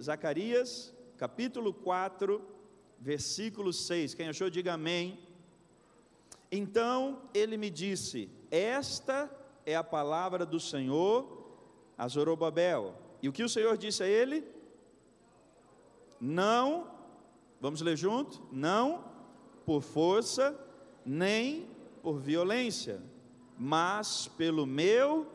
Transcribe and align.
Zacarias, 0.00 0.94
capítulo 1.16 1.72
4, 1.74 2.40
versículo 2.98 3.72
6. 3.72 4.14
Quem 4.14 4.28
achou, 4.28 4.48
diga 4.48 4.74
amém. 4.74 5.18
Então 6.50 7.22
ele 7.34 7.56
me 7.56 7.70
disse: 7.70 8.30
Esta 8.50 9.30
é 9.66 9.74
a 9.74 9.84
palavra 9.84 10.46
do 10.46 10.60
Senhor 10.60 11.38
a 11.96 12.06
Zorobabel. 12.06 12.94
E 13.20 13.28
o 13.28 13.32
que 13.32 13.42
o 13.42 13.48
Senhor 13.48 13.76
disse 13.76 14.04
a 14.04 14.06
ele? 14.06 14.44
Não, 16.20 16.88
vamos 17.60 17.80
ler 17.80 17.96
junto? 17.96 18.40
Não 18.52 19.04
por 19.66 19.82
força, 19.82 20.58
nem 21.04 21.68
por 22.02 22.18
violência, 22.18 23.02
mas 23.58 24.28
pelo 24.28 24.64
meu 24.64 25.26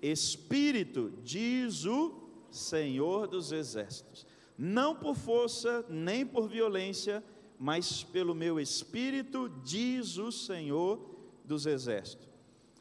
espírito, 0.00 1.12
diz 1.22 1.84
o 1.84 2.27
Senhor 2.50 3.26
dos 3.26 3.52
exércitos. 3.52 4.26
Não 4.56 4.94
por 4.94 5.14
força, 5.14 5.84
nem 5.88 6.26
por 6.26 6.48
violência, 6.48 7.22
mas 7.58 8.02
pelo 8.02 8.34
meu 8.34 8.58
espírito, 8.58 9.48
diz 9.62 10.16
o 10.18 10.32
Senhor 10.32 11.00
dos 11.44 11.66
exércitos. 11.66 12.28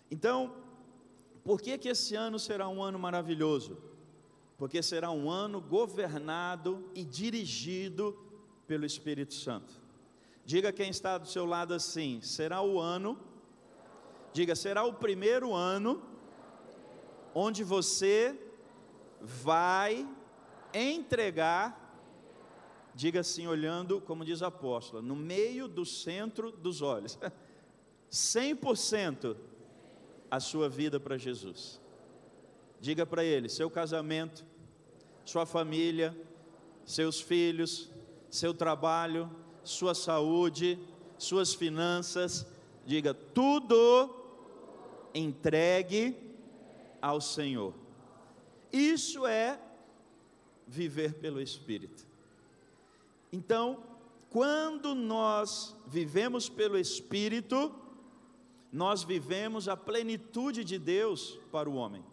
Então, 0.10 0.54
por 1.44 1.62
que, 1.62 1.78
que 1.78 1.90
esse 1.90 2.16
ano 2.16 2.38
será 2.40 2.68
um 2.68 2.82
ano 2.82 3.00
maravilhoso? 3.00 3.78
Porque 4.58 4.82
será 4.82 5.12
um 5.12 5.30
ano 5.30 5.62
governado 5.62 6.90
e 6.96 7.04
dirigido 7.04 8.18
pelo 8.66 8.86
Espírito 8.86 9.34
Santo. 9.34 9.74
Diga 10.46 10.72
quem 10.72 10.90
está 10.90 11.18
do 11.18 11.28
seu 11.28 11.46
lado 11.46 11.74
assim: 11.74 12.22
será 12.22 12.62
o 12.62 12.80
ano, 12.80 13.20
diga, 14.34 14.56
será 14.56 14.84
o 14.84 14.94
primeiro 14.94 15.54
ano 15.54 16.02
onde 17.34 17.64
você 17.64 18.36
vai 19.22 20.08
entregar, 20.74 22.02
diga 22.94 23.22
assim, 23.22 23.48
olhando, 23.48 24.02
como 24.02 24.26
diz 24.26 24.42
a 24.42 24.48
apóstola, 24.48 25.02
no 25.02 25.16
meio 25.16 25.68
do 25.68 25.86
centro 25.86 26.52
dos 26.52 26.82
olhos, 26.82 27.18
100% 28.12 29.36
a 30.30 30.40
sua 30.40 30.70
vida 30.70 31.00
para 31.00 31.18
Jesus. 31.18 31.82
Diga 32.80 33.06
para 33.06 33.24
ele: 33.24 33.50
seu 33.50 33.70
casamento, 33.70 34.46
sua 35.26 35.46
família, 35.46 36.16
seus 36.86 37.20
filhos, 37.20 37.90
seu 38.30 38.54
trabalho, 38.54 39.30
sua 39.64 39.94
saúde, 39.94 40.80
suas 41.18 41.54
finanças, 41.54 42.46
diga 42.86 43.14
tudo 43.14 44.16
entregue 45.14 46.16
ao 47.02 47.20
Senhor. 47.20 47.74
Isso 48.78 49.26
é 49.26 49.60
viver 50.68 51.16
pelo 51.16 51.42
Espírito. 51.42 52.06
Então, 53.32 53.84
quando 54.30 54.94
nós 54.94 55.76
vivemos 55.88 56.48
pelo 56.48 56.78
Espírito, 56.78 57.74
nós 58.72 59.04
vivemos 59.04 59.68
a 59.68 59.76
plenitude 59.76 60.64
de 60.64 60.78
Deus 60.78 61.40
para 61.52 61.68
o 61.68 61.74
homem. 61.74 62.06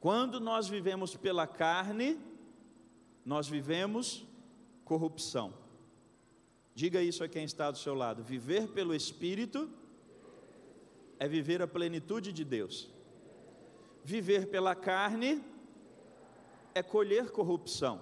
Quando 0.00 0.40
nós 0.40 0.68
vivemos 0.68 1.14
pela 1.16 1.46
carne, 1.46 2.18
nós 3.26 3.46
vivemos 3.46 4.24
corrupção. 4.84 5.52
Diga 6.74 7.02
isso 7.02 7.22
a 7.22 7.28
quem 7.28 7.44
está 7.44 7.70
do 7.70 7.76
seu 7.76 7.94
lado. 7.94 8.22
Viver 8.22 8.68
pelo 8.68 8.94
Espírito 8.94 9.68
é 11.18 11.28
viver 11.28 11.60
a 11.60 11.66
plenitude 11.66 12.32
de 12.32 12.44
Deus. 12.44 12.88
Viver 14.08 14.46
pela 14.46 14.74
carne 14.74 15.44
é 16.74 16.82
colher 16.82 17.30
corrupção. 17.30 18.00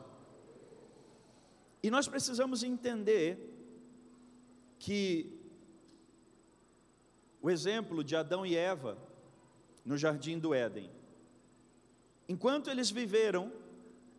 E 1.82 1.90
nós 1.90 2.06
precisamos 2.06 2.62
entender 2.62 3.36
que 4.78 5.36
o 7.42 7.50
exemplo 7.50 8.04
de 8.04 8.14
Adão 8.14 8.46
e 8.46 8.54
Eva 8.54 8.96
no 9.84 9.96
jardim 9.96 10.38
do 10.38 10.54
Éden. 10.54 10.88
Enquanto 12.28 12.70
eles 12.70 12.88
viveram 12.88 13.52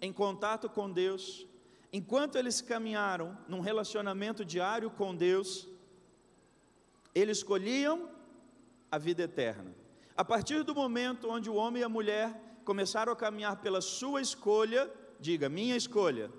em 0.02 0.12
contato 0.12 0.70
com 0.70 0.92
Deus, 0.92 1.48
enquanto 1.94 2.38
eles 2.38 2.60
caminharam 2.60 3.38
num 3.48 3.62
relacionamento 3.62 4.44
diário 4.44 4.90
com 4.90 5.16
Deus, 5.16 5.70
eles 7.16 7.38
escolhiam 7.38 8.12
a 8.92 8.98
vida 8.98 9.24
eterna. 9.24 9.87
A 10.18 10.26
partir 10.26 10.64
do 10.64 10.74
momento 10.74 11.30
onde 11.30 11.48
o 11.48 11.54
homem 11.54 11.82
e 11.82 11.86
a 11.86 11.90
mulher 11.90 12.60
começaram 12.66 13.14
a 13.14 13.16
caminhar 13.16 13.58
pela 13.58 13.82
sua 13.82 14.20
escolha, 14.20 14.92
diga, 15.20 15.48
minha 15.48 15.78
escolha. 15.78 16.32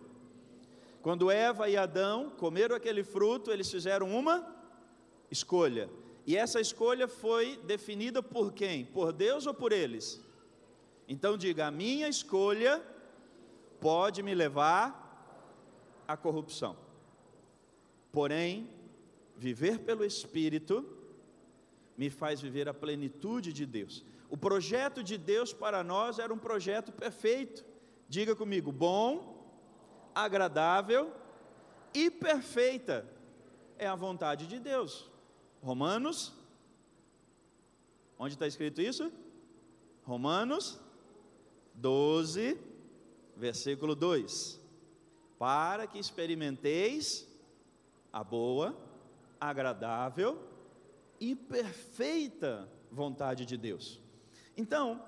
Quando 1.00 1.30
Eva 1.30 1.68
e 1.68 1.76
Adão 1.76 2.28
comeram 2.30 2.74
aquele 2.74 3.04
fruto, 3.04 3.52
eles 3.52 3.70
fizeram 3.70 4.10
uma 4.10 4.44
escolha. 5.30 5.88
E 6.26 6.36
essa 6.36 6.60
escolha 6.60 7.06
foi 7.06 7.56
definida 7.58 8.20
por 8.20 8.52
quem? 8.52 8.84
Por 8.84 9.12
Deus 9.12 9.46
ou 9.46 9.54
por 9.54 9.72
eles? 9.72 10.20
Então 11.06 11.38
diga: 11.38 11.68
a 11.68 11.70
minha 11.70 12.08
escolha 12.08 12.82
pode 13.80 14.24
me 14.24 14.34
levar 14.34 14.82
à 16.06 16.16
corrupção. 16.16 16.76
Porém, 18.10 18.68
viver 19.36 19.78
pelo 19.78 20.04
Espírito 20.04 20.97
me 21.98 22.08
faz 22.08 22.40
viver 22.40 22.68
a 22.68 22.72
plenitude 22.72 23.52
de 23.52 23.66
Deus. 23.66 24.04
O 24.30 24.36
projeto 24.36 25.02
de 25.02 25.18
Deus 25.18 25.52
para 25.52 25.82
nós 25.82 26.20
era 26.20 26.32
um 26.32 26.38
projeto 26.38 26.92
perfeito. 26.92 27.64
Diga 28.08 28.36
comigo: 28.36 28.70
bom, 28.70 29.44
agradável 30.14 31.12
e 31.92 32.08
perfeita 32.08 33.04
é 33.76 33.86
a 33.88 33.96
vontade 33.96 34.46
de 34.46 34.60
Deus. 34.60 35.10
Romanos, 35.60 36.32
onde 38.16 38.34
está 38.34 38.46
escrito 38.46 38.80
isso? 38.80 39.12
Romanos 40.04 40.78
12, 41.74 42.60
versículo 43.36 43.96
2: 43.96 44.60
Para 45.36 45.88
que 45.88 45.98
experimenteis 45.98 47.26
a 48.12 48.22
boa, 48.22 48.76
agradável 49.40 50.57
e 51.20 51.34
perfeita 51.34 52.68
vontade 52.90 53.44
de 53.44 53.56
Deus. 53.56 54.00
Então, 54.56 55.02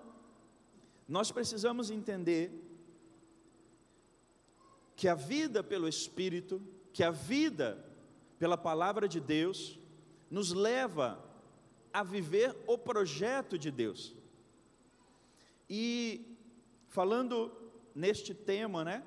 nós 1.09 1.33
precisamos 1.33 1.91
entender 1.91 2.53
que 4.95 5.09
a 5.09 5.15
vida 5.15 5.63
pelo 5.63 5.89
Espírito, 5.89 6.63
que 6.93 7.03
a 7.03 7.11
vida 7.11 7.85
pela 8.39 8.57
palavra 8.57 9.09
de 9.09 9.21
Deus, 9.21 9.79
nos 10.31 10.53
leva 10.53 11.23
a 11.93 12.03
viver 12.03 12.57
o 12.67 12.79
projeto 12.79 13.59
de 13.59 13.71
Deus. 13.71 14.15
E 15.69 16.37
falando 16.89 17.53
neste 17.95 18.35
tema, 18.35 18.85
né? 18.85 19.05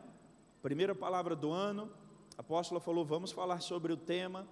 Primeira 0.61 0.93
palavra 0.93 1.35
do 1.35 1.51
ano, 1.51 1.91
a 2.37 2.41
apóstola 2.41 2.79
falou: 2.79 3.05
vamos 3.05 3.31
falar 3.31 3.61
sobre 3.61 3.91
o 3.91 3.97
tema. 3.97 4.47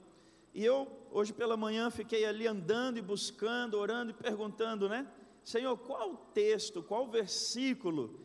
E 0.53 0.65
eu, 0.65 0.87
hoje 1.11 1.31
pela 1.31 1.55
manhã, 1.55 1.89
fiquei 1.89 2.25
ali 2.25 2.45
andando 2.45 2.97
e 2.97 3.01
buscando, 3.01 3.77
orando 3.77 4.11
e 4.11 4.13
perguntando, 4.13 4.89
né? 4.89 5.07
Senhor, 5.43 5.77
qual 5.77 6.15
texto, 6.33 6.83
qual 6.83 7.07
versículo 7.07 8.19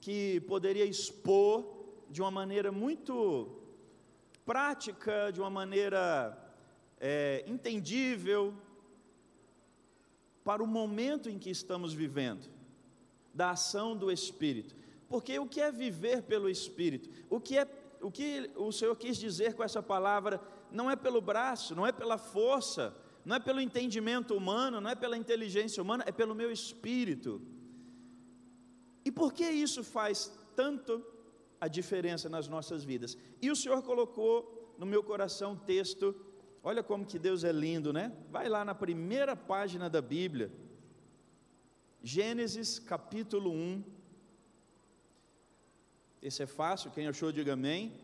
que 0.00 0.40
poderia 0.42 0.84
expor 0.84 1.64
de 2.08 2.20
uma 2.20 2.30
maneira 2.30 2.70
muito 2.70 3.60
prática, 4.44 5.30
de 5.32 5.40
uma 5.40 5.50
maneira 5.50 6.36
é, 6.98 7.44
entendível 7.46 8.54
para 10.44 10.62
o 10.62 10.66
momento 10.66 11.28
em 11.28 11.38
que 11.38 11.50
estamos 11.50 11.92
vivendo, 11.92 12.48
da 13.32 13.50
ação 13.50 13.96
do 13.96 14.10
Espírito. 14.10 14.74
Porque 15.08 15.38
o 15.38 15.46
que 15.46 15.60
é 15.60 15.70
viver 15.70 16.22
pelo 16.22 16.48
Espírito? 16.48 17.10
O 17.28 17.40
que, 17.40 17.58
é, 17.58 17.68
o 18.00 18.10
que 18.10 18.50
o 18.56 18.70
Senhor 18.70 18.96
quis 18.96 19.16
dizer 19.16 19.54
com 19.54 19.62
essa 19.62 19.82
palavra 19.82 20.40
não 20.72 20.90
é 20.90 20.96
pelo 20.96 21.20
braço, 21.20 21.74
não 21.74 21.86
é 21.86 21.92
pela 21.92 22.18
força, 22.18 22.94
não 23.24 23.36
é 23.36 23.40
pelo 23.40 23.60
entendimento 23.60 24.34
humano, 24.34 24.80
não 24.80 24.90
é 24.90 24.94
pela 24.94 25.16
inteligência 25.16 25.82
humana, 25.82 26.04
é 26.06 26.12
pelo 26.12 26.34
meu 26.34 26.50
espírito. 26.50 27.40
E 29.04 29.10
por 29.10 29.32
que 29.32 29.48
isso 29.48 29.82
faz 29.82 30.32
tanto 30.54 31.04
a 31.60 31.68
diferença 31.68 32.28
nas 32.28 32.48
nossas 32.48 32.84
vidas? 32.84 33.16
E 33.40 33.50
o 33.50 33.56
Senhor 33.56 33.82
colocou 33.82 34.74
no 34.78 34.86
meu 34.86 35.02
coração 35.02 35.52
um 35.52 35.56
texto 35.56 36.14
Olha 36.62 36.82
como 36.82 37.06
que 37.06 37.18
Deus 37.18 37.42
é 37.42 37.52
lindo, 37.52 37.90
né? 37.92 38.12
Vai 38.30 38.48
lá 38.48 38.64
na 38.64 38.74
primeira 38.74 39.34
página 39.34 39.88
da 39.88 40.02
Bíblia, 40.02 40.52
Gênesis 42.02 42.78
capítulo 42.78 43.50
1. 43.50 43.82
Esse 46.20 46.42
é 46.42 46.46
fácil, 46.46 46.90
quem 46.90 47.06
achou, 47.06 47.32
diga 47.32 47.54
amém. 47.54 47.94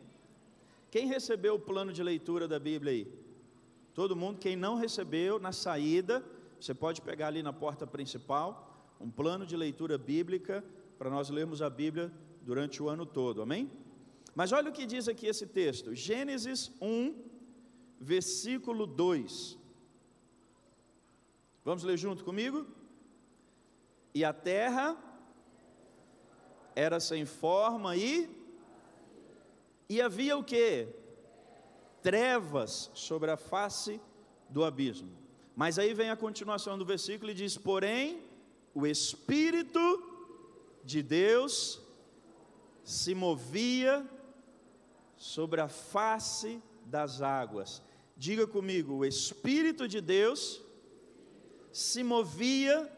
Quem 0.91 1.07
recebeu 1.07 1.55
o 1.55 1.59
plano 1.59 1.93
de 1.93 2.03
leitura 2.03 2.47
da 2.47 2.59
Bíblia 2.59 2.93
aí? 2.93 3.27
Todo 3.95 4.15
mundo, 4.15 4.39
quem 4.39 4.57
não 4.57 4.77
recebeu, 4.77 5.39
na 5.39 5.53
saída, 5.53 6.25
você 6.61 6.75
pode 6.75 7.01
pegar 7.01 7.29
ali 7.29 7.43
na 7.43 7.53
porta 7.53 7.87
principal 7.87 8.95
um 9.01 9.11
plano 9.11 9.45
de 9.45 9.57
leitura 9.57 9.99
bíblica 9.99 10.65
para 10.99 11.11
nós 11.11 11.29
lermos 11.29 11.61
a 11.61 11.69
Bíblia 11.69 12.11
durante 12.43 12.83
o 12.83 12.89
ano 12.89 13.05
todo, 13.05 13.43
amém? 13.43 13.71
Mas 14.35 14.53
olha 14.53 14.71
o 14.71 14.73
que 14.73 14.87
diz 14.87 15.09
aqui 15.09 15.27
esse 15.27 15.47
texto, 15.47 15.95
Gênesis 15.95 16.71
1, 16.81 17.15
versículo 18.01 18.87
2. 18.87 19.59
Vamos 21.65 21.83
ler 21.83 21.97
junto 21.97 22.25
comigo? 22.25 22.67
E 24.15 24.25
a 24.25 24.33
terra 24.33 24.97
era 26.75 27.01
sem 27.01 27.25
forma 27.25 27.97
e 27.97 28.29
e 29.89 30.01
havia 30.01 30.37
o 30.37 30.45
que? 30.45 30.89
Trevas 32.03 32.91
sobre 32.95 33.31
a 33.31 33.37
face 33.37 34.01
do 34.49 34.65
abismo. 34.65 35.11
Mas 35.55 35.79
aí 35.79 35.95
vem 35.95 36.11
a 36.11 36.17
continuação 36.17 36.77
do 36.77 36.85
versículo 36.85 37.31
e 37.31 37.35
diz: 37.35 37.57
Porém, 37.57 38.23
o 38.75 38.87
Espírito 38.87 39.81
de 40.85 41.03
Deus 41.03 41.81
se 42.85 43.15
movia 43.15 44.09
sobre 45.17 45.61
a 45.61 45.69
face 45.69 46.63
das 46.85 47.23
águas. 47.23 47.83
Diga 48.17 48.47
comigo: 48.47 48.95
o 48.95 49.05
Espírito 49.05 49.89
de 49.89 50.01
Deus 50.01 50.63
se 51.73 52.03
movia 52.03 52.91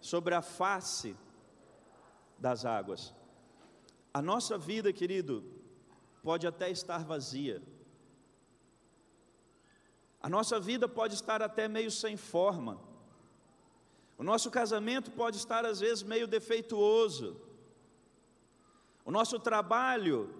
sobre 0.00 0.34
a 0.34 0.42
face 0.42 1.16
das 2.38 2.64
águas. 2.64 3.14
A 4.12 4.20
nossa 4.20 4.58
vida, 4.58 4.92
querido, 4.92 5.42
pode 6.24 6.46
até 6.46 6.70
estar 6.70 7.04
vazia. 7.04 7.62
A 10.22 10.28
nossa 10.28 10.58
vida 10.58 10.88
pode 10.88 11.14
estar 11.14 11.42
até 11.42 11.68
meio 11.68 11.90
sem 11.90 12.16
forma. 12.16 12.80
O 14.16 14.24
nosso 14.24 14.50
casamento 14.50 15.10
pode 15.10 15.36
estar 15.36 15.66
às 15.66 15.80
vezes 15.80 16.02
meio 16.02 16.26
defeituoso. 16.26 17.36
O 19.04 19.10
nosso 19.10 19.38
trabalho 19.38 20.34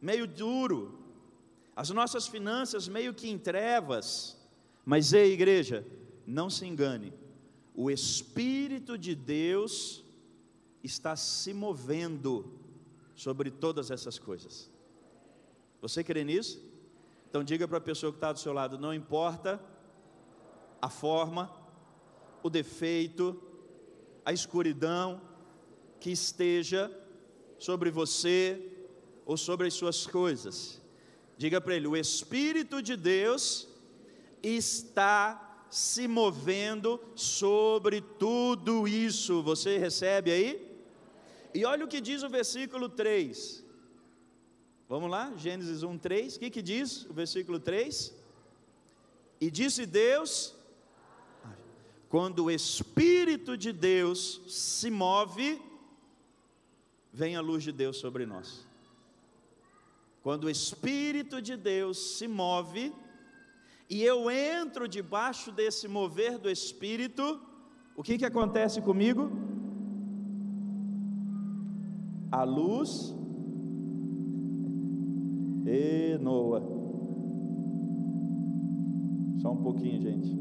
meio 0.00 0.28
duro. 0.28 0.96
As 1.74 1.90
nossas 1.90 2.28
finanças 2.28 2.86
meio 2.86 3.12
que 3.12 3.28
em 3.28 3.36
trevas. 3.36 4.38
Mas 4.84 5.12
ei, 5.12 5.32
igreja, 5.32 5.84
não 6.24 6.48
se 6.48 6.64
engane. 6.66 7.12
O 7.74 7.90
espírito 7.90 8.96
de 8.96 9.16
Deus 9.16 10.04
está 10.84 11.16
se 11.16 11.52
movendo 11.52 12.60
sobre 13.16 13.50
todas 13.50 13.90
essas 13.90 14.20
coisas. 14.20 14.69
Você 15.80 16.04
crê 16.04 16.24
nisso? 16.24 16.62
Então 17.28 17.44
diga 17.44 17.66
para 17.66 17.78
a 17.78 17.80
pessoa 17.80 18.12
que 18.12 18.18
está 18.18 18.32
do 18.32 18.38
seu 18.38 18.52
lado: 18.52 18.78
não 18.78 18.92
importa 18.92 19.60
a 20.80 20.90
forma, 20.90 21.50
o 22.42 22.50
defeito, 22.50 23.40
a 24.24 24.32
escuridão 24.32 25.20
que 25.98 26.10
esteja 26.10 26.90
sobre 27.58 27.90
você 27.90 28.60
ou 29.24 29.36
sobre 29.36 29.68
as 29.68 29.74
suas 29.74 30.06
coisas. 30.06 30.80
Diga 31.36 31.60
para 31.60 31.76
ele: 31.76 31.86
o 31.86 31.96
Espírito 31.96 32.82
de 32.82 32.96
Deus 32.96 33.68
está 34.42 35.66
se 35.70 36.08
movendo 36.08 37.00
sobre 37.14 38.00
tudo 38.00 38.88
isso. 38.88 39.42
Você 39.42 39.78
recebe 39.78 40.32
aí? 40.32 40.70
E 41.54 41.64
olha 41.64 41.84
o 41.84 41.88
que 41.88 42.00
diz 42.00 42.22
o 42.22 42.28
versículo 42.28 42.88
3. 42.88 43.69
Vamos 44.90 45.08
lá, 45.08 45.32
Gênesis 45.36 45.84
1, 45.84 45.98
3. 45.98 46.34
O 46.34 46.40
que, 46.40 46.50
que 46.50 46.60
diz 46.60 47.04
o 47.04 47.12
versículo 47.12 47.60
3? 47.60 48.12
E 49.40 49.48
disse 49.48 49.86
Deus: 49.86 50.52
quando 52.08 52.46
o 52.46 52.50
Espírito 52.50 53.56
de 53.56 53.70
Deus 53.72 54.40
se 54.48 54.90
move, 54.90 55.62
vem 57.12 57.36
a 57.36 57.40
luz 57.40 57.62
de 57.62 57.70
Deus 57.70 57.98
sobre 57.98 58.26
nós. 58.26 58.66
Quando 60.24 60.46
o 60.46 60.50
Espírito 60.50 61.40
de 61.40 61.56
Deus 61.56 61.96
se 62.16 62.26
move, 62.26 62.92
e 63.88 64.02
eu 64.02 64.28
entro 64.28 64.88
debaixo 64.88 65.52
desse 65.52 65.86
mover 65.86 66.36
do 66.36 66.50
Espírito, 66.50 67.40
o 67.94 68.02
que, 68.02 68.18
que 68.18 68.26
acontece 68.26 68.82
comigo? 68.82 69.30
A 72.32 72.42
luz 72.42 73.19
e 75.72 76.18
Noa. 76.18 76.60
Só 79.40 79.52
um 79.52 79.62
pouquinho, 79.62 80.02
gente. 80.02 80.36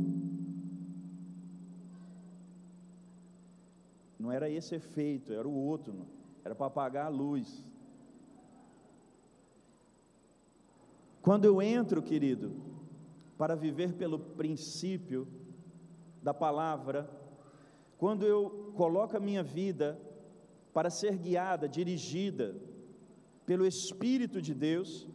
Não 4.18 4.32
era 4.32 4.50
esse 4.50 4.74
efeito, 4.74 5.32
era 5.32 5.48
o 5.48 5.54
outro. 5.54 6.08
Era 6.44 6.56
para 6.56 6.66
apagar 6.66 7.06
a 7.06 7.10
luz. 7.10 7.64
Quando 11.22 11.46
eu 11.46 11.62
entro, 11.62 12.02
querido, 12.02 12.52
para 13.38 13.56
viver 13.56 13.94
pelo 13.94 14.18
princípio 14.18 15.28
da 16.24 16.34
palavra, 16.34 17.08
quando 17.98 18.26
eu 18.26 18.74
coloco 18.76 19.16
a 19.16 19.20
minha 19.20 19.44
vida 19.44 20.00
para 20.74 20.90
ser 20.90 21.18
guiada, 21.18 21.70
dirigida 21.70 22.56
pelo 23.46 23.66
Espírito 23.66 24.42
de 24.42 24.54
Deus, 24.54 25.08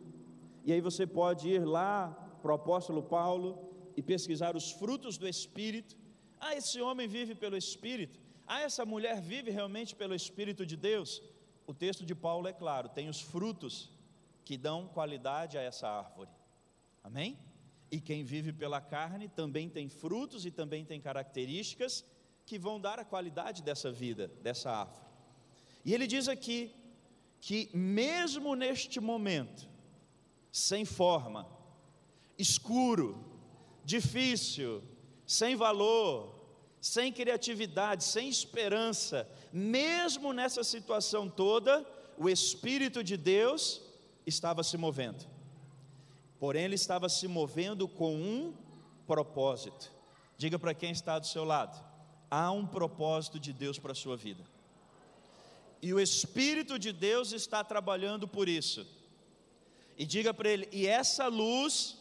e 0.64 0.72
aí 0.72 0.80
você 0.80 1.06
pode 1.06 1.48
ir 1.48 1.64
lá 1.64 2.10
para 2.40 2.52
o 2.52 2.54
apóstolo 2.54 3.02
Paulo 3.02 3.48
e 3.96 4.02
pesquisar 4.02 4.56
os 4.56 4.70
frutos 4.72 5.18
do 5.18 5.28
Espírito. 5.28 5.96
Ah, 6.40 6.54
esse 6.56 6.80
homem 6.80 7.06
vive 7.06 7.34
pelo 7.34 7.56
Espírito. 7.56 8.18
Ah, 8.46 8.62
essa 8.62 8.84
mulher 8.84 9.20
vive 9.20 9.50
realmente 9.50 9.94
pelo 9.94 10.14
Espírito 10.14 10.64
de 10.64 10.76
Deus. 10.76 11.22
O 11.66 11.74
texto 11.74 12.04
de 12.04 12.14
Paulo 12.14 12.48
é 12.48 12.52
claro, 12.52 12.88
tem 12.88 13.08
os 13.08 13.20
frutos 13.20 13.92
que 14.44 14.56
dão 14.56 14.88
qualidade 14.88 15.56
a 15.56 15.62
essa 15.62 15.86
árvore. 15.88 16.30
Amém? 17.02 17.38
E 17.90 18.00
quem 18.00 18.24
vive 18.24 18.52
pela 18.52 18.80
carne 18.80 19.28
também 19.28 19.68
tem 19.68 19.88
frutos 19.88 20.44
e 20.46 20.50
também 20.50 20.84
tem 20.84 21.00
características 21.00 22.04
que 22.46 22.58
vão 22.58 22.80
dar 22.80 22.98
a 22.98 23.04
qualidade 23.04 23.62
dessa 23.62 23.92
vida, 23.92 24.28
dessa 24.42 24.70
árvore. 24.70 25.06
E 25.84 25.92
ele 25.92 26.06
diz 26.06 26.26
aqui 26.28 26.74
que, 27.40 27.70
mesmo 27.74 28.54
neste 28.54 29.00
momento, 29.00 29.73
sem 30.54 30.84
forma, 30.84 31.48
escuro, 32.38 33.18
difícil, 33.84 34.84
sem 35.26 35.56
valor, 35.56 36.32
sem 36.80 37.12
criatividade, 37.12 38.04
sem 38.04 38.28
esperança, 38.28 39.28
mesmo 39.52 40.32
nessa 40.32 40.62
situação 40.62 41.28
toda, 41.28 41.84
o 42.16 42.28
Espírito 42.28 43.02
de 43.02 43.16
Deus 43.16 43.82
estava 44.24 44.62
se 44.62 44.76
movendo. 44.76 45.26
Porém, 46.38 46.66
ele 46.66 46.76
estava 46.76 47.08
se 47.08 47.26
movendo 47.26 47.88
com 47.88 48.14
um 48.14 48.54
propósito. 49.08 49.90
Diga 50.38 50.56
para 50.56 50.72
quem 50.72 50.92
está 50.92 51.18
do 51.18 51.26
seu 51.26 51.42
lado: 51.42 51.84
há 52.30 52.52
um 52.52 52.64
propósito 52.64 53.40
de 53.40 53.52
Deus 53.52 53.76
para 53.76 53.90
a 53.90 53.96
sua 53.96 54.16
vida. 54.16 54.44
E 55.82 55.92
o 55.92 55.98
Espírito 55.98 56.78
de 56.78 56.92
Deus 56.92 57.32
está 57.32 57.64
trabalhando 57.64 58.28
por 58.28 58.48
isso. 58.48 58.86
E 59.96 60.04
diga 60.04 60.34
para 60.34 60.48
ele: 60.48 60.68
e 60.72 60.86
essa 60.86 61.26
luz 61.28 61.98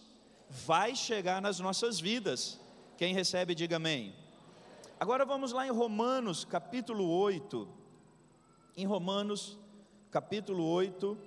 vai 0.50 0.96
chegar 0.96 1.42
nas 1.42 1.60
nossas 1.60 2.00
vidas. 2.00 2.60
Quem 2.98 3.14
recebe, 3.14 3.56
diga 3.56 3.78
amém. 3.78 4.16
Agora 5.00 5.26
vamos 5.26 5.52
lá 5.52 5.68
em 5.68 5.72
Romanos 5.72 6.46
capítulo 6.46 7.08
8. 7.10 7.68
Em 8.78 8.86
Romanos 8.86 9.58
capítulo 10.10 10.64
8. 10.64 11.18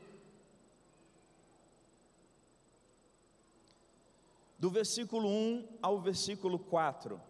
Do 4.58 4.70
versículo 4.70 5.28
1 5.28 5.78
ao 5.82 6.00
versículo 6.00 6.58
4. 6.58 7.20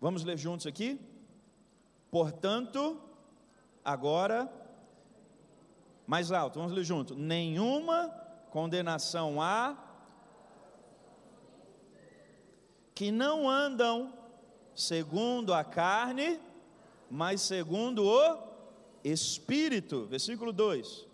Vamos 0.00 0.24
ler 0.24 0.36
juntos 0.36 0.66
aqui? 0.66 0.98
Portanto, 2.10 3.00
agora 3.84 4.61
mais 6.06 6.32
alto, 6.32 6.58
vamos 6.58 6.72
ler 6.72 6.84
junto. 6.84 7.14
Nenhuma 7.14 8.08
condenação 8.50 9.40
há 9.40 9.76
que 12.94 13.10
não 13.10 13.48
andam 13.48 14.12
segundo 14.74 15.52
a 15.54 15.64
carne, 15.64 16.38
mas 17.10 17.40
segundo 17.40 18.04
o 18.04 18.38
Espírito. 19.04 20.06
Versículo 20.06 20.52
2: 20.52 21.06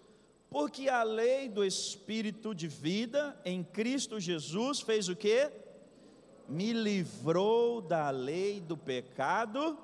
Porque 0.51 0.89
a 0.89 1.03
lei 1.03 1.49
do 1.49 1.65
Espírito 1.65 2.55
de 2.55 2.69
vida 2.69 3.41
em 3.45 3.63
Cristo 3.63 4.21
Jesus 4.21 4.81
fez 4.81 5.09
o 5.09 5.17
que? 5.17 5.51
Me 6.49 6.73
livrou 6.73 7.81
da 7.81 8.11
lei 8.11 8.61
do 8.61 8.77
pecado 8.77 9.79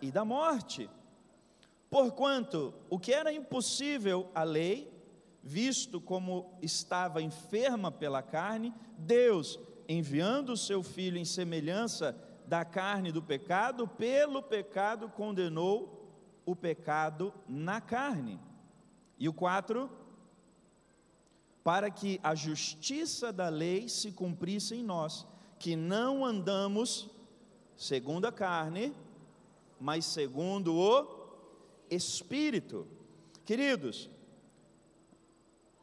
e 0.00 0.10
da 0.10 0.24
morte. 0.24 0.88
Porquanto 1.88 2.74
o 2.90 2.98
que 2.98 3.12
era 3.12 3.32
impossível 3.32 4.30
à 4.34 4.42
lei, 4.42 4.92
visto 5.42 6.00
como 6.00 6.58
estava 6.60 7.22
enferma 7.22 7.90
pela 7.90 8.22
carne, 8.22 8.74
Deus, 8.98 9.58
enviando 9.88 10.52
o 10.52 10.56
seu 10.56 10.82
filho 10.82 11.16
em 11.16 11.24
semelhança 11.24 12.16
da 12.46 12.64
carne 12.64 13.12
do 13.12 13.22
pecado, 13.22 13.86
pelo 13.86 14.42
pecado 14.42 15.08
condenou 15.08 16.12
o 16.44 16.54
pecado 16.54 17.32
na 17.48 17.80
carne. 17.80 18.40
E 19.18 19.28
o 19.28 19.32
4, 19.32 19.90
para 21.62 21.90
que 21.90 22.20
a 22.22 22.34
justiça 22.34 23.32
da 23.32 23.48
lei 23.48 23.88
se 23.88 24.12
cumprisse 24.12 24.74
em 24.74 24.82
nós, 24.82 25.26
que 25.58 25.74
não 25.74 26.24
andamos 26.24 27.08
segundo 27.76 28.26
a 28.26 28.32
carne, 28.32 28.94
mas 29.80 30.04
segundo 30.04 30.74
o 30.74 30.78
Espírito. 31.90 32.86
Queridos, 33.44 34.10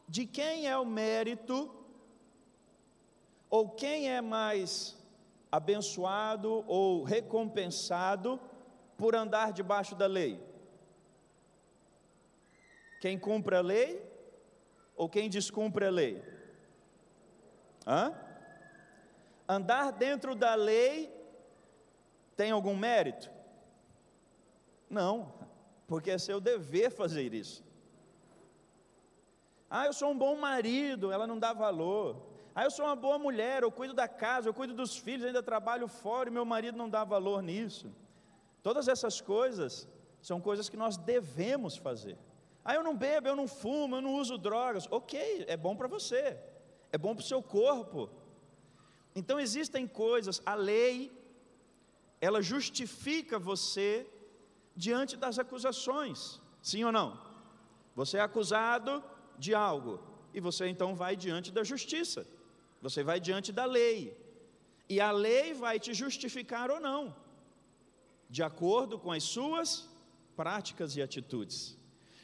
de 0.07 0.25
quem 0.25 0.67
é 0.67 0.77
o 0.77 0.85
mérito, 0.85 1.73
ou 3.49 3.69
quem 3.69 4.09
é 4.09 4.21
mais 4.21 4.97
abençoado 5.51 6.63
ou 6.67 7.03
recompensado 7.03 8.39
por 8.97 9.15
andar 9.15 9.53
debaixo 9.53 9.95
da 9.95 10.07
lei? 10.07 10.41
Quem 12.99 13.19
cumpre 13.19 13.55
a 13.55 13.61
lei 13.61 14.01
ou 14.95 15.09
quem 15.09 15.29
descumpre 15.29 15.85
a 15.85 15.91
lei? 15.91 16.23
Hã? 17.85 18.13
Andar 19.47 19.91
dentro 19.91 20.35
da 20.35 20.55
lei 20.55 21.13
tem 22.35 22.51
algum 22.51 22.75
mérito? 22.75 23.29
Não, 24.89 25.33
porque 25.87 26.11
é 26.11 26.17
seu 26.17 26.39
dever 26.39 26.91
fazer 26.91 27.33
isso. 27.33 27.63
Ah, 29.69 29.85
eu 29.87 29.93
sou 29.93 30.11
um 30.11 30.17
bom 30.17 30.35
marido, 30.37 31.11
ela 31.11 31.25
não 31.25 31.39
dá 31.39 31.51
valor. 31.51 32.21
Ah, 32.55 32.63
eu 32.63 32.71
sou 32.71 32.85
uma 32.85 32.95
boa 32.95 33.17
mulher, 33.17 33.63
eu 33.63 33.71
cuido 33.71 33.93
da 33.93 34.07
casa, 34.07 34.47
eu 34.47 34.53
cuido 34.53 34.73
dos 34.73 34.95
filhos, 34.95 35.25
ainda 35.25 35.41
trabalho 35.41 35.87
fora 35.87 36.29
e 36.29 36.31
meu 36.31 36.45
marido 36.45 36.77
não 36.77 36.89
dá 36.89 37.03
valor 37.03 37.41
nisso. 37.41 37.91
Todas 38.61 38.87
essas 38.87 39.19
coisas 39.19 39.87
são 40.21 40.39
coisas 40.39 40.69
que 40.69 40.77
nós 40.77 40.95
devemos 40.95 41.75
fazer. 41.75 42.17
Ah, 42.63 42.75
eu 42.75 42.83
não 42.83 42.95
bebo, 42.95 43.27
eu 43.27 43.35
não 43.35 43.47
fumo, 43.47 43.95
eu 43.95 44.01
não 44.01 44.13
uso 44.15 44.37
drogas. 44.37 44.87
Ok, 44.91 45.45
é 45.47 45.57
bom 45.57 45.75
para 45.75 45.87
você, 45.87 46.37
é 46.91 46.97
bom 46.97 47.15
para 47.15 47.23
o 47.23 47.25
seu 47.25 47.41
corpo. 47.41 48.09
Então 49.15 49.39
existem 49.39 49.87
coisas, 49.87 50.41
a 50.45 50.53
lei, 50.53 51.11
ela 52.21 52.41
justifica 52.41 53.37
você 53.37 54.07
diante 54.75 55.15
das 55.15 55.37
acusações, 55.39 56.39
sim 56.61 56.83
ou 56.83 56.91
não? 56.91 57.19
Você 57.95 58.17
é 58.17 58.21
acusado 58.21 59.03
de 59.37 59.53
algo, 59.53 59.99
e 60.33 60.39
você 60.39 60.67
então 60.67 60.95
vai 60.95 61.15
diante 61.15 61.51
da 61.51 61.63
justiça. 61.63 62.25
Você 62.81 63.03
vai 63.03 63.19
diante 63.19 63.51
da 63.51 63.65
lei. 63.65 64.17
E 64.89 64.99
a 64.99 65.11
lei 65.11 65.53
vai 65.53 65.79
te 65.79 65.93
justificar 65.93 66.69
ou 66.69 66.79
não, 66.79 67.15
de 68.29 68.43
acordo 68.43 68.99
com 68.99 69.11
as 69.11 69.23
suas 69.23 69.87
práticas 70.35 70.95
e 70.95 71.01
atitudes. 71.01 71.77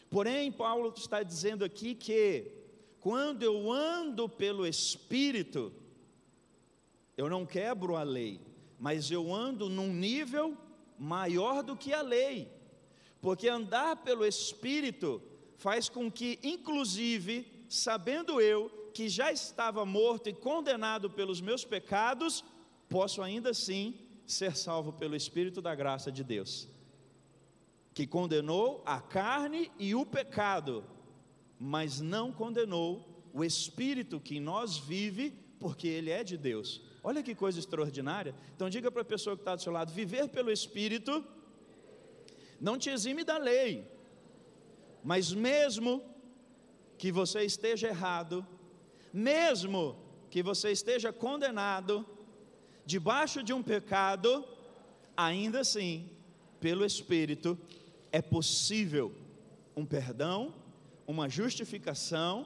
Porém, 0.09 0.51
Paulo 0.51 0.93
está 0.95 1.23
dizendo 1.23 1.63
aqui 1.63 1.93
que, 1.93 2.51
quando 2.99 3.43
eu 3.43 3.71
ando 3.71 4.27
pelo 4.27 4.65
Espírito, 4.65 5.71
eu 7.15 7.29
não 7.29 7.45
quebro 7.45 7.95
a 7.95 8.03
lei, 8.03 8.41
mas 8.79 9.11
eu 9.11 9.33
ando 9.33 9.69
num 9.69 9.93
nível 9.93 10.57
maior 10.99 11.63
do 11.63 11.75
que 11.75 11.93
a 11.93 12.01
lei, 12.01 12.51
porque 13.21 13.47
andar 13.47 13.95
pelo 13.97 14.25
Espírito 14.25 15.21
faz 15.55 15.87
com 15.87 16.11
que, 16.11 16.37
inclusive, 16.43 17.65
sabendo 17.69 18.41
eu 18.41 18.69
que 18.93 19.07
já 19.07 19.31
estava 19.31 19.85
morto 19.85 20.29
e 20.29 20.33
condenado 20.33 21.09
pelos 21.09 21.39
meus 21.39 21.63
pecados, 21.63 22.43
posso 22.89 23.21
ainda 23.21 23.51
assim 23.51 23.95
ser 24.25 24.55
salvo 24.55 24.91
pelo 24.93 25.15
Espírito 25.15 25.61
da 25.61 25.73
graça 25.73 26.11
de 26.11 26.23
Deus, 26.23 26.67
que 27.93 28.05
condenou 28.05 28.83
a 28.85 28.99
carne 28.99 29.71
e 29.79 29.95
o 29.95 30.05
pecado, 30.05 30.83
mas 31.59 31.99
não 31.99 32.31
condenou 32.31 33.23
o 33.33 33.43
Espírito 33.43 34.19
que 34.19 34.37
em 34.37 34.39
nós 34.39 34.77
vive, 34.77 35.31
porque 35.59 35.87
ele 35.87 36.09
é 36.09 36.23
de 36.23 36.37
Deus. 36.37 36.81
Olha 37.03 37.23
que 37.23 37.33
coisa 37.33 37.59
extraordinária. 37.59 38.35
Então, 38.55 38.69
diga 38.69 38.91
para 38.91 39.01
a 39.01 39.05
pessoa 39.05 39.35
que 39.35 39.41
está 39.41 39.55
do 39.55 39.61
seu 39.61 39.71
lado: 39.71 39.93
viver 39.93 40.27
pelo 40.29 40.51
Espírito 40.51 41.23
não 42.59 42.77
te 42.77 42.89
exime 42.89 43.23
da 43.23 43.37
lei, 43.37 43.87
mas 45.03 45.33
mesmo 45.33 46.03
que 46.97 47.11
você 47.11 47.43
esteja 47.43 47.87
errado, 47.87 48.45
mesmo 49.13 49.95
que 50.29 50.43
você 50.43 50.71
esteja 50.71 51.13
condenado, 51.13 52.05
debaixo 52.85 53.41
de 53.41 53.53
um 53.53 53.63
pecado, 53.63 54.45
ainda 55.15 55.61
assim, 55.61 56.09
pelo 56.59 56.85
Espírito, 56.85 57.57
é 58.11 58.21
possível 58.21 59.13
um 59.75 59.85
perdão, 59.85 60.53
uma 61.07 61.29
justificação 61.29 62.45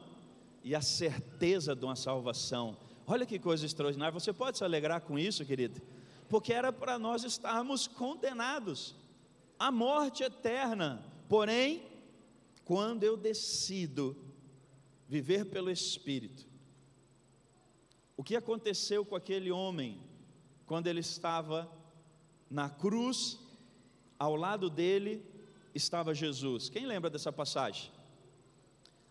e 0.64 0.76
a 0.76 0.82
certeza 0.82 1.76
de 1.76 1.84
uma 1.84 1.96
salvação. 1.96 2.78
Olha 3.06 3.26
que 3.26 3.38
coisa 3.38 3.66
extraordinária, 3.66 4.18
você 4.18 4.32
pode 4.32 4.58
se 4.58 4.64
alegrar 4.64 5.02
com 5.02 5.20
isso, 5.20 5.46
querido? 5.46 5.82
Porque 6.30 6.54
era 6.54 6.72
para 6.72 6.98
nós 6.98 7.24
estarmos 7.24 7.86
condenados 7.88 8.96
à 9.60 9.72
morte 9.72 10.24
eterna. 10.24 11.04
Porém, 11.28 11.84
quando 12.64 13.04
eu 13.04 13.18
decido 13.18 14.16
viver 15.08 15.46
pelo 15.46 15.70
Espírito, 15.70 16.46
o 18.16 18.24
que 18.24 18.36
aconteceu 18.36 19.04
com 19.04 19.16
aquele 19.16 19.52
homem 19.52 20.00
quando 20.66 20.88
ele 20.88 21.02
estava 21.02 21.70
na 22.50 22.70
cruz, 22.70 23.40
ao 24.18 24.36
lado 24.36 24.70
dele 24.70 25.26
estava 25.76 26.14
Jesus? 26.14 26.70
Quem 26.70 26.86
lembra 26.86 27.10
dessa 27.10 27.34
passagem? 27.34 27.92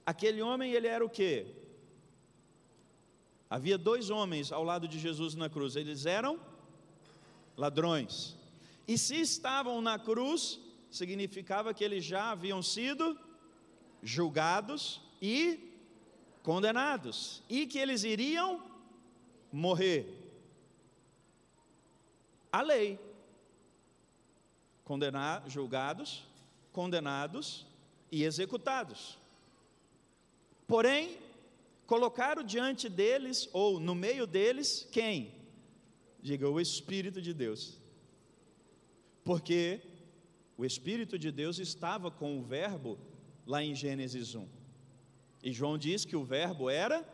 Aquele 0.06 0.40
homem, 0.40 0.72
ele 0.72 0.86
era 0.86 1.04
o 1.04 1.10
quê? 1.10 1.46
Havia 3.52 3.76
dois 3.76 4.08
homens 4.08 4.50
ao 4.50 4.64
lado 4.64 4.88
de 4.88 4.98
Jesus 4.98 5.34
na 5.34 5.46
cruz, 5.46 5.76
eles 5.76 6.06
eram 6.06 6.40
ladrões. 7.54 8.34
E 8.88 8.96
se 8.96 9.20
estavam 9.20 9.82
na 9.82 9.98
cruz, 9.98 10.58
significava 10.90 11.74
que 11.74 11.84
eles 11.84 12.02
já 12.02 12.30
haviam 12.30 12.62
sido 12.62 13.14
julgados 14.02 15.02
e 15.20 15.70
condenados, 16.42 17.42
e 17.46 17.66
que 17.66 17.78
eles 17.78 18.04
iriam 18.04 18.58
morrer. 19.52 20.06
A 22.50 22.62
lei. 22.62 22.98
Condenar, 24.82 25.44
julgados, 25.46 26.24
condenados 26.72 27.66
e 28.10 28.24
executados. 28.24 29.18
Porém, 30.66 31.18
colocaram 31.92 32.42
diante 32.42 32.88
deles, 32.88 33.50
ou 33.52 33.78
no 33.78 33.94
meio 33.94 34.26
deles, 34.26 34.88
quem? 34.90 35.34
Diga, 36.22 36.48
o 36.48 36.58
Espírito 36.58 37.20
de 37.20 37.34
Deus. 37.34 37.78
Porque 39.22 39.82
o 40.56 40.64
Espírito 40.64 41.18
de 41.18 41.30
Deus 41.30 41.58
estava 41.58 42.10
com 42.10 42.38
o 42.38 42.42
Verbo 42.42 42.98
lá 43.46 43.62
em 43.62 43.74
Gênesis 43.74 44.34
1. 44.34 44.48
E 45.42 45.52
João 45.52 45.76
diz 45.76 46.06
que 46.06 46.16
o 46.16 46.24
Verbo 46.24 46.70
era 46.70 47.06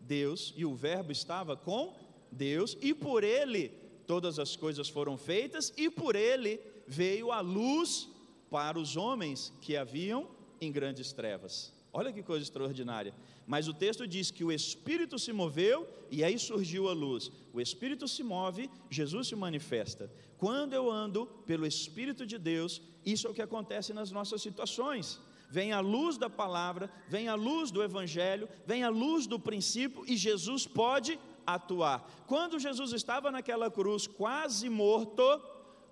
Deus, 0.00 0.54
e 0.56 0.64
o 0.64 0.74
Verbo 0.74 1.12
estava 1.12 1.54
com 1.54 1.94
Deus, 2.32 2.78
e 2.80 2.94
por 2.94 3.22
ele 3.22 3.68
todas 4.06 4.38
as 4.38 4.56
coisas 4.56 4.88
foram 4.88 5.18
feitas, 5.18 5.70
e 5.76 5.90
por 5.90 6.16
ele 6.16 6.58
veio 6.86 7.30
a 7.30 7.40
luz 7.42 8.08
para 8.48 8.78
os 8.78 8.96
homens 8.96 9.52
que 9.60 9.76
haviam 9.76 10.26
em 10.62 10.72
grandes 10.72 11.12
trevas. 11.12 11.74
Olha 11.92 12.10
que 12.10 12.22
coisa 12.22 12.42
extraordinária. 12.42 13.12
Mas 13.48 13.66
o 13.66 13.72
texto 13.72 14.06
diz 14.06 14.30
que 14.30 14.44
o 14.44 14.52
Espírito 14.52 15.18
se 15.18 15.32
moveu 15.32 15.88
e 16.10 16.22
aí 16.22 16.38
surgiu 16.38 16.88
a 16.88 16.92
luz. 16.92 17.32
O 17.52 17.60
Espírito 17.60 18.06
se 18.06 18.22
move, 18.22 18.70
Jesus 18.90 19.26
se 19.28 19.34
manifesta. 19.34 20.12
Quando 20.36 20.74
eu 20.74 20.90
ando 20.90 21.26
pelo 21.46 21.66
Espírito 21.66 22.26
de 22.26 22.36
Deus, 22.36 22.82
isso 23.04 23.26
é 23.26 23.30
o 23.30 23.34
que 23.34 23.42
acontece 23.42 23.94
nas 23.94 24.12
nossas 24.12 24.42
situações 24.42 25.18
vem 25.50 25.72
a 25.72 25.80
luz 25.80 26.18
da 26.18 26.28
palavra, 26.28 26.90
vem 27.08 27.26
a 27.26 27.34
luz 27.34 27.70
do 27.70 27.82
evangelho, 27.82 28.46
vem 28.66 28.84
a 28.84 28.90
luz 28.90 29.26
do 29.26 29.38
princípio 29.40 30.04
e 30.06 30.14
Jesus 30.14 30.66
pode 30.66 31.18
atuar. 31.46 32.06
Quando 32.26 32.58
Jesus 32.58 32.92
estava 32.92 33.30
naquela 33.30 33.70
cruz, 33.70 34.06
quase 34.06 34.68
morto, 34.68 35.22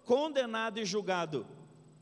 condenado 0.05 0.79
e 0.79 0.85
julgado 0.85 1.47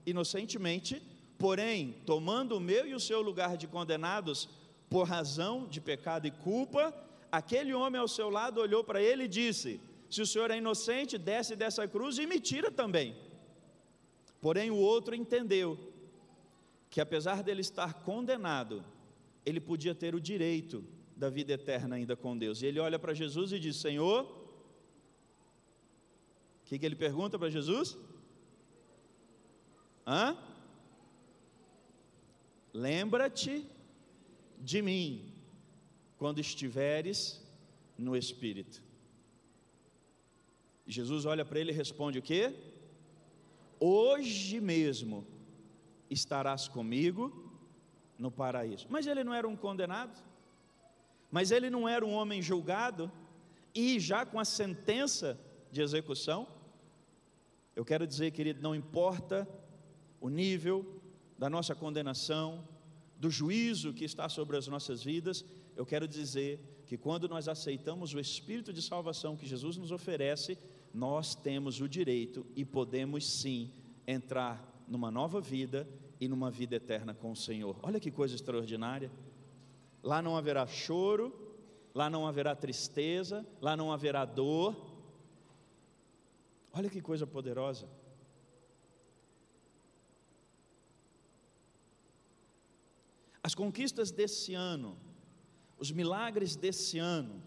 inocentemente, 0.04 1.00
porém, 1.38 1.94
tomando 2.04 2.56
o 2.56 2.61
meu 2.61 2.87
e 2.87 2.94
o 2.94 3.00
seu 3.00 3.23
lugar 3.23 3.56
de 3.56 3.66
condenados 3.66 4.49
por 4.94 5.08
razão 5.08 5.66
de 5.66 5.80
pecado 5.80 6.24
e 6.24 6.30
culpa, 6.30 6.94
aquele 7.32 7.74
homem 7.74 8.00
ao 8.00 8.06
seu 8.06 8.30
lado 8.30 8.60
olhou 8.60 8.84
para 8.84 9.02
ele 9.02 9.24
e 9.24 9.32
disse: 9.40 9.80
Se 10.08 10.22
o 10.22 10.26
senhor 10.32 10.52
é 10.52 10.58
inocente, 10.58 11.18
desce 11.18 11.56
dessa 11.56 11.88
cruz 11.88 12.16
e 12.16 12.28
me 12.28 12.38
tira 12.38 12.70
também. 12.70 13.16
Porém, 14.40 14.70
o 14.70 14.76
outro 14.76 15.12
entendeu 15.12 15.92
que 16.88 17.00
apesar 17.00 17.42
dele 17.42 17.60
estar 17.60 17.92
condenado, 18.08 18.84
ele 19.44 19.60
podia 19.60 19.96
ter 19.96 20.14
o 20.14 20.20
direito 20.20 20.84
da 21.16 21.28
vida 21.28 21.54
eterna 21.54 21.96
ainda 21.96 22.14
com 22.14 22.38
Deus. 22.38 22.62
E 22.62 22.66
ele 22.66 22.78
olha 22.78 22.96
para 22.96 23.12
Jesus 23.12 23.50
e 23.50 23.58
diz: 23.58 23.74
Senhor, 23.74 24.22
o 24.22 24.28
que, 26.66 26.78
que 26.78 26.86
ele 26.86 26.94
pergunta 26.94 27.36
para 27.36 27.50
Jesus? 27.50 27.98
Hã? 30.06 30.38
lembra-te 32.74 33.64
de 34.61 34.80
mim 34.82 35.32
quando 36.16 36.40
estiveres 36.40 37.42
no 37.96 38.16
Espírito. 38.16 38.82
Jesus 40.87 41.25
olha 41.25 41.44
para 41.44 41.58
ele 41.58 41.73
e 41.73 41.75
responde 41.75 42.18
o 42.18 42.23
quê? 42.23 42.54
Hoje 43.80 44.61
mesmo 44.61 45.26
estarás 46.11 46.68
comigo 46.68 47.52
no 48.18 48.30
paraíso. 48.30 48.87
Mas 48.90 49.06
ele 49.06 49.25
não 49.25 49.34
era 49.34 49.49
um 49.49 49.56
condenado? 49.56 50.23
Mas 51.30 51.50
ele 51.50 51.70
não 51.70 51.88
era 51.88 52.04
um 52.04 52.12
homem 52.12 52.40
julgado 52.40 53.11
e 53.75 53.99
já 53.99 54.25
com 54.25 54.38
a 54.38 54.44
sentença 54.44 55.38
de 55.73 55.80
execução? 55.80 56.46
Eu 57.75 57.84
quero 57.84 58.06
dizer, 58.06 58.30
querido, 58.30 58.62
não 58.62 58.75
importa 58.75 59.49
o 60.20 60.28
nível 60.28 61.02
da 61.37 61.50
nossa 61.50 61.75
condenação, 61.75 62.66
do 63.24 63.30
juízo 63.30 63.94
que 63.94 64.04
está 64.04 64.28
sobre 64.28 64.54
as 64.54 64.66
nossas 64.68 65.02
vidas, 65.02 65.46
eu 65.74 65.86
quero 65.86 66.06
dizer 66.06 66.60
que 66.86 66.98
quando 66.98 67.26
nós 67.26 67.48
aceitamos 67.48 68.12
o 68.12 68.20
Espírito 68.20 68.70
de 68.70 68.82
salvação 68.82 69.34
que 69.34 69.46
Jesus 69.46 69.78
nos 69.78 69.90
oferece, 69.90 70.58
nós 70.92 71.34
temos 71.34 71.80
o 71.80 71.88
direito 71.88 72.44
e 72.54 72.66
podemos 72.66 73.26
sim 73.40 73.72
entrar 74.06 74.62
numa 74.86 75.10
nova 75.10 75.40
vida 75.40 75.88
e 76.20 76.28
numa 76.28 76.50
vida 76.50 76.76
eterna 76.76 77.14
com 77.14 77.32
o 77.32 77.36
Senhor. 77.36 77.78
Olha 77.82 77.98
que 77.98 78.10
coisa 78.10 78.34
extraordinária. 78.34 79.10
Lá 80.02 80.20
não 80.20 80.36
haverá 80.36 80.66
choro, 80.66 81.32
lá 81.94 82.10
não 82.10 82.26
haverá 82.26 82.54
tristeza, 82.54 83.46
lá 83.58 83.74
não 83.74 83.90
haverá 83.90 84.26
dor. 84.26 84.76
Olha 86.74 86.90
que 86.90 87.00
coisa 87.00 87.26
poderosa. 87.26 87.88
As 93.46 93.54
conquistas 93.54 94.10
desse 94.10 94.54
ano, 94.54 94.96
os 95.78 95.92
milagres 95.92 96.56
desse 96.56 96.98
ano, 96.98 97.42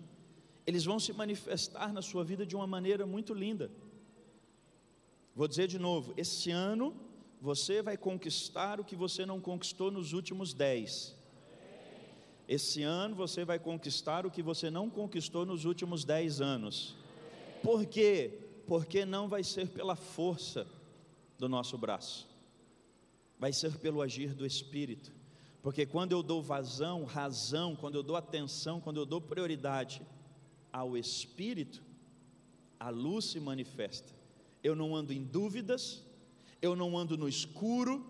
eles 0.64 0.86
vão 0.86 1.00
se 1.00 1.12
manifestar 1.12 1.92
na 1.92 2.04
sua 2.04 2.24
vida 2.24 2.46
de 2.46 2.56
uma 2.56 2.68
maneira 2.68 3.08
muito 3.08 3.34
linda. 3.34 3.72
Vou 5.36 5.48
dizer 5.48 5.68
de 5.68 5.80
novo: 5.80 6.14
esse 6.16 6.52
ano 6.52 6.96
você 7.42 7.82
vai 7.82 7.98
conquistar 7.98 8.80
o 8.80 8.84
que 8.84 8.96
você 8.96 9.26
não 9.26 9.42
conquistou 9.42 9.90
nos 9.90 10.14
últimos 10.14 10.54
dez. 10.54 11.16
Esse 12.48 12.84
ano 12.84 13.16
você 13.16 13.44
vai 13.44 13.58
conquistar 13.58 14.24
o 14.24 14.30
que 14.30 14.44
você 14.44 14.70
não 14.70 14.92
conquistou 14.92 15.48
nos 15.48 15.66
últimos 15.66 16.06
dez 16.06 16.40
anos. 16.40 16.96
Por 17.64 17.88
quê? 17.88 18.40
Porque 18.68 19.04
não 19.04 19.28
vai 19.28 19.44
ser 19.44 19.68
pela 19.70 19.96
força 19.96 20.68
do 21.40 21.50
nosso 21.50 21.76
braço, 21.76 22.28
vai 23.40 23.52
ser 23.52 23.80
pelo 23.80 24.00
agir 24.00 24.36
do 24.36 24.46
Espírito. 24.46 25.17
Porque 25.68 25.86
quando 25.86 26.14
eu 26.14 26.24
dou 26.24 26.42
vazão, 26.42 27.04
razão, 27.04 27.76
quando 27.76 27.96
eu 27.96 28.02
dou 28.02 28.16
atenção, 28.16 28.80
quando 28.80 29.02
eu 29.02 29.06
dou 29.06 29.20
prioridade 29.20 30.02
ao 30.72 30.98
Espírito, 30.98 31.84
a 32.80 32.90
luz 32.90 33.26
se 33.26 33.40
manifesta. 33.42 34.16
Eu 34.64 34.78
não 34.78 34.96
ando 34.96 35.12
em 35.12 35.22
dúvidas, 35.22 36.06
eu 36.62 36.74
não 36.74 36.98
ando 36.98 37.18
no 37.18 37.28
escuro, 37.28 38.02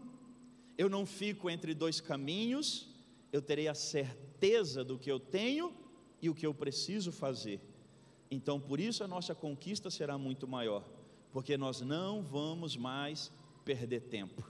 eu 0.77 0.87
não 0.87 1.03
fico 1.03 1.49
entre 1.49 1.73
dois 1.73 1.99
caminhos, 1.99 2.93
eu 3.33 3.41
terei 3.41 3.67
a 3.67 3.73
certeza 3.73 4.83
do 4.83 4.99
que 4.99 5.11
eu 5.11 5.19
tenho 5.19 5.73
e 6.21 6.29
o 6.29 6.35
que 6.35 6.45
eu 6.45 6.53
preciso 6.53 7.11
fazer. 7.11 7.59
Então, 8.29 8.59
por 8.59 8.79
isso 8.79 9.03
a 9.03 9.07
nossa 9.07 9.33
conquista 9.33 9.89
será 9.89 10.15
muito 10.15 10.47
maior, 10.47 10.87
porque 11.31 11.57
nós 11.57 11.81
não 11.81 12.21
vamos 12.21 12.77
mais 12.77 13.31
perder 13.65 14.01
tempo. 14.01 14.47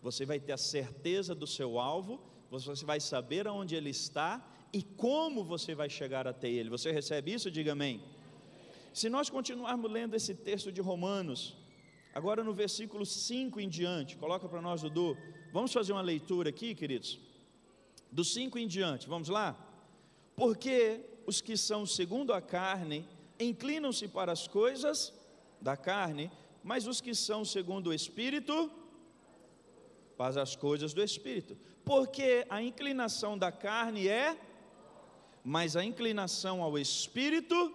Você 0.00 0.24
vai 0.24 0.38
ter 0.38 0.52
a 0.52 0.56
certeza 0.56 1.34
do 1.34 1.48
seu 1.48 1.80
alvo, 1.80 2.32
você 2.50 2.84
vai 2.84 3.00
saber 3.00 3.46
aonde 3.46 3.74
ele 3.74 3.90
está 3.90 4.44
e 4.72 4.82
como 4.82 5.44
você 5.44 5.74
vai 5.74 5.90
chegar 5.90 6.26
até 6.26 6.48
ele. 6.48 6.70
Você 6.70 6.90
recebe 6.90 7.32
isso? 7.32 7.50
Diga 7.50 7.72
amém. 7.72 8.02
Se 8.92 9.08
nós 9.08 9.28
continuarmos 9.28 9.90
lendo 9.90 10.14
esse 10.14 10.34
texto 10.34 10.70
de 10.70 10.80
Romanos, 10.80 11.56
Agora 12.14 12.44
no 12.44 12.54
versículo 12.54 13.04
5 13.04 13.58
em 13.60 13.68
diante, 13.68 14.16
coloca 14.16 14.48
para 14.48 14.62
nós, 14.62 14.80
Dudu. 14.80 15.18
Vamos 15.52 15.72
fazer 15.72 15.92
uma 15.92 16.00
leitura 16.00 16.50
aqui, 16.50 16.72
queridos? 16.72 17.18
Do 18.08 18.22
5 18.22 18.56
em 18.56 18.68
diante, 18.68 19.08
vamos 19.08 19.28
lá? 19.28 19.56
Porque 20.36 21.00
os 21.26 21.40
que 21.40 21.56
são 21.56 21.84
segundo 21.84 22.32
a 22.32 22.40
carne 22.40 23.04
inclinam-se 23.38 24.06
para 24.06 24.30
as 24.30 24.46
coisas 24.46 25.12
da 25.60 25.76
carne, 25.76 26.30
mas 26.62 26.86
os 26.86 27.00
que 27.00 27.16
são 27.16 27.44
segundo 27.44 27.88
o 27.88 27.92
Espírito, 27.92 28.70
para 30.16 30.40
as 30.40 30.54
coisas 30.54 30.94
do 30.94 31.02
Espírito. 31.02 31.58
Porque 31.84 32.46
a 32.48 32.62
inclinação 32.62 33.36
da 33.36 33.52
carne 33.52 34.08
é, 34.08 34.38
mas 35.44 35.76
a 35.76 35.84
inclinação 35.84 36.62
ao 36.62 36.78
Espírito 36.78 37.72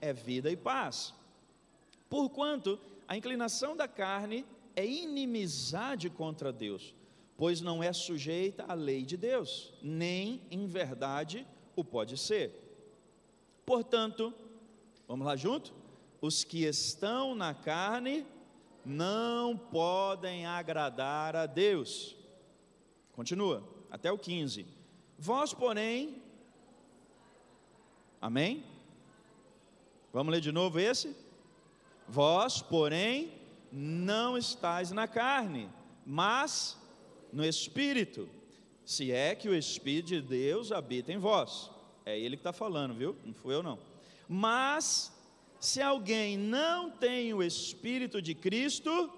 é 0.00 0.12
vida 0.12 0.50
e 0.50 0.56
paz. 0.56 1.12
Porquanto 2.08 2.80
a 3.06 3.16
inclinação 3.16 3.76
da 3.76 3.86
carne 3.86 4.46
é 4.74 4.86
inimizade 4.86 6.08
contra 6.08 6.52
Deus, 6.52 6.94
pois 7.36 7.60
não 7.60 7.82
é 7.82 7.92
sujeita 7.92 8.64
à 8.66 8.74
lei 8.74 9.04
de 9.04 9.16
Deus, 9.16 9.72
nem 9.82 10.40
em 10.50 10.66
verdade 10.66 11.46
o 11.76 11.84
pode 11.84 12.16
ser. 12.16 12.52
Portanto, 13.66 14.32
vamos 15.06 15.26
lá 15.26 15.36
junto? 15.36 15.72
Os 16.20 16.44
que 16.44 16.64
estão 16.64 17.34
na 17.34 17.54
carne 17.54 18.26
não 18.84 19.56
podem 19.56 20.46
agradar 20.46 21.36
a 21.36 21.46
Deus. 21.46 22.16
Continua, 23.20 23.62
até 23.90 24.10
o 24.10 24.16
15. 24.16 24.66
Vós, 25.18 25.52
porém, 25.52 26.22
amém? 28.18 28.64
Vamos 30.10 30.32
ler 30.32 30.40
de 30.40 30.50
novo 30.50 30.80
esse? 30.80 31.14
Vós, 32.08 32.62
porém, 32.62 33.30
não 33.70 34.38
estáis 34.38 34.90
na 34.90 35.06
carne, 35.06 35.68
mas 36.06 36.78
no 37.30 37.44
Espírito, 37.44 38.26
se 38.86 39.12
é 39.12 39.34
que 39.34 39.50
o 39.50 39.54
Espírito 39.54 40.06
de 40.06 40.22
Deus 40.22 40.72
habita 40.72 41.12
em 41.12 41.18
vós. 41.18 41.70
É 42.06 42.18
ele 42.18 42.38
que 42.38 42.40
está 42.40 42.54
falando, 42.54 42.94
viu? 42.94 43.14
Não 43.22 43.34
fui 43.34 43.54
eu 43.54 43.62
não. 43.62 43.78
Mas, 44.26 45.14
se 45.60 45.82
alguém 45.82 46.38
não 46.38 46.90
tem 46.90 47.34
o 47.34 47.42
Espírito 47.42 48.22
de 48.22 48.34
Cristo, 48.34 49.12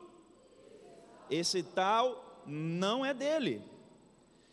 esse 1.30 1.62
tal 1.62 2.42
não 2.44 3.06
é 3.06 3.14
dele. 3.14 3.70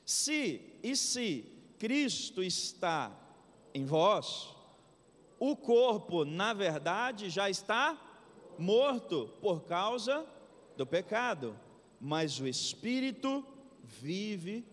Se 0.10 0.60
e 0.82 0.96
se 0.96 1.46
Cristo 1.78 2.42
está 2.42 3.16
em 3.76 3.86
vós, 3.86 4.50
o 5.40 5.56
corpo, 5.56 6.26
na 6.26 6.52
verdade, 6.52 7.30
já 7.30 7.48
está 7.48 7.96
morto 8.58 9.30
por 9.40 9.66
causa 9.66 10.26
do 10.76 10.84
pecado, 10.84 11.56
mas 12.02 12.40
o 12.40 12.48
espírito 12.48 13.46
vive. 13.84 14.66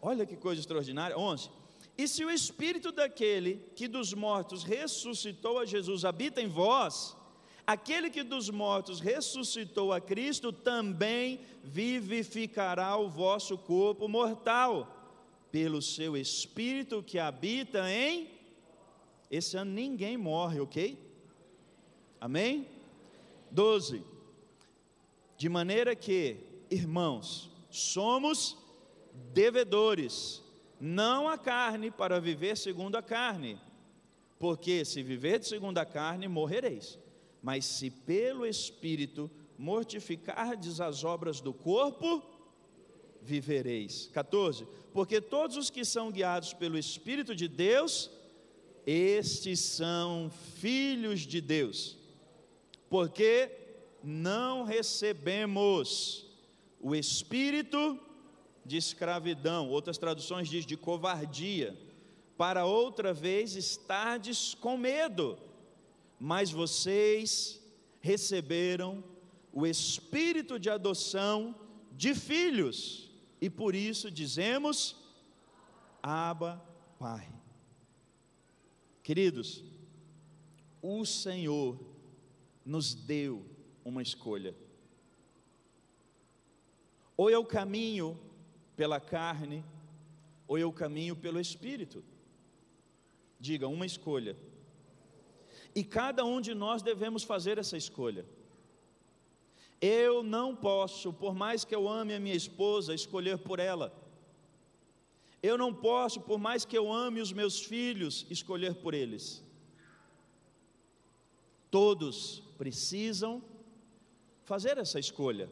Olha 0.00 0.26
que 0.26 0.36
coisa 0.36 0.60
extraordinária. 0.60 1.16
11. 1.16 1.48
E 1.96 2.08
se 2.08 2.24
o 2.24 2.30
espírito 2.30 2.90
daquele 2.90 3.64
que 3.76 3.86
dos 3.86 4.12
mortos 4.12 4.64
ressuscitou 4.64 5.60
a 5.60 5.64
Jesus 5.64 6.04
habita 6.04 6.42
em 6.42 6.48
vós, 6.48 7.16
aquele 7.66 8.10
que 8.10 8.22
dos 8.22 8.50
mortos 8.50 9.00
ressuscitou 9.00 9.92
a 9.92 10.00
Cristo 10.00 10.52
também 10.52 11.40
vivificará 11.62 12.96
o 12.96 13.08
vosso 13.08 13.56
corpo 13.56 14.08
mortal 14.08 14.98
pelo 15.50 15.82
seu 15.82 16.16
espírito 16.16 17.02
que 17.02 17.18
habita 17.18 17.90
em 17.90 18.30
esse 19.32 19.56
ano 19.56 19.70
ninguém 19.70 20.18
morre, 20.18 20.60
ok? 20.60 20.98
Amém? 22.20 22.68
12. 23.50 24.04
De 25.38 25.48
maneira 25.48 25.96
que, 25.96 26.36
irmãos, 26.70 27.50
somos 27.70 28.58
devedores, 29.32 30.42
não 30.78 31.26
a 31.28 31.38
carne 31.38 31.90
para 31.90 32.20
viver 32.20 32.58
segundo 32.58 32.96
a 32.96 33.02
carne, 33.02 33.58
porque 34.38 34.84
se 34.84 35.02
viver 35.02 35.42
segundo 35.42 35.78
a 35.78 35.86
carne, 35.86 36.28
morrereis. 36.28 36.98
Mas 37.42 37.64
se 37.64 37.90
pelo 37.90 38.46
Espírito 38.46 39.30
mortificardes 39.58 40.80
as 40.80 41.04
obras 41.04 41.40
do 41.40 41.52
corpo, 41.52 42.22
vivereis. 43.20 44.08
14. 44.12 44.66
Porque 44.92 45.20
todos 45.20 45.56
os 45.56 45.70
que 45.70 45.84
são 45.84 46.10
guiados 46.10 46.52
pelo 46.52 46.78
Espírito 46.78 47.34
de 47.34 47.48
Deus, 47.48 48.10
estes 48.86 49.60
são 49.60 50.30
filhos 50.60 51.20
de 51.20 51.40
Deus 51.40 52.02
porque 52.92 53.50
não 54.04 54.64
recebemos 54.64 56.26
o 56.78 56.94
espírito 56.94 57.98
de 58.66 58.76
escravidão, 58.76 59.70
outras 59.70 59.96
traduções 59.96 60.46
diz 60.46 60.66
de 60.66 60.76
covardia, 60.76 61.74
para 62.36 62.66
outra 62.66 63.14
vez 63.14 63.56
estardes 63.56 64.52
com 64.52 64.76
medo, 64.76 65.38
mas 66.24 66.52
vocês 66.52 67.60
receberam 68.00 69.02
o 69.52 69.66
espírito 69.66 70.56
de 70.56 70.70
adoção 70.70 71.52
de 71.90 72.14
filhos, 72.14 73.10
e 73.40 73.50
por 73.50 73.74
isso 73.74 74.08
dizemos: 74.08 74.96
Abba, 76.00 76.64
Pai. 76.96 77.28
Queridos, 79.02 79.64
o 80.80 81.04
Senhor 81.04 81.76
nos 82.64 82.94
deu 82.94 83.44
uma 83.84 84.00
escolha. 84.00 84.54
Ou 87.16 87.28
eu 87.28 87.44
caminho 87.44 88.16
pela 88.76 89.00
carne, 89.00 89.64
ou 90.46 90.56
eu 90.56 90.72
caminho 90.72 91.16
pelo 91.16 91.40
Espírito. 91.40 92.04
Diga, 93.40 93.66
uma 93.66 93.84
escolha. 93.84 94.36
E 95.74 95.82
cada 95.82 96.24
um 96.24 96.40
de 96.40 96.54
nós 96.54 96.82
devemos 96.82 97.22
fazer 97.22 97.58
essa 97.58 97.76
escolha. 97.76 98.24
Eu 99.80 100.22
não 100.22 100.54
posso, 100.54 101.12
por 101.12 101.34
mais 101.34 101.64
que 101.64 101.74
eu 101.74 101.88
ame 101.88 102.14
a 102.14 102.20
minha 102.20 102.36
esposa, 102.36 102.94
escolher 102.94 103.38
por 103.38 103.58
ela. 103.58 103.92
Eu 105.42 105.58
não 105.58 105.74
posso, 105.74 106.20
por 106.20 106.38
mais 106.38 106.64
que 106.64 106.78
eu 106.78 106.92
ame 106.92 107.20
os 107.20 107.32
meus 107.32 107.60
filhos, 107.60 108.24
escolher 108.30 108.74
por 108.76 108.94
eles. 108.94 109.42
Todos 111.70 112.42
precisam 112.56 113.42
fazer 114.44 114.78
essa 114.78 115.00
escolha. 115.00 115.50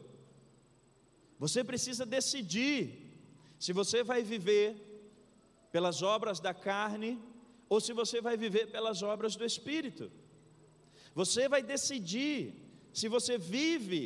Você 1.37 1.63
precisa 1.63 2.05
decidir 2.05 3.11
se 3.59 3.73
você 3.73 4.03
vai 4.03 4.23
viver 4.23 4.77
pelas 5.71 6.01
obras 6.01 6.39
da 6.39 6.53
carne 6.53 7.19
ou 7.71 7.79
se 7.79 7.93
você 7.99 8.19
vai 8.19 8.35
viver 8.35 8.65
pelas 8.69 9.01
obras 9.01 9.33
do 9.39 9.45
Espírito. 9.45 10.11
Você 11.15 11.47
vai 11.47 11.61
decidir 11.63 12.37
se 12.99 13.07
você 13.07 13.37
vive 13.37 14.01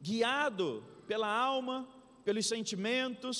guiado 0.00 0.82
pela 1.06 1.30
alma, 1.50 1.76
pelos 2.24 2.46
sentimentos, 2.46 3.36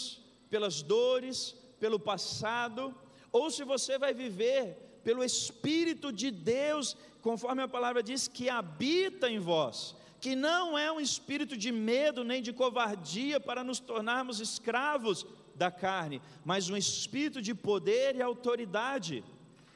pelas 0.51 0.83
dores, 0.83 1.57
pelo 1.81 1.99
passado, 1.99 2.95
ou 3.33 3.51
se 3.51 3.65
você 3.65 3.95
vai 4.05 4.13
viver 4.13 5.01
pelo 5.03 5.25
Espírito 5.25 6.13
de 6.13 6.31
Deus, 6.31 6.95
conforme 7.23 7.63
a 7.63 7.75
palavra 7.77 8.03
diz, 8.03 8.29
que 8.29 8.51
habita 8.51 9.31
em 9.31 9.39
vós, 9.39 9.97
que 10.21 10.37
não 10.37 10.77
é 10.77 10.93
um 10.93 11.01
espírito 11.01 11.57
de 11.57 11.73
medo 11.73 12.23
nem 12.23 12.43
de 12.43 12.53
covardia 12.53 13.41
para 13.41 13.65
nos 13.65 13.81
tornarmos 13.81 14.41
escravos 14.41 15.25
da 15.57 15.71
carne, 15.71 16.21
mas 16.45 16.69
um 16.69 16.77
espírito 16.77 17.41
de 17.41 17.55
poder 17.55 18.17
e 18.17 18.23
autoridade, 18.23 19.25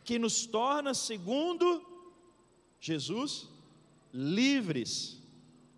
que 0.05 0.19
nos 0.19 0.47
torna, 0.47 0.93
segundo 0.95 1.85
Jesus, 2.81 3.49
livres 4.12 5.23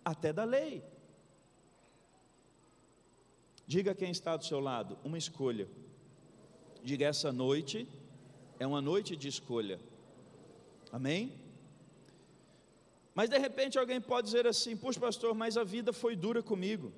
até 0.03 0.33
da 0.33 0.43
lei. 0.43 0.83
Diga 3.65 3.95
quem 3.95 4.11
está 4.11 4.35
do 4.35 4.45
seu 4.45 4.59
lado, 4.59 4.97
uma 5.03 5.17
escolha. 5.17 5.67
Diga 6.83 7.05
essa 7.05 7.31
noite 7.31 7.87
é 8.59 8.67
uma 8.67 8.81
noite 8.81 9.15
de 9.15 9.27
escolha. 9.27 9.79
Amém? 10.91 11.33
Mas 13.13 13.29
de 13.29 13.37
repente 13.37 13.77
alguém 13.77 13.99
pode 13.99 14.27
dizer 14.27 14.47
assim: 14.47 14.75
Puxa, 14.75 14.99
pastor, 14.99 15.33
mas 15.33 15.57
a 15.57 15.63
vida 15.63 15.91
foi 15.91 16.15
dura 16.15 16.41
comigo. 16.41 16.91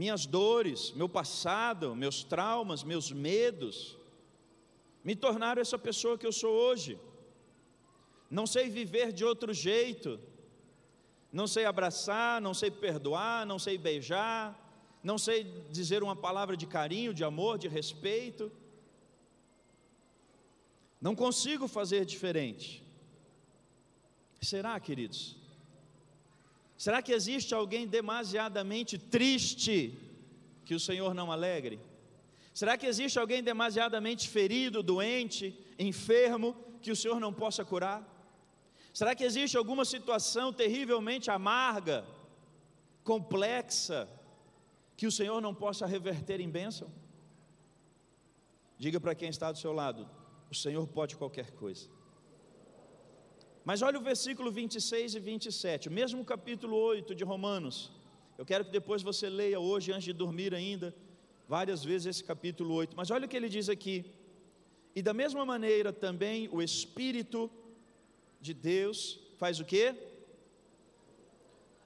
Minhas 0.00 0.26
dores, 0.26 0.92
meu 0.92 1.08
passado, 1.08 1.96
meus 1.96 2.22
traumas, 2.22 2.84
meus 2.84 3.10
medos, 3.10 3.98
me 5.02 5.16
tornaram 5.16 5.60
essa 5.60 5.76
pessoa 5.76 6.16
que 6.16 6.24
eu 6.24 6.30
sou 6.30 6.52
hoje. 6.52 6.96
Não 8.30 8.46
sei 8.46 8.68
viver 8.68 9.10
de 9.12 9.24
outro 9.24 9.52
jeito. 9.52 10.20
Não 11.32 11.48
sei 11.48 11.64
abraçar, 11.64 12.40
não 12.40 12.54
sei 12.54 12.70
perdoar, 12.70 13.44
não 13.44 13.58
sei 13.58 13.76
beijar, 13.76 14.56
não 15.02 15.18
sei 15.18 15.42
dizer 15.68 16.00
uma 16.00 16.14
palavra 16.14 16.56
de 16.56 16.64
carinho, 16.64 17.12
de 17.12 17.24
amor, 17.24 17.58
de 17.58 17.66
respeito. 17.66 18.52
Não 21.00 21.16
consigo 21.16 21.66
fazer 21.66 22.04
diferente. 22.04 22.84
Será, 24.40 24.78
queridos? 24.78 25.37
Será 26.78 27.02
que 27.02 27.12
existe 27.12 27.52
alguém 27.52 27.88
demasiadamente 27.88 28.96
triste 28.96 29.98
que 30.64 30.76
o 30.76 30.80
Senhor 30.80 31.12
não 31.12 31.32
alegre? 31.32 31.80
Será 32.54 32.78
que 32.78 32.86
existe 32.86 33.18
alguém 33.18 33.42
demasiadamente 33.42 34.28
ferido, 34.28 34.80
doente, 34.80 35.58
enfermo, 35.76 36.54
que 36.80 36.92
o 36.92 36.96
Senhor 36.96 37.18
não 37.18 37.32
possa 37.32 37.64
curar? 37.64 38.00
Será 38.94 39.12
que 39.16 39.24
existe 39.24 39.56
alguma 39.56 39.84
situação 39.84 40.52
terrivelmente 40.52 41.32
amarga, 41.32 42.06
complexa, 43.02 44.08
que 44.96 45.06
o 45.06 45.12
Senhor 45.12 45.40
não 45.40 45.52
possa 45.52 45.84
reverter 45.84 46.40
em 46.40 46.48
bênção? 46.48 46.88
Diga 48.78 49.00
para 49.00 49.16
quem 49.16 49.28
está 49.28 49.50
do 49.50 49.58
seu 49.58 49.72
lado: 49.72 50.08
o 50.48 50.54
Senhor 50.54 50.86
pode 50.86 51.16
qualquer 51.16 51.50
coisa. 51.50 51.88
Mas 53.68 53.82
olha 53.82 53.98
o 53.98 54.02
versículo 54.02 54.50
26 54.50 55.14
e 55.16 55.20
27, 55.20 55.90
mesmo 55.90 56.24
capítulo 56.24 56.74
8 56.74 57.14
de 57.14 57.22
Romanos. 57.22 57.92
Eu 58.38 58.46
quero 58.46 58.64
que 58.64 58.70
depois 58.70 59.02
você 59.02 59.28
leia 59.28 59.60
hoje, 59.60 59.92
antes 59.92 60.04
de 60.04 60.14
dormir 60.14 60.54
ainda, 60.54 60.94
várias 61.46 61.84
vezes 61.84 62.06
esse 62.06 62.24
capítulo 62.24 62.72
8. 62.72 62.96
Mas 62.96 63.10
olha 63.10 63.26
o 63.26 63.28
que 63.28 63.36
ele 63.36 63.50
diz 63.56 63.68
aqui. 63.68 64.10
E 64.96 65.02
da 65.02 65.12
mesma 65.12 65.44
maneira 65.44 65.92
também 65.92 66.48
o 66.50 66.62
Espírito 66.62 67.50
de 68.40 68.54
Deus 68.54 69.20
faz 69.36 69.60
o 69.60 69.66
que? 69.66 69.94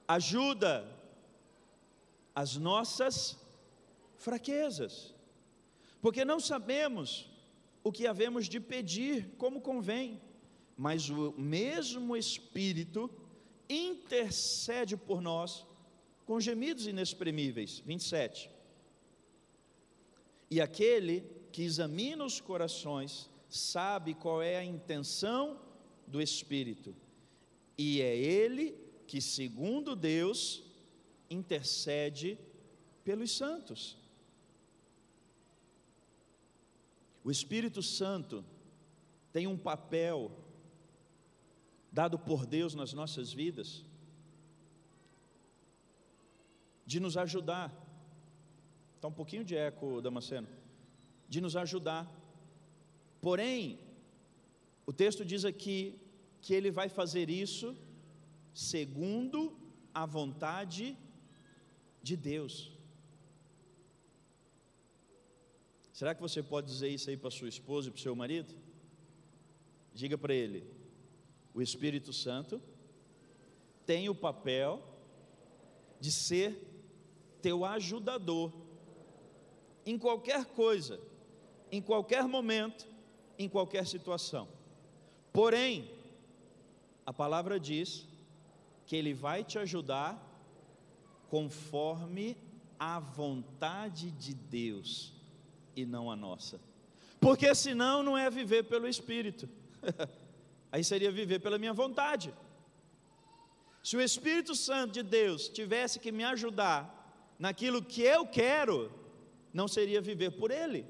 Ajuda 0.07 0.89
as 2.33 2.55
nossas 2.55 3.37
fraquezas, 4.15 5.13
porque 6.01 6.23
não 6.23 6.39
sabemos 6.39 7.29
o 7.83 7.91
que 7.91 8.07
havemos 8.07 8.47
de 8.47 8.61
pedir 8.61 9.33
como 9.37 9.59
convém, 9.59 10.21
mas 10.77 11.09
o 11.09 11.33
mesmo 11.37 12.15
Espírito 12.15 13.09
intercede 13.69 14.97
por 14.97 15.21
nós 15.21 15.65
com 16.25 16.39
gemidos 16.39 16.87
inexprimíveis. 16.87 17.79
27. 17.85 18.49
E 20.49 20.61
aquele 20.61 21.23
que 21.51 21.63
examina 21.63 22.23
os 22.23 22.39
corações 22.39 23.29
sabe 23.49 24.13
qual 24.13 24.41
é 24.41 24.57
a 24.57 24.63
intenção 24.63 25.59
do 26.07 26.21
Espírito, 26.21 26.95
e 27.77 28.01
é 28.01 28.15
Ele 28.15 28.75
que, 29.07 29.21
segundo 29.21 29.95
Deus, 29.95 30.63
intercede 31.29 32.37
pelos 33.03 33.31
santos. 33.35 33.97
O 37.23 37.31
Espírito 37.31 37.81
Santo 37.81 38.43
tem 39.31 39.47
um 39.47 39.57
papel 39.57 40.31
dado 41.93 42.17
por 42.17 42.45
Deus 42.45 42.73
nas 42.73 42.91
nossas 42.91 43.31
vidas 43.31 43.85
de 46.85 46.99
nos 46.99 47.15
ajudar. 47.15 47.71
Está 48.95 49.07
um 49.07 49.13
pouquinho 49.19 49.45
de 49.45 49.55
eco, 49.55 50.01
Damasceno. 50.01 50.47
De 51.29 51.39
nos 51.39 51.55
ajudar. 51.55 52.03
Porém, 53.21 53.79
o 54.85 54.91
texto 54.91 55.23
diz 55.23 55.45
aqui 55.45 55.99
que 56.41 56.53
ele 56.53 56.71
vai 56.71 56.89
fazer 56.89 57.29
isso 57.29 57.75
segundo 58.53 59.55
a 59.93 60.05
vontade 60.05 60.97
de 62.01 62.17
Deus. 62.17 62.71
Será 65.93 66.15
que 66.15 66.21
você 66.21 66.41
pode 66.41 66.67
dizer 66.67 66.89
isso 66.89 67.09
aí 67.09 67.15
para 67.15 67.29
sua 67.29 67.47
esposa 67.47 67.87
e 67.87 67.91
para 67.91 67.99
o 67.99 68.01
seu 68.01 68.15
marido? 68.15 68.53
Diga 69.93 70.17
para 70.17 70.33
ele: 70.33 70.65
o 71.53 71.61
Espírito 71.61 72.11
Santo 72.11 72.61
tem 73.85 74.09
o 74.09 74.15
papel 74.15 74.81
de 75.99 76.11
ser 76.11 76.57
teu 77.41 77.65
ajudador 77.65 78.51
em 79.85 79.97
qualquer 79.97 80.45
coisa, 80.45 80.99
em 81.71 81.81
qualquer 81.81 82.23
momento, 82.23 82.87
em 83.37 83.49
qualquer 83.49 83.85
situação. 83.85 84.47
Porém, 85.31 85.91
a 87.05 87.11
palavra 87.11 87.59
diz 87.59 88.07
que 88.85 88.95
Ele 88.95 89.13
vai 89.13 89.43
te 89.43 89.57
ajudar 89.59 90.31
conforme 91.29 92.37
a 92.79 92.99
vontade 92.99 94.11
de 94.11 94.33
Deus 94.33 95.13
e 95.75 95.85
não 95.85 96.11
a 96.11 96.15
nossa. 96.15 96.59
Porque 97.19 97.53
senão 97.55 98.03
não 98.03 98.17
é 98.17 98.29
viver 98.29 98.63
pelo 98.63 98.87
Espírito, 98.87 99.49
aí 100.73 100.83
seria 100.83 101.11
viver 101.11 101.37
pela 101.39 101.59
minha 101.59 101.71
vontade. 101.71 102.33
Se 103.83 103.95
o 103.95 104.01
Espírito 104.01 104.55
Santo 104.55 104.93
de 104.93 105.03
Deus 105.03 105.47
tivesse 105.47 105.99
que 105.99 106.11
me 106.11 106.23
ajudar 106.23 106.81
naquilo 107.37 107.83
que 107.83 108.01
eu 108.01 108.25
quero, 108.25 108.91
não 109.53 109.67
seria 109.67 110.01
viver 110.01 110.31
por 110.31 110.49
Ele, 110.49 110.83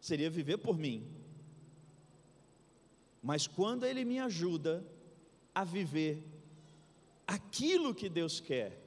seria 0.00 0.30
viver 0.30 0.56
por 0.56 0.78
mim. 0.78 1.06
Mas 3.22 3.46
quando 3.46 3.84
Ele 3.84 4.02
me 4.02 4.18
ajuda 4.18 4.82
a 5.54 5.62
viver 5.62 6.24
aquilo 7.26 7.94
que 7.94 8.08
Deus 8.08 8.40
quer, 8.40 8.82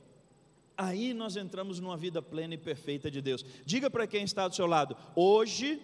aí 0.76 1.14
nós 1.14 1.36
entramos 1.36 1.80
numa 1.80 1.98
vida 1.98 2.20
plena 2.20 2.56
e 2.56 2.58
perfeita 2.58 3.12
de 3.12 3.22
Deus. 3.22 3.46
Diga 3.64 3.92
para 3.92 4.08
quem 4.08 4.24
está 4.24 4.48
do 4.48 4.56
seu 4.56 4.66
lado: 4.66 4.98
hoje 5.16 5.80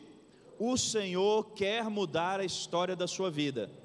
o 0.58 0.76
Senhor 0.78 1.54
quer 1.54 1.84
mudar 1.92 2.40
a 2.40 2.46
história 2.46 2.96
da 2.96 3.06
sua 3.06 3.30
vida. 3.30 3.85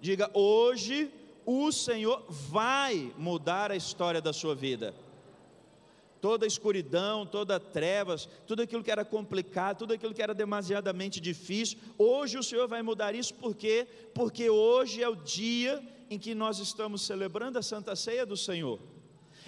Diga, 0.00 0.30
hoje 0.32 1.10
o 1.44 1.70
Senhor 1.70 2.24
vai 2.28 3.12
mudar 3.18 3.70
a 3.70 3.76
história 3.76 4.20
da 4.20 4.32
sua 4.32 4.54
vida. 4.54 4.94
Toda 6.20 6.46
escuridão, 6.46 7.24
toda 7.24 7.58
trevas, 7.58 8.28
tudo 8.46 8.62
aquilo 8.62 8.84
que 8.84 8.90
era 8.90 9.04
complicado, 9.04 9.78
tudo 9.78 9.94
aquilo 9.94 10.14
que 10.14 10.22
era 10.22 10.34
demasiadamente 10.34 11.18
difícil, 11.18 11.78
hoje 11.98 12.38
o 12.38 12.42
Senhor 12.42 12.68
vai 12.68 12.82
mudar 12.82 13.14
isso, 13.14 13.34
por 13.34 13.54
quê? 13.54 13.86
Porque 14.14 14.50
hoje 14.50 15.02
é 15.02 15.08
o 15.08 15.16
dia 15.16 15.82
em 16.10 16.18
que 16.18 16.34
nós 16.34 16.58
estamos 16.58 17.02
celebrando 17.02 17.58
a 17.58 17.62
Santa 17.62 17.96
Ceia 17.96 18.26
do 18.26 18.36
Senhor. 18.36 18.78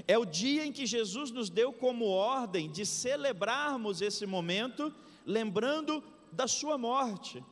É 0.06 0.16
o 0.18 0.24
dia 0.24 0.64
em 0.64 0.72
que 0.72 0.86
Jesus 0.86 1.30
nos 1.30 1.50
deu 1.50 1.72
como 1.72 2.06
ordem 2.06 2.70
de 2.70 2.86
celebrarmos 2.86 4.00
esse 4.00 4.24
momento, 4.26 4.92
lembrando 5.26 6.02
da 6.30 6.46
Sua 6.46 6.78
morte. 6.78 7.44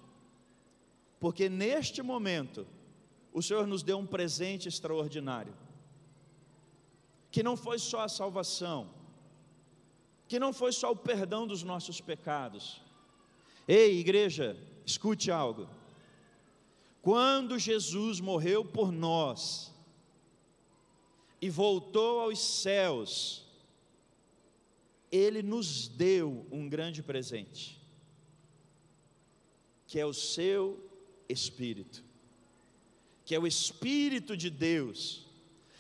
Porque 1.19 1.51
neste 1.51 2.03
momento, 2.03 2.67
o 3.33 3.43
Senhor 3.43 3.67
nos 3.67 3.83
deu 3.83 3.99
um 3.99 4.07
presente 4.07 4.69
extraordinário, 4.69 5.55
que 7.31 7.43
não 7.43 7.57
foi 7.57 7.79
só 7.79 8.03
a 8.03 8.09
salvação, 8.09 8.91
que 10.27 10.39
não 10.39 10.53
foi 10.53 10.73
só 10.73 10.91
o 10.91 10.97
perdão 10.97 11.47
dos 11.47 11.63
nossos 11.63 12.01
pecados. 12.01 12.83
Ei, 13.67 13.99
igreja, 13.99 14.57
escute 14.85 15.31
algo. 15.31 15.69
Quando 17.03 17.59
Jesus 17.59 18.21
morreu 18.21 18.65
por 18.65 18.93
nós 18.93 19.73
e 21.41 21.49
voltou 21.49 22.21
aos 22.21 22.39
céus, 22.39 23.47
Ele 25.11 25.43
nos 25.43 25.89
deu 25.89 26.47
um 26.51 26.69
grande 26.69 27.03
presente, 27.03 27.81
que 29.87 29.99
é 29.99 30.05
o 30.05 30.13
seu 30.13 30.85
Espírito, 31.29 32.05
que 33.31 33.35
é 33.37 33.39
o 33.39 33.47
Espírito 33.47 34.37
de 34.37 34.51
Deus, 34.51 35.25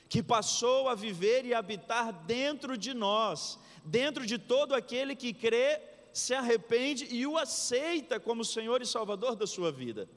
que 0.08 0.22
passou 0.22 0.88
a 0.88 0.94
viver 0.94 1.44
e 1.44 1.52
habitar 1.52 2.12
dentro 2.12 2.78
de 2.78 2.94
nós, 2.94 3.58
dentro 3.84 4.24
de 4.24 4.38
todo 4.38 4.72
aquele 4.72 5.16
que 5.16 5.32
crê, 5.32 5.80
se 6.12 6.32
arrepende 6.32 7.08
e 7.10 7.26
o 7.26 7.36
aceita 7.36 8.20
como 8.20 8.44
Senhor 8.44 8.80
e 8.80 8.86
Salvador 8.86 9.34
da 9.34 9.48
sua 9.48 9.72
vida. 9.72 10.08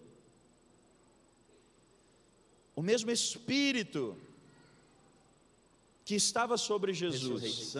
O 2.75 2.83
mesmo 2.83 3.09
Espírito 3.09 4.15
que 6.05 6.13
estava 6.13 6.55
sobre 6.55 6.93
Jesus, 6.93 7.75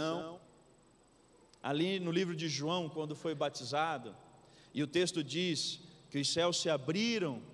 ali 1.62 2.00
no 2.00 2.10
livro 2.10 2.36
de 2.36 2.50
João, 2.50 2.90
quando 2.90 3.16
foi 3.16 3.36
batizado, 3.36 4.18
e 4.74 4.82
o 4.82 4.88
texto 4.88 5.24
diz 5.24 5.80
que 6.10 6.18
os 6.18 6.34
céus 6.34 6.60
se 6.60 6.72
abriram, 6.72 7.53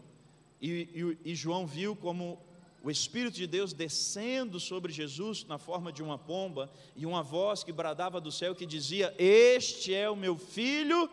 e, 0.61 1.17
e, 1.23 1.31
e 1.31 1.35
João 1.35 1.65
viu 1.65 1.95
como 1.95 2.39
o 2.81 2.89
Espírito 2.89 3.35
de 3.35 3.47
Deus 3.47 3.73
descendo 3.73 4.59
sobre 4.59 4.91
Jesus 4.91 5.45
na 5.45 5.57
forma 5.57 5.91
de 5.91 6.01
uma 6.01 6.17
pomba, 6.17 6.71
e 6.95 7.05
uma 7.05 7.21
voz 7.21 7.63
que 7.63 7.71
bradava 7.71 8.21
do 8.21 8.31
céu 8.31 8.55
que 8.55 8.65
dizia: 8.65 9.13
Este 9.17 9.93
é 9.93 10.09
o 10.09 10.15
meu 10.15 10.37
filho, 10.37 11.09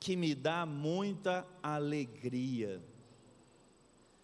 que 0.00 0.16
me 0.16 0.34
dá 0.34 0.66
muita 0.66 1.46
alegria. 1.62 2.82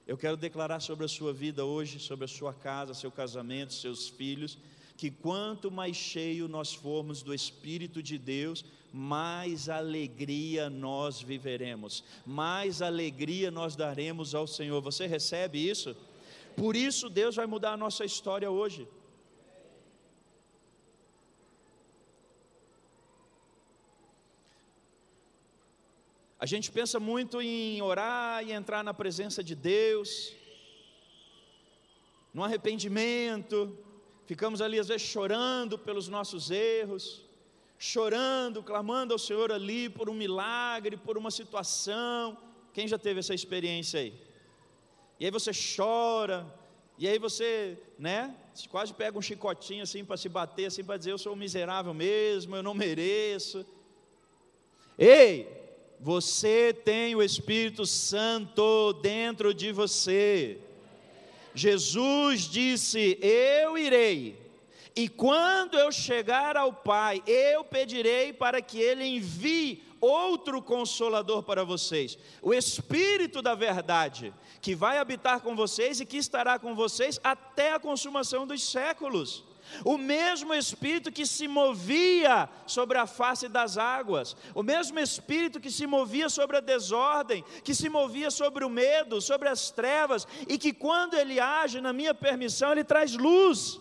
Eu 0.06 0.18
quero 0.18 0.36
declarar 0.36 0.80
sobre 0.80 1.04
a 1.04 1.08
sua 1.08 1.32
vida 1.32 1.64
hoje, 1.64 2.00
sobre 2.00 2.24
a 2.24 2.28
sua 2.28 2.52
casa, 2.52 2.94
seu 2.94 3.12
casamento, 3.12 3.72
seus 3.72 4.08
filhos, 4.08 4.58
que 4.96 5.10
quanto 5.10 5.70
mais 5.70 5.96
cheio 5.96 6.48
nós 6.48 6.74
formos 6.74 7.22
do 7.22 7.32
Espírito 7.32 8.02
de 8.02 8.18
Deus, 8.18 8.64
mais 8.92 9.68
alegria 9.68 10.68
nós 10.68 11.22
viveremos, 11.22 12.02
mais 12.26 12.82
alegria 12.82 13.50
nós 13.50 13.76
daremos 13.76 14.34
ao 14.34 14.46
Senhor. 14.46 14.80
Você 14.80 15.06
recebe 15.06 15.68
isso? 15.68 15.96
Por 16.56 16.74
isso 16.74 17.08
Deus 17.08 17.36
vai 17.36 17.46
mudar 17.46 17.72
a 17.72 17.76
nossa 17.76 18.04
história 18.04 18.50
hoje. 18.50 18.88
A 26.38 26.46
gente 26.46 26.72
pensa 26.72 26.98
muito 26.98 27.42
em 27.42 27.82
orar 27.82 28.42
e 28.42 28.50
entrar 28.50 28.82
na 28.82 28.94
presença 28.94 29.44
de 29.44 29.54
Deus, 29.54 30.34
no 32.32 32.42
arrependimento, 32.42 33.76
ficamos 34.24 34.62
ali 34.62 34.78
às 34.78 34.88
vezes 34.88 35.06
chorando 35.06 35.78
pelos 35.78 36.08
nossos 36.08 36.50
erros, 36.50 37.28
chorando, 37.82 38.62
clamando 38.62 39.14
ao 39.14 39.18
Senhor 39.18 39.50
ali 39.50 39.88
por 39.88 40.10
um 40.10 40.12
milagre, 40.12 40.98
por 40.98 41.16
uma 41.16 41.30
situação. 41.30 42.36
Quem 42.74 42.86
já 42.86 42.98
teve 42.98 43.20
essa 43.20 43.34
experiência 43.34 44.00
aí? 44.00 44.12
E 45.18 45.24
aí 45.24 45.30
você 45.30 45.50
chora, 45.50 46.46
e 46.98 47.08
aí 47.08 47.18
você, 47.18 47.78
né, 47.98 48.36
quase 48.70 48.92
pega 48.92 49.18
um 49.18 49.22
chicotinho 49.22 49.82
assim 49.82 50.04
para 50.04 50.18
se 50.18 50.28
bater, 50.28 50.66
assim 50.66 50.84
para 50.84 50.98
dizer 50.98 51.12
eu 51.12 51.18
sou 51.18 51.32
um 51.32 51.36
miserável 51.36 51.94
mesmo, 51.94 52.54
eu 52.54 52.62
não 52.62 52.74
mereço. 52.74 53.64
Ei, 54.98 55.48
você 55.98 56.74
tem 56.74 57.14
o 57.14 57.22
Espírito 57.22 57.86
Santo 57.86 58.92
dentro 58.92 59.54
de 59.54 59.72
você. 59.72 60.58
Jesus 61.54 62.42
disse: 62.42 63.18
Eu 63.22 63.78
irei, 63.78 64.38
e 64.96 65.08
quando 65.08 65.78
eu 65.78 65.90
chegar 65.90 66.56
ao 66.56 66.72
Pai, 66.72 67.22
eu 67.26 67.64
pedirei 67.64 68.32
para 68.32 68.60
que 68.60 68.78
Ele 68.78 69.04
envie 69.04 69.82
outro 70.00 70.62
consolador 70.62 71.42
para 71.42 71.64
vocês, 71.64 72.18
o 72.40 72.54
Espírito 72.54 73.42
da 73.42 73.54
Verdade, 73.54 74.32
que 74.60 74.74
vai 74.74 74.98
habitar 74.98 75.40
com 75.40 75.54
vocês 75.54 76.00
e 76.00 76.06
que 76.06 76.16
estará 76.16 76.58
com 76.58 76.74
vocês 76.74 77.20
até 77.22 77.72
a 77.72 77.80
consumação 77.80 78.46
dos 78.46 78.62
séculos 78.62 79.44
o 79.84 79.96
mesmo 79.96 80.52
Espírito 80.52 81.12
que 81.12 81.24
se 81.24 81.46
movia 81.46 82.48
sobre 82.66 82.98
a 82.98 83.06
face 83.06 83.48
das 83.48 83.78
águas, 83.78 84.36
o 84.54 84.62
mesmo 84.62 84.98
Espírito 84.98 85.60
que 85.60 85.70
se 85.70 85.86
movia 85.86 86.28
sobre 86.28 86.56
a 86.56 86.60
desordem, 86.60 87.44
que 87.62 87.74
se 87.74 87.88
movia 87.88 88.30
sobre 88.30 88.64
o 88.64 88.70
medo, 88.70 89.20
sobre 89.20 89.48
as 89.48 89.70
trevas, 89.70 90.26
e 90.48 90.58
que 90.58 90.72
quando 90.72 91.14
ele 91.14 91.38
age 91.38 91.80
na 91.80 91.92
minha 91.92 92.14
permissão, 92.14 92.72
ele 92.72 92.84
traz 92.84 93.14
luz. 93.14 93.80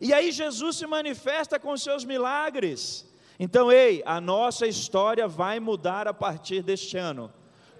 E 0.00 0.12
aí 0.12 0.32
Jesus 0.32 0.76
se 0.76 0.86
manifesta 0.86 1.58
com 1.58 1.76
seus 1.76 2.04
milagres. 2.04 3.06
Então, 3.38 3.70
ei, 3.70 4.02
a 4.06 4.20
nossa 4.20 4.66
história 4.66 5.26
vai 5.26 5.58
mudar 5.60 6.06
a 6.06 6.14
partir 6.14 6.62
deste 6.62 6.96
ano 6.96 7.32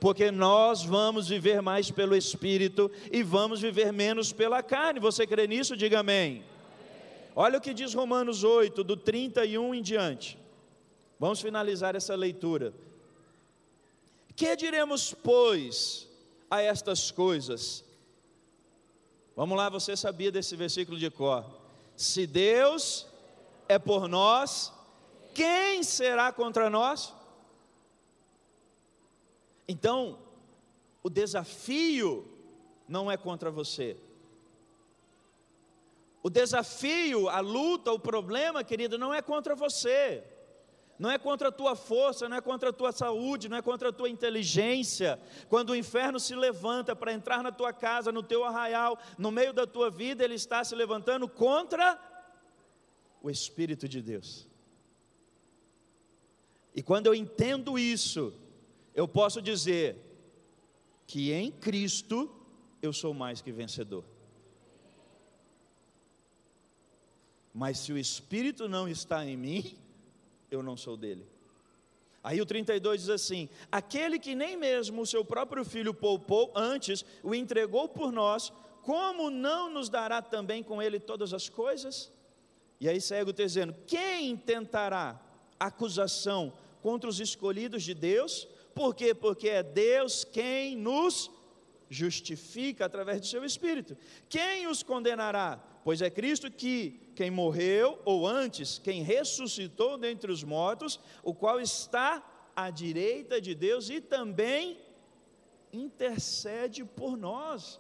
porque 0.05 0.31
nós 0.31 0.85
vamos 0.85 1.29
viver 1.29 1.63
mais 1.63 1.91
pelo 1.91 2.15
Espírito 2.15 2.91
e 3.11 3.23
vamos 3.23 3.63
viver 3.63 3.91
menos 3.91 4.35
pela 4.35 4.63
carne. 4.63 5.01
Você 5.01 5.27
crê 5.27 5.47
nisso? 5.47 5.75
Diga 5.75 6.01
amém. 6.01 6.45
Olha 7.35 7.57
o 7.57 7.61
que 7.61 7.73
diz 7.73 7.95
Romanos 7.95 8.45
8, 8.45 8.85
do 8.85 8.99
31 8.99 9.75
em 9.75 9.81
diante. 9.81 10.39
Vamos 11.19 11.41
finalizar 11.41 11.97
essa 11.97 12.15
leitura. 12.15 12.75
Que 14.37 14.55
diremos, 14.57 15.15
pois, 15.15 16.07
a 16.51 16.61
estas 16.61 17.11
coisas? 17.11 17.83
Vamos 19.35 19.57
lá, 19.57 19.71
você 19.71 19.97
sabia 19.97 20.31
desse 20.31 20.55
versículo 20.55 20.99
de 20.99 21.11
cor. 21.11 21.47
Se 21.97 22.27
Deus 22.27 23.07
é 23.69 23.79
por 23.79 24.09
nós, 24.09 24.73
quem 25.35 25.83
será 25.83 26.33
contra 26.33 26.69
nós? 26.69 27.15
Então, 29.67 30.19
o 31.03 31.09
desafio 31.09 32.29
não 32.89 33.11
é 33.11 33.17
contra 33.17 33.51
você, 33.51 33.97
o 36.23 36.31
desafio, 36.31 37.29
a 37.29 37.41
luta, 37.41 37.93
o 37.93 37.99
problema, 37.99 38.65
querido, 38.65 38.97
não 38.97 39.13
é 39.13 39.21
contra 39.21 39.55
você, 39.55 40.25
não 40.99 41.11
é 41.11 41.19
contra 41.19 41.49
a 41.49 41.53
tua 41.53 41.75
força, 41.75 42.29
não 42.29 42.37
é 42.37 42.41
contra 42.41 42.71
a 42.71 42.73
tua 42.73 42.93
saúde, 42.93 43.49
não 43.49 43.57
é 43.57 43.63
contra 43.63 43.89
a 43.89 43.93
tua 43.93 44.09
inteligência. 44.09 45.21
Quando 45.49 45.71
o 45.71 45.77
inferno 45.77 46.21
se 46.21 46.35
levanta 46.35 46.95
para 46.95 47.13
entrar 47.13 47.43
na 47.43 47.51
tua 47.51 47.73
casa, 47.73 48.13
no 48.13 48.23
teu 48.23 48.45
arraial, 48.45 48.99
no 49.19 49.31
meio 49.31 49.53
da 49.53 49.67
tua 49.67 49.91
vida, 49.91 50.23
ele 50.23 50.35
está 50.35 50.63
se 50.63 50.75
levantando 50.75 51.29
contra 51.29 51.99
o 53.21 53.29
Espírito 53.29 53.89
de 53.89 54.01
Deus. 54.01 54.49
E 56.75 56.83
quando 56.83 57.07
eu 57.07 57.15
entendo 57.15 57.79
isso, 57.79 58.33
eu 58.95 59.09
posso 59.09 59.43
dizer 59.43 59.97
que 61.07 61.33
em 61.33 61.51
Cristo 61.51 62.31
eu 62.81 62.93
sou 62.93 63.13
mais 63.13 63.41
que 63.41 63.51
vencedor. 63.51 64.05
Mas 67.53 67.79
se 67.79 67.93
o 67.93 67.99
Espírito 67.99 68.69
não 68.69 68.89
está 68.89 69.25
em 69.25 69.37
mim, 69.37 69.79
eu 70.51 70.63
não 70.63 70.77
sou 70.77 70.97
dele. 70.97 71.27
Aí 72.23 72.41
o 72.41 72.47
32 72.47 73.03
diz 73.03 73.11
assim: 73.11 73.49
Aquele 73.71 74.19
que 74.19 74.35
nem 74.35 74.57
mesmo 74.57 75.03
o 75.03 75.07
seu 75.07 75.25
próprio 75.25 75.65
filho 75.65 75.93
poupou, 75.93 76.51
antes 76.55 77.05
o 77.23 77.35
entregou 77.35 77.89
por 77.89 78.11
nós, 78.11 78.51
como 78.83 79.31
não 79.31 79.71
nos 79.71 79.89
dará 79.89 80.23
também 80.23 80.63
com 80.63 80.81
ele 80.81 80.99
todas 80.99 81.35
as 81.35 81.49
coisas? 81.49 82.11
E 82.81 82.89
aí 82.89 83.01
segue 83.01 83.31
o 83.31 83.35
texto 83.35 83.55
dizendo: 83.55 83.77
Quem 83.87 84.37
tentará 84.37 85.21
acusação 85.61 86.53
contra 86.83 87.09
os 87.09 87.21
escolhidos 87.21 87.83
de 87.83 87.95
Deus? 87.95 88.49
Por 88.75 88.95
quê? 88.95 89.15
Porque 89.15 89.49
é 89.49 89.63
Deus 89.63 90.25
quem 90.25 90.77
nos 90.77 91.31
justifica 91.89 92.87
através 92.87 93.21
do 93.21 93.27
seu 93.27 93.45
Espírito. 93.45 93.97
Quem 94.29 94.67
os 94.67 94.83
condenará? 94.83 95.63
Pois 95.85 96.01
é 96.01 96.09
Cristo 96.09 96.51
que, 96.51 97.13
quem 97.15 97.31
morreu, 97.31 98.01
ou 98.07 98.27
antes, 98.27 98.79
quem 98.79 99.03
ressuscitou 99.03 99.99
dentre 99.99 100.33
os 100.33 100.43
mortos, 100.43 100.99
o 101.23 101.35
qual 101.35 101.61
está 101.61 102.25
à 102.57 102.71
direita 102.71 103.39
de 103.39 103.55
Deus 103.55 103.91
e 103.91 104.01
também 104.01 104.81
intercede 105.71 106.87
por 106.87 107.19
nós. 107.19 107.79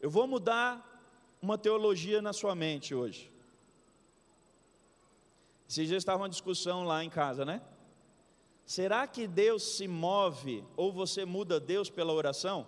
Eu 0.00 0.08
vou 0.08 0.28
mudar 0.28 0.86
uma 1.42 1.58
teologia 1.58 2.22
na 2.22 2.32
sua 2.32 2.54
mente 2.54 2.94
hoje. 2.94 3.32
Esses 5.68 5.88
dias 5.88 6.02
estava 6.02 6.22
uma 6.22 6.28
discussão 6.28 6.84
lá 6.84 7.02
em 7.02 7.10
casa, 7.10 7.44
né? 7.44 7.60
Será 8.64 9.08
que 9.08 9.26
Deus 9.26 9.76
se 9.76 9.88
move 9.88 10.64
ou 10.76 10.92
você 10.92 11.24
muda 11.24 11.58
Deus 11.58 11.90
pela 11.90 12.12
oração? 12.12 12.66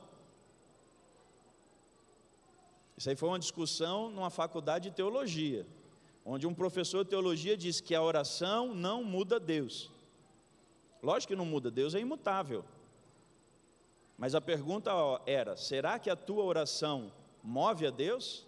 Isso 3.03 3.11
aí 3.11 3.17
foi 3.17 3.31
uma 3.31 3.39
discussão 3.41 4.11
numa 4.11 4.31
faculdade 4.31 4.89
de 4.89 4.95
teologia, 4.95 5.67
onde 6.25 6.47
um 6.47 6.55
professor 6.55 7.03
de 7.03 7.11
teologia 7.11 7.57
disse 7.57 7.83
que 7.83 7.97
a 7.97 8.01
oração 8.01 8.73
não 8.77 9.03
muda 9.03 9.41
Deus. 9.41 9.91
Lógico 11.03 11.33
que 11.33 11.37
não 11.37 11.45
muda, 11.45 11.69
Deus 11.69 11.97
é 11.97 11.99
imutável. 11.99 12.65
Mas 14.17 14.37
a 14.37 14.41
pergunta 14.41 14.93
era: 15.27 15.57
será 15.57 15.99
que 15.99 16.09
a 16.09 16.15
tua 16.15 16.45
oração 16.45 17.13
move 17.43 17.89
a 17.89 17.91
Deus? 17.91 18.47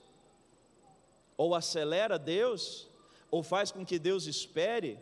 Ou 1.36 1.52
acelera 1.52 2.16
Deus? 2.16 2.88
Ou 3.32 3.42
faz 3.42 3.72
com 3.72 3.84
que 3.84 3.98
Deus 3.98 4.26
espere? 4.26 5.00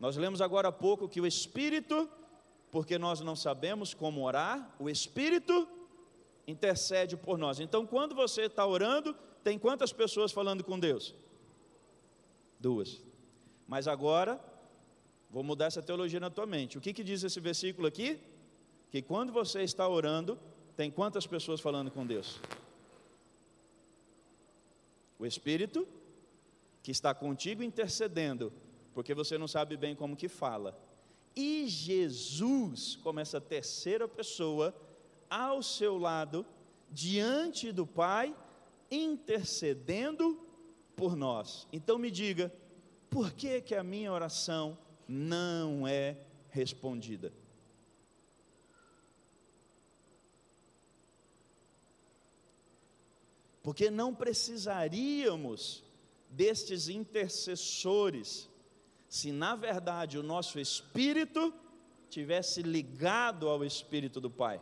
Nós 0.00 0.16
lemos 0.16 0.40
agora 0.40 0.68
há 0.68 0.72
pouco 0.72 1.06
que 1.06 1.20
o 1.20 1.26
Espírito, 1.26 2.08
porque 2.70 2.96
nós 2.96 3.20
não 3.20 3.36
sabemos 3.36 3.92
como 3.92 4.24
orar, 4.24 4.74
o 4.78 4.88
Espírito 4.88 5.68
intercede 6.48 7.16
por 7.16 7.38
nós. 7.38 7.60
Então, 7.60 7.86
quando 7.86 8.14
você 8.14 8.42
está 8.42 8.66
orando, 8.66 9.14
tem 9.44 9.58
quantas 9.58 9.92
pessoas 9.92 10.32
falando 10.32 10.64
com 10.64 10.78
Deus? 10.78 11.14
Duas. 12.58 13.00
Mas 13.66 13.86
agora, 13.86 14.40
vou 15.30 15.44
mudar 15.44 15.66
essa 15.66 15.82
teologia 15.82 16.18
na 16.18 16.30
tua 16.30 16.46
mente. 16.46 16.78
O 16.78 16.80
que, 16.80 16.92
que 16.92 17.04
diz 17.04 17.22
esse 17.22 17.38
versículo 17.38 17.86
aqui? 17.86 18.18
Que 18.90 19.00
quando 19.00 19.32
você 19.32 19.62
está 19.62 19.86
orando, 19.86 20.38
tem 20.74 20.90
quantas 20.90 21.26
pessoas 21.26 21.60
falando 21.60 21.90
com 21.90 22.04
Deus? 22.06 22.40
O 25.18 25.26
Espírito, 25.26 25.86
que 26.82 26.90
está 26.90 27.14
contigo 27.14 27.62
intercedendo 27.62 28.52
porque 28.98 29.14
você 29.14 29.38
não 29.38 29.46
sabe 29.46 29.76
bem 29.76 29.94
como 29.94 30.16
que 30.16 30.26
fala. 30.26 30.76
E 31.36 31.68
Jesus, 31.68 32.96
como 32.96 33.20
essa 33.20 33.40
terceira 33.40 34.08
pessoa, 34.08 34.74
ao 35.28 35.62
seu 35.62 35.98
lado, 35.98 36.44
diante 36.90 37.72
do 37.72 37.86
Pai, 37.86 38.34
intercedendo 38.90 40.40
por 40.96 41.16
nós. 41.16 41.66
Então 41.72 41.98
me 41.98 42.10
diga, 42.10 42.52
por 43.10 43.32
que 43.32 43.60
que 43.60 43.74
a 43.74 43.82
minha 43.82 44.12
oração 44.12 44.78
não 45.06 45.86
é 45.86 46.16
respondida? 46.50 47.32
Porque 53.62 53.90
não 53.90 54.14
precisaríamos 54.14 55.84
destes 56.30 56.88
intercessores 56.88 58.48
se 59.08 59.32
na 59.32 59.56
verdade 59.56 60.18
o 60.18 60.22
nosso 60.22 60.58
espírito 60.58 61.52
tivesse 62.10 62.62
ligado 62.62 63.48
ao 63.48 63.64
espírito 63.64 64.20
do 64.20 64.30
Pai. 64.30 64.60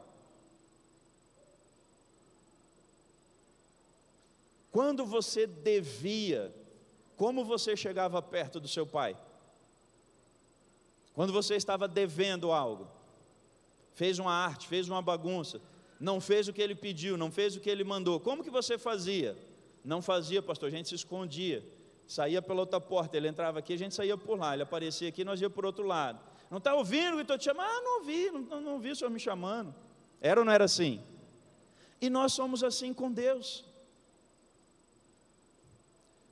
Quando 4.76 5.06
você 5.06 5.46
devia, 5.46 6.54
como 7.16 7.46
você 7.46 7.74
chegava 7.74 8.20
perto 8.20 8.60
do 8.60 8.68
seu 8.68 8.86
pai? 8.86 9.16
Quando 11.14 11.32
você 11.32 11.54
estava 11.56 11.88
devendo 11.88 12.52
algo, 12.52 12.86
fez 13.94 14.18
uma 14.18 14.30
arte, 14.30 14.68
fez 14.68 14.86
uma 14.86 15.00
bagunça, 15.00 15.62
não 15.98 16.20
fez 16.20 16.46
o 16.46 16.52
que 16.52 16.60
ele 16.60 16.74
pediu, 16.74 17.16
não 17.16 17.30
fez 17.30 17.56
o 17.56 17.60
que 17.60 17.70
ele 17.70 17.84
mandou, 17.84 18.20
como 18.20 18.44
que 18.44 18.50
você 18.50 18.76
fazia? 18.76 19.34
Não 19.82 20.02
fazia, 20.02 20.42
pastor, 20.42 20.66
a 20.66 20.70
gente 20.70 20.90
se 20.90 20.94
escondia 20.94 21.64
saía 22.06 22.42
pela 22.42 22.60
outra 22.60 22.78
porta, 22.78 23.16
ele 23.16 23.28
entrava 23.28 23.60
aqui, 23.60 23.72
a 23.72 23.78
gente 23.78 23.94
saía 23.94 24.18
por 24.18 24.38
lá, 24.38 24.52
ele 24.52 24.62
aparecia 24.62 25.08
aqui, 25.08 25.24
nós 25.24 25.40
ia 25.40 25.48
por 25.48 25.64
outro 25.64 25.86
lado. 25.86 26.20
Não 26.50 26.58
está 26.58 26.74
ouvindo 26.74 27.16
que 27.16 27.22
estou 27.22 27.38
te 27.38 27.44
chamando? 27.44 27.66
Ah, 27.66 27.80
não 27.80 27.98
ouvi, 28.00 28.30
não, 28.30 28.40
não, 28.42 28.60
não 28.60 28.72
ouvi 28.74 28.90
o 28.90 28.96
Senhor 28.96 29.10
me 29.10 29.18
chamando. 29.18 29.74
Era 30.20 30.40
ou 30.40 30.44
não 30.44 30.52
era 30.52 30.64
assim? 30.64 31.02
E 31.98 32.10
nós 32.10 32.34
somos 32.34 32.62
assim 32.62 32.92
com 32.92 33.10
Deus. 33.10 33.64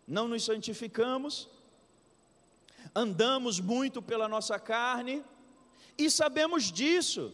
Não 0.07 0.29
nos 0.29 0.45
santificamos, 0.45 1.49
andamos 2.95 3.61
muito 3.61 4.03
pela 4.03 4.29
nossa 4.29 4.59
carne 4.59 5.25
e 5.97 6.11
sabemos 6.11 6.71
disso. 6.71 7.33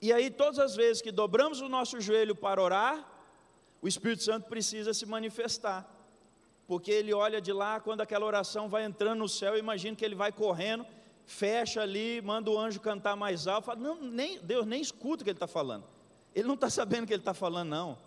E 0.00 0.12
aí, 0.12 0.30
todas 0.30 0.58
as 0.58 0.74
vezes 0.74 1.02
que 1.02 1.12
dobramos 1.12 1.60
o 1.60 1.68
nosso 1.68 2.00
joelho 2.00 2.34
para 2.34 2.62
orar, 2.62 3.08
o 3.80 3.88
Espírito 3.88 4.22
Santo 4.22 4.48
precisa 4.48 4.92
se 4.94 5.06
manifestar 5.06 5.92
porque 6.72 6.90
ele 6.90 7.12
olha 7.12 7.38
de 7.38 7.52
lá, 7.52 7.80
quando 7.80 8.00
aquela 8.00 8.24
oração 8.24 8.66
vai 8.66 8.84
entrando 8.84 9.18
no 9.18 9.28
céu, 9.28 9.58
imagina 9.58 9.94
que 9.94 10.02
ele 10.02 10.14
vai 10.14 10.32
correndo, 10.32 10.86
fecha 11.26 11.82
ali, 11.82 12.20
manda 12.22 12.50
o 12.50 12.58
anjo 12.58 12.80
cantar 12.80 13.14
mais 13.14 13.46
alto, 13.46 13.66
fala, 13.66 13.78
não, 13.78 14.00
nem, 14.00 14.38
Deus 14.38 14.66
nem 14.66 14.80
escuta 14.80 15.22
o 15.22 15.24
que 15.24 15.30
ele 15.30 15.36
está 15.36 15.46
falando, 15.46 15.84
ele 16.34 16.46
não 16.46 16.54
está 16.54 16.70
sabendo 16.70 17.04
o 17.04 17.06
que 17.06 17.12
ele 17.12 17.20
está 17.20 17.34
falando, 17.34 17.68
não. 17.68 17.98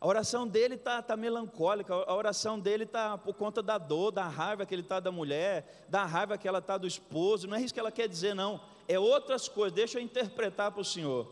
A 0.00 0.06
oração 0.06 0.46
dele 0.46 0.76
está 0.76 1.02
tá 1.02 1.16
melancólica, 1.16 1.92
a 1.92 2.14
oração 2.14 2.58
dele 2.58 2.84
está 2.84 3.18
por 3.18 3.34
conta 3.34 3.60
da 3.60 3.78
dor, 3.78 4.12
da 4.12 4.28
raiva 4.28 4.64
que 4.64 4.72
ele 4.72 4.82
está 4.82 5.00
da 5.00 5.10
mulher, 5.10 5.86
da 5.88 6.04
raiva 6.04 6.38
que 6.38 6.46
ela 6.46 6.60
está 6.60 6.78
do 6.78 6.86
esposo, 6.86 7.48
não 7.48 7.56
é 7.56 7.60
isso 7.60 7.74
que 7.74 7.80
ela 7.80 7.90
quer 7.90 8.08
dizer, 8.08 8.32
não, 8.32 8.60
é 8.86 8.96
outras 8.98 9.48
coisas, 9.48 9.72
deixa 9.72 9.98
eu 9.98 10.02
interpretar 10.02 10.70
para 10.70 10.80
o 10.80 10.84
Senhor. 10.84 11.26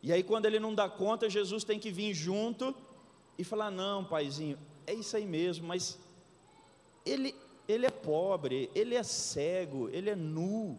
E 0.00 0.12
aí, 0.12 0.22
quando 0.22 0.46
ele 0.46 0.60
não 0.60 0.72
dá 0.72 0.88
conta, 0.88 1.28
Jesus 1.28 1.64
tem 1.64 1.80
que 1.80 1.90
vir 1.90 2.14
junto 2.14 2.72
e 3.36 3.42
falar: 3.42 3.72
Não, 3.72 4.04
paizinho, 4.04 4.56
é 4.86 4.94
isso 4.94 5.16
aí 5.16 5.26
mesmo, 5.26 5.66
mas 5.66 5.98
ele, 7.04 7.34
ele 7.66 7.86
é 7.86 7.90
pobre, 7.90 8.70
ele 8.72 8.94
é 8.94 9.02
cego, 9.02 9.88
ele 9.88 10.10
é 10.10 10.14
nu, 10.14 10.78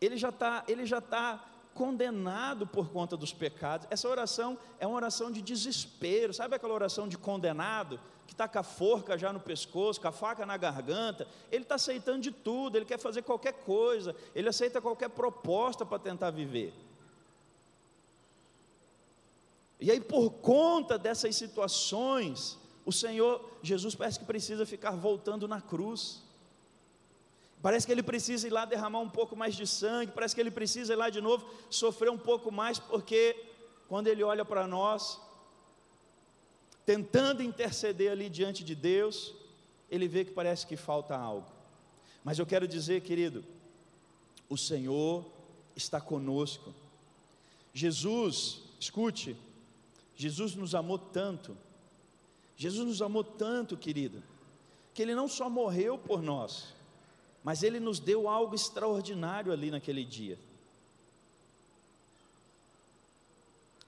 ele 0.00 0.16
já 0.16 0.30
está, 0.30 0.64
ele 0.66 0.84
já 0.84 0.98
está 0.98 1.48
condenado 1.76 2.66
por 2.66 2.88
conta 2.88 3.16
dos 3.16 3.32
pecados. 3.32 3.86
Essa 3.90 4.08
oração 4.08 4.58
é 4.80 4.86
uma 4.86 4.96
oração 4.96 5.30
de 5.30 5.42
desespero, 5.42 6.32
sabe 6.32 6.56
aquela 6.56 6.74
oração 6.74 7.06
de 7.06 7.18
condenado 7.18 8.00
que 8.26 8.32
está 8.32 8.48
com 8.48 8.58
a 8.58 8.62
forca 8.62 9.16
já 9.16 9.32
no 9.32 9.38
pescoço, 9.38 10.00
com 10.00 10.08
a 10.08 10.12
faca 10.12 10.44
na 10.44 10.56
garganta? 10.56 11.28
Ele 11.52 11.62
está 11.62 11.76
aceitando 11.76 12.20
de 12.20 12.32
tudo, 12.32 12.76
ele 12.76 12.84
quer 12.84 12.98
fazer 12.98 13.22
qualquer 13.22 13.52
coisa, 13.52 14.16
ele 14.34 14.48
aceita 14.48 14.80
qualquer 14.80 15.10
proposta 15.10 15.86
para 15.86 15.98
tentar 15.98 16.30
viver. 16.30 16.72
E 19.78 19.90
aí, 19.90 20.00
por 20.00 20.30
conta 20.30 20.98
dessas 20.98 21.36
situações, 21.36 22.58
o 22.84 22.92
Senhor 22.92 23.44
Jesus 23.62 23.94
parece 23.94 24.18
que 24.18 24.24
precisa 24.24 24.64
ficar 24.64 24.92
voltando 24.92 25.46
na 25.46 25.60
cruz. 25.60 26.25
Parece 27.62 27.86
que 27.86 27.92
ele 27.92 28.02
precisa 28.02 28.46
ir 28.46 28.50
lá 28.50 28.64
derramar 28.64 29.00
um 29.00 29.08
pouco 29.08 29.34
mais 29.34 29.54
de 29.54 29.66
sangue, 29.66 30.12
parece 30.12 30.34
que 30.34 30.40
ele 30.40 30.50
precisa 30.50 30.92
ir 30.92 30.96
lá 30.96 31.10
de 31.10 31.20
novo 31.20 31.48
sofrer 31.70 32.10
um 32.10 32.18
pouco 32.18 32.52
mais, 32.52 32.78
porque 32.78 33.36
quando 33.88 34.06
ele 34.08 34.22
olha 34.22 34.44
para 34.44 34.66
nós, 34.66 35.20
tentando 36.84 37.42
interceder 37.42 38.12
ali 38.12 38.28
diante 38.28 38.62
de 38.62 38.74
Deus, 38.74 39.34
ele 39.90 40.06
vê 40.06 40.24
que 40.24 40.30
parece 40.30 40.66
que 40.66 40.76
falta 40.76 41.16
algo. 41.16 41.50
Mas 42.22 42.38
eu 42.38 42.46
quero 42.46 42.68
dizer, 42.68 43.02
querido, 43.02 43.44
o 44.48 44.56
Senhor 44.56 45.24
está 45.74 46.00
conosco. 46.00 46.74
Jesus, 47.72 48.62
escute, 48.80 49.36
Jesus 50.14 50.54
nos 50.54 50.74
amou 50.74 50.98
tanto, 50.98 51.56
Jesus 52.56 52.86
nos 52.86 53.02
amou 53.02 53.22
tanto, 53.22 53.76
querido, 53.76 54.22
que 54.94 55.02
Ele 55.02 55.14
não 55.14 55.28
só 55.28 55.50
morreu 55.50 55.98
por 55.98 56.22
nós, 56.22 56.74
mas 57.46 57.62
Ele 57.62 57.78
nos 57.78 58.00
deu 58.00 58.28
algo 58.28 58.56
extraordinário 58.56 59.52
ali 59.52 59.70
naquele 59.70 60.04
dia. 60.04 60.36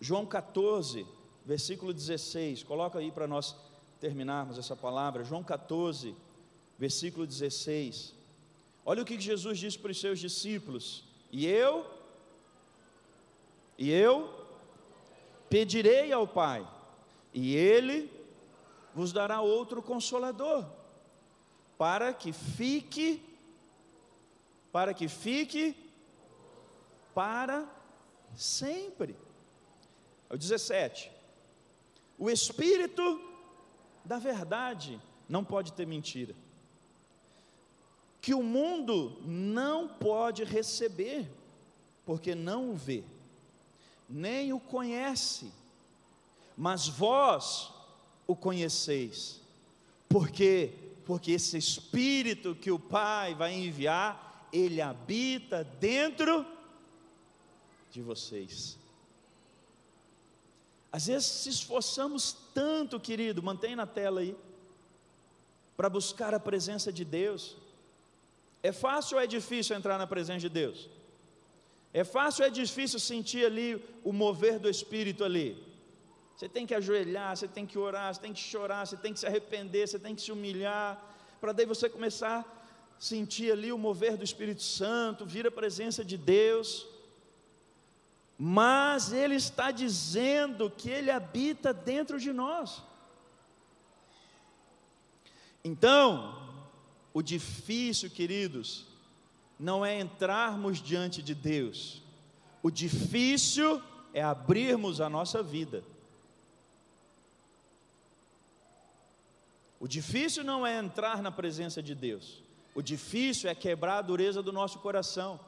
João 0.01 0.25
14, 0.25 1.05
versículo 1.45 1.93
16, 1.93 2.63
coloca 2.63 3.01
aí 3.01 3.11
para 3.11 3.27
nós 3.27 3.57
terminarmos 3.99 4.59
essa 4.59 4.77
palavra. 4.77 5.25
João 5.25 5.43
14, 5.43 6.15
versículo 6.79 7.27
16. 7.27 8.15
Olha 8.87 9.03
o 9.03 9.05
que 9.05 9.21
Jesus 9.21 9.59
disse 9.59 9.77
para 9.77 9.91
os 9.91 9.99
seus 9.99 10.21
discípulos: 10.21 11.03
E 11.33 11.45
eu, 11.45 11.85
e 13.77 13.91
eu 13.91 14.33
pedirei 15.51 16.13
ao 16.13 16.29
Pai, 16.29 16.65
e 17.35 17.57
Ele 17.57 18.09
vos 18.95 19.13
dará 19.13 19.41
outro 19.41 19.83
consolador, 19.83 20.65
para 21.77 22.15
que 22.15 22.33
fique, 22.33 23.21
para 24.73 24.93
que 24.95 25.09
fique 25.09 25.75
para 27.15 27.67
sempre. 28.35 29.17
É 30.29 30.35
o 30.35 30.39
17. 30.39 31.11
O 32.19 32.31
Espírito 32.31 33.21
da 34.05 34.19
verdade 34.19 35.01
não 35.29 35.45
pode 35.45 35.73
ter 35.73 35.87
mentira 35.87 36.35
que 38.21 38.35
o 38.35 38.43
mundo 38.43 39.17
não 39.25 39.89
pode 39.89 40.45
receber, 40.45 41.31
porque 42.05 42.35
não 42.35 42.73
o 42.73 42.75
vê, 42.75 43.03
nem 44.09 44.53
o 44.53 44.61
conhece, 44.61 45.51
mas 46.57 46.87
vós 46.87 47.73
o 48.27 48.37
conheceis, 48.37 49.41
porque 50.09 50.75
porque 51.07 51.33
esse 51.33 51.57
espírito 51.57 52.55
que 52.55 52.71
o 52.71 52.79
Pai 52.79 53.35
vai 53.35 53.55
enviar, 53.55 54.28
ele 54.53 54.81
habita 54.81 55.65
dentro 55.79 56.47
de 57.91 58.03
vocês. 58.03 58.79
Às 60.91 61.07
vezes 61.07 61.27
se 61.27 61.49
esforçamos 61.51 62.37
tanto, 62.55 62.99
querido, 62.99 63.43
mantém 63.43 63.77
na 63.77 63.87
tela 63.87 64.21
aí, 64.21 64.37
para 65.77 65.89
buscar 65.89 66.35
a 66.35 66.41
presença 66.41 66.93
de 66.93 67.05
Deus, 67.05 67.57
é 68.63 68.73
fácil 68.73 69.17
ou 69.17 69.23
é 69.23 69.27
difícil 69.27 69.77
entrar 69.77 69.99
na 69.99 70.07
presença 70.07 70.41
de 70.41 70.49
Deus? 70.49 70.89
É 71.93 72.05
fácil 72.05 72.43
ou 72.43 72.49
é 72.49 72.51
difícil 72.51 72.99
sentir 72.99 73.45
ali 73.47 73.83
o 74.03 74.13
mover 74.13 74.59
do 74.59 74.69
Espírito 74.69 75.25
ali? 75.25 75.63
Você 76.37 76.49
tem 76.49 76.67
que 76.67 76.75
ajoelhar, 76.75 77.37
você 77.37 77.49
tem 77.49 77.67
que 77.67 77.79
orar, 77.79 78.15
você 78.15 78.21
tem 78.21 78.33
que 78.33 78.41
chorar, 78.41 78.87
você 78.87 78.97
tem 78.97 79.13
que 79.13 79.21
se 79.21 79.27
arrepender, 79.27 79.87
você 79.87 79.99
tem 79.99 80.15
que 80.15 80.23
se 80.23 80.33
humilhar, 80.33 81.01
para 81.41 81.53
daí 81.53 81.67
você 81.67 81.89
começar 81.89 82.58
sentir 82.99 83.53
ali 83.53 83.73
o 83.73 83.79
mover 83.79 84.17
do 84.17 84.25
Espírito 84.25 84.63
Santo, 84.63 85.25
vir 85.25 85.47
a 85.47 85.51
presença 85.51 86.05
de 86.05 86.17
Deus. 86.17 86.87
Mas 88.37 89.13
Ele 89.13 89.35
está 89.35 89.71
dizendo 89.71 90.71
que 90.71 90.91
Ele 90.91 91.11
habita 91.11 91.73
dentro 91.73 92.19
de 92.19 92.33
nós. 92.33 92.83
Então, 95.65 96.49
o 97.13 97.23
difícil, 97.23 98.11
queridos, 98.11 98.87
não 99.59 99.85
é 99.85 99.99
entrarmos 99.99 100.81
diante 100.81 101.21
de 101.23 101.35
Deus, 101.35 102.03
o 102.63 102.71
difícil 102.71 103.83
é 104.13 104.23
abrirmos 104.23 105.01
a 105.01 105.09
nossa 105.09 105.43
vida. 105.43 105.83
O 109.81 109.87
difícil 109.87 110.43
não 110.43 110.67
é 110.67 110.79
entrar 110.79 111.23
na 111.23 111.31
presença 111.31 111.83
de 111.83 111.95
Deus, 111.95 112.43
o 112.79 112.83
difícil 112.83 113.51
é 113.51 113.57
quebrar 113.57 113.99
a 113.99 114.03
dureza 114.03 114.41
do 114.41 114.53
nosso 114.53 114.79
coração, 114.79 115.41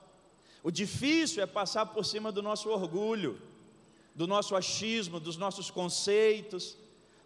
o 0.65 0.71
difícil 0.73 1.41
é 1.41 1.47
passar 1.47 1.87
por 1.87 2.05
cima 2.05 2.33
do 2.33 2.43
nosso 2.43 2.69
orgulho, 2.69 3.41
do 4.13 4.27
nosso 4.27 4.57
achismo, 4.57 5.21
dos 5.21 5.37
nossos 5.37 5.71
conceitos, 5.71 6.77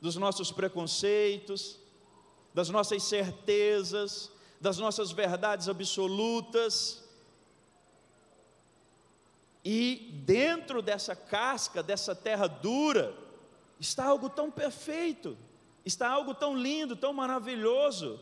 dos 0.03 0.15
nossos 0.17 0.53
preconceitos, 0.53 1.79
das 2.53 2.69
nossas 2.69 3.03
certezas, 3.03 4.31
das 4.61 4.77
nossas 4.77 5.11
verdades 5.11 5.71
absolutas. 5.71 7.03
E 9.65 10.11
dentro 10.27 10.83
dessa 10.83 11.17
casca, 11.17 11.83
dessa 11.83 12.15
terra 12.15 12.47
dura, 12.47 13.17
está 13.81 14.05
algo 14.05 14.29
tão 14.29 14.51
perfeito, 14.51 15.35
está 15.83 16.11
algo 16.11 16.35
tão 16.35 16.55
lindo, 16.55 16.95
tão 16.95 17.15
maravilhoso, 17.15 18.21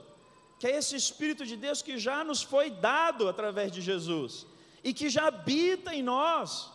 que 0.62 0.68
é 0.68 0.76
esse 0.76 0.94
Espírito 0.94 1.44
de 1.44 1.56
Deus 1.56 1.82
que 1.82 1.98
já 1.98 2.22
nos 2.22 2.40
foi 2.40 2.70
dado 2.70 3.28
através 3.28 3.72
de 3.72 3.80
Jesus 3.80 4.46
e 4.84 4.94
que 4.94 5.10
já 5.10 5.26
habita 5.26 5.92
em 5.92 6.04
nós. 6.04 6.70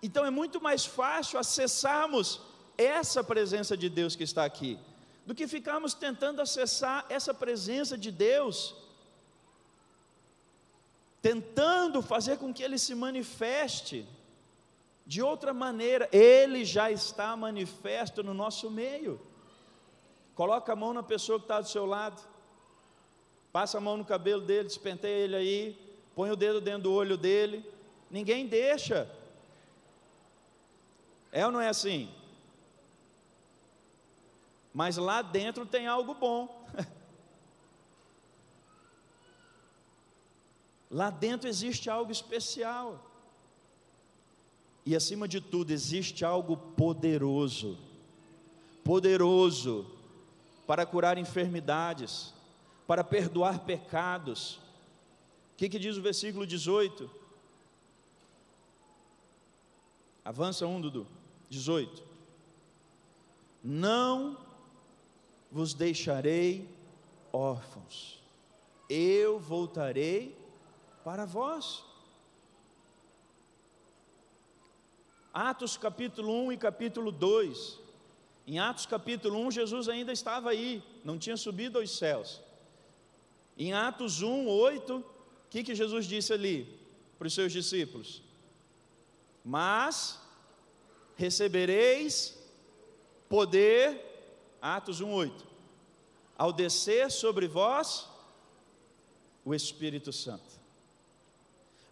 Então 0.00 0.24
é 0.24 0.30
muito 0.30 0.60
mais 0.60 0.84
fácil 0.84 1.40
acessarmos 1.40 2.40
essa 2.78 3.24
presença 3.24 3.76
de 3.76 3.88
Deus 3.88 4.14
que 4.14 4.22
está 4.22 4.44
aqui 4.44 4.78
do 5.26 5.34
que 5.34 5.48
ficarmos 5.48 5.92
tentando 5.92 6.40
acessar 6.40 7.04
essa 7.08 7.34
presença 7.34 7.98
de 7.98 8.12
Deus, 8.12 8.76
tentando 11.20 12.00
fazer 12.00 12.38
com 12.38 12.54
que 12.54 12.62
Ele 12.62 12.78
se 12.78 12.94
manifeste 12.94 14.06
de 15.04 15.20
outra 15.20 15.52
maneira, 15.52 16.08
Ele 16.12 16.64
já 16.64 16.92
está 16.92 17.36
manifesto 17.36 18.22
no 18.22 18.32
nosso 18.32 18.70
meio. 18.70 19.20
Coloca 20.36 20.72
a 20.72 20.76
mão 20.76 20.94
na 20.94 21.02
pessoa 21.02 21.40
que 21.40 21.44
está 21.46 21.60
do 21.60 21.68
seu 21.68 21.86
lado, 21.86 22.30
passa 23.52 23.78
a 23.78 23.80
mão 23.80 23.96
no 23.96 24.04
cabelo 24.04 24.40
dele, 24.40 24.68
despenteia 24.68 25.24
ele 25.24 25.36
aí, 25.36 25.78
põe 26.14 26.30
o 26.30 26.36
dedo 26.36 26.60
dentro 26.60 26.84
do 26.84 26.92
olho 26.92 27.16
dele, 27.16 27.64
ninguém 28.10 28.46
deixa. 28.46 29.08
É 31.30 31.44
ou 31.44 31.52
não 31.52 31.60
é 31.60 31.68
assim? 31.68 32.10
mas 34.72 34.96
lá 34.96 35.20
dentro 35.20 35.66
tem 35.66 35.86
algo 35.86 36.14
bom. 36.14 36.66
lá 40.90 41.10
dentro 41.10 41.46
existe 41.48 41.90
algo 41.90 42.10
especial. 42.10 43.10
E 44.84 44.96
acima 44.96 45.28
de 45.28 45.40
tudo, 45.40 45.70
existe 45.70 46.24
algo 46.24 46.56
poderoso 46.56 47.78
poderoso 48.82 49.86
para 50.66 50.84
curar 50.84 51.16
enfermidades, 51.16 52.34
para 52.92 53.02
perdoar 53.02 53.60
pecados. 53.60 54.56
O 54.56 55.56
que, 55.56 55.66
que 55.66 55.78
diz 55.78 55.96
o 55.96 56.02
versículo 56.02 56.46
18? 56.46 57.10
Avança 60.22 60.66
um, 60.66 60.78
Dudu. 60.78 61.06
18. 61.48 62.04
Não 63.64 64.36
vos 65.50 65.72
deixarei 65.72 66.68
órfãos, 67.32 68.22
eu 68.90 69.38
voltarei 69.38 70.36
para 71.02 71.24
vós. 71.24 71.82
Atos 75.32 75.78
capítulo 75.78 76.30
1 76.44 76.52
e 76.52 76.56
capítulo 76.58 77.10
2. 77.10 77.80
Em 78.46 78.58
Atos 78.58 78.84
capítulo 78.84 79.38
1, 79.46 79.50
Jesus 79.52 79.88
ainda 79.88 80.12
estava 80.12 80.50
aí, 80.50 80.84
não 81.02 81.18
tinha 81.18 81.38
subido 81.38 81.78
aos 81.78 81.96
céus. 81.96 82.51
Em 83.56 83.72
Atos 83.72 84.22
1, 84.22 84.48
8, 84.48 84.96
o 84.96 85.04
que, 85.50 85.62
que 85.62 85.74
Jesus 85.74 86.06
disse 86.06 86.32
ali 86.32 86.78
para 87.18 87.26
os 87.28 87.34
seus 87.34 87.52
discípulos? 87.52 88.22
Mas 89.44 90.18
recebereis 91.16 92.38
poder 93.28 94.12
Atos 94.62 95.00
1:8. 95.02 95.32
Ao 96.38 96.52
descer 96.52 97.10
sobre 97.10 97.48
vós 97.48 98.08
o 99.44 99.52
Espírito 99.52 100.12
Santo. 100.12 100.60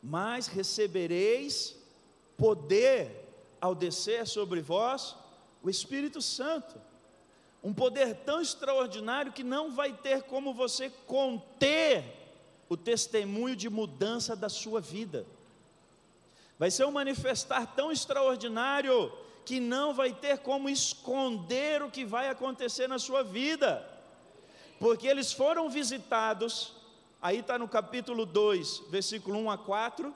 Mas 0.01 0.47
recebereis 0.47 1.77
poder 2.37 3.29
ao 3.61 3.75
descer 3.75 4.27
sobre 4.27 4.61
vós 4.61 5.17
o 5.63 5.69
Espírito 5.69 6.23
Santo. 6.23 6.81
Um 7.63 7.75
poder 7.75 8.15
tão 8.17 8.41
extraordinário 8.41 9.33
que 9.33 9.45
não 9.45 9.71
vai 9.73 9.93
ter 9.93 10.23
como 10.23 10.55
você 10.55 10.91
conter 11.07 12.05
o 12.69 12.77
testemunho 12.77 13.57
de 13.57 13.69
mudança 13.69 14.35
da 14.35 14.49
sua 14.49 14.81
vida. 14.81 15.27
Vai 16.59 16.71
ser 16.71 16.87
um 16.87 16.93
manifestar 16.93 17.67
tão 17.75 17.91
extraordinário 17.91 19.13
que 19.45 19.59
não 19.59 19.93
vai 19.93 20.13
ter 20.13 20.39
como 20.39 20.69
esconder 20.69 21.83
o 21.83 21.91
que 21.91 22.05
vai 22.05 22.29
acontecer 22.29 22.87
na 22.87 22.99
sua 22.99 23.23
vida, 23.23 23.85
porque 24.79 25.09
eles 25.09 25.33
foram 25.33 25.69
visitados, 25.69 26.75
aí 27.21 27.41
está 27.41 27.59
no 27.59 27.67
capítulo 27.67 28.25
2, 28.25 28.85
versículo 28.91 29.39
1 29.41 29.51
a 29.51 29.59
4, 29.59 30.15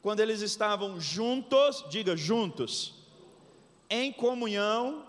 quando 0.00 0.20
eles 0.20 0.40
estavam 0.40 1.00
juntos, 1.00 1.84
diga 1.88 2.16
juntos, 2.16 2.94
em 3.88 4.12
comunhão 4.12 5.04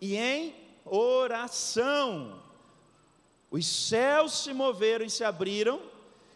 e 0.00 0.16
em 0.16 0.54
oração. 0.84 2.42
Os 3.50 3.66
céus 3.66 4.42
se 4.42 4.52
moveram 4.52 5.04
e 5.04 5.10
se 5.10 5.24
abriram, 5.24 5.80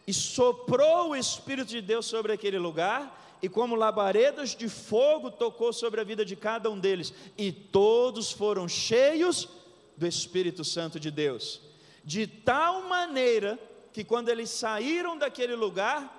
e 0.06 0.12
soprou 0.12 1.10
o 1.10 1.16
Espírito 1.16 1.68
de 1.68 1.80
Deus 1.80 2.06
sobre 2.06 2.32
aquele 2.32 2.58
lugar, 2.58 3.38
e 3.42 3.48
como 3.48 3.74
labaredas 3.74 4.54
de 4.54 4.68
fogo 4.68 5.30
tocou 5.30 5.72
sobre 5.72 6.00
a 6.00 6.04
vida 6.04 6.24
de 6.24 6.36
cada 6.36 6.70
um 6.70 6.78
deles, 6.78 7.12
e 7.36 7.50
todos 7.52 8.30
foram 8.32 8.68
cheios 8.68 9.48
do 9.96 10.06
Espírito 10.06 10.64
Santo 10.64 10.98
de 10.98 11.10
Deus, 11.10 11.60
de 12.04 12.26
tal 12.26 12.88
maneira 12.88 13.58
que 13.92 14.04
quando 14.04 14.28
eles 14.28 14.50
saíram 14.50 15.18
daquele 15.18 15.54
lugar, 15.54 16.16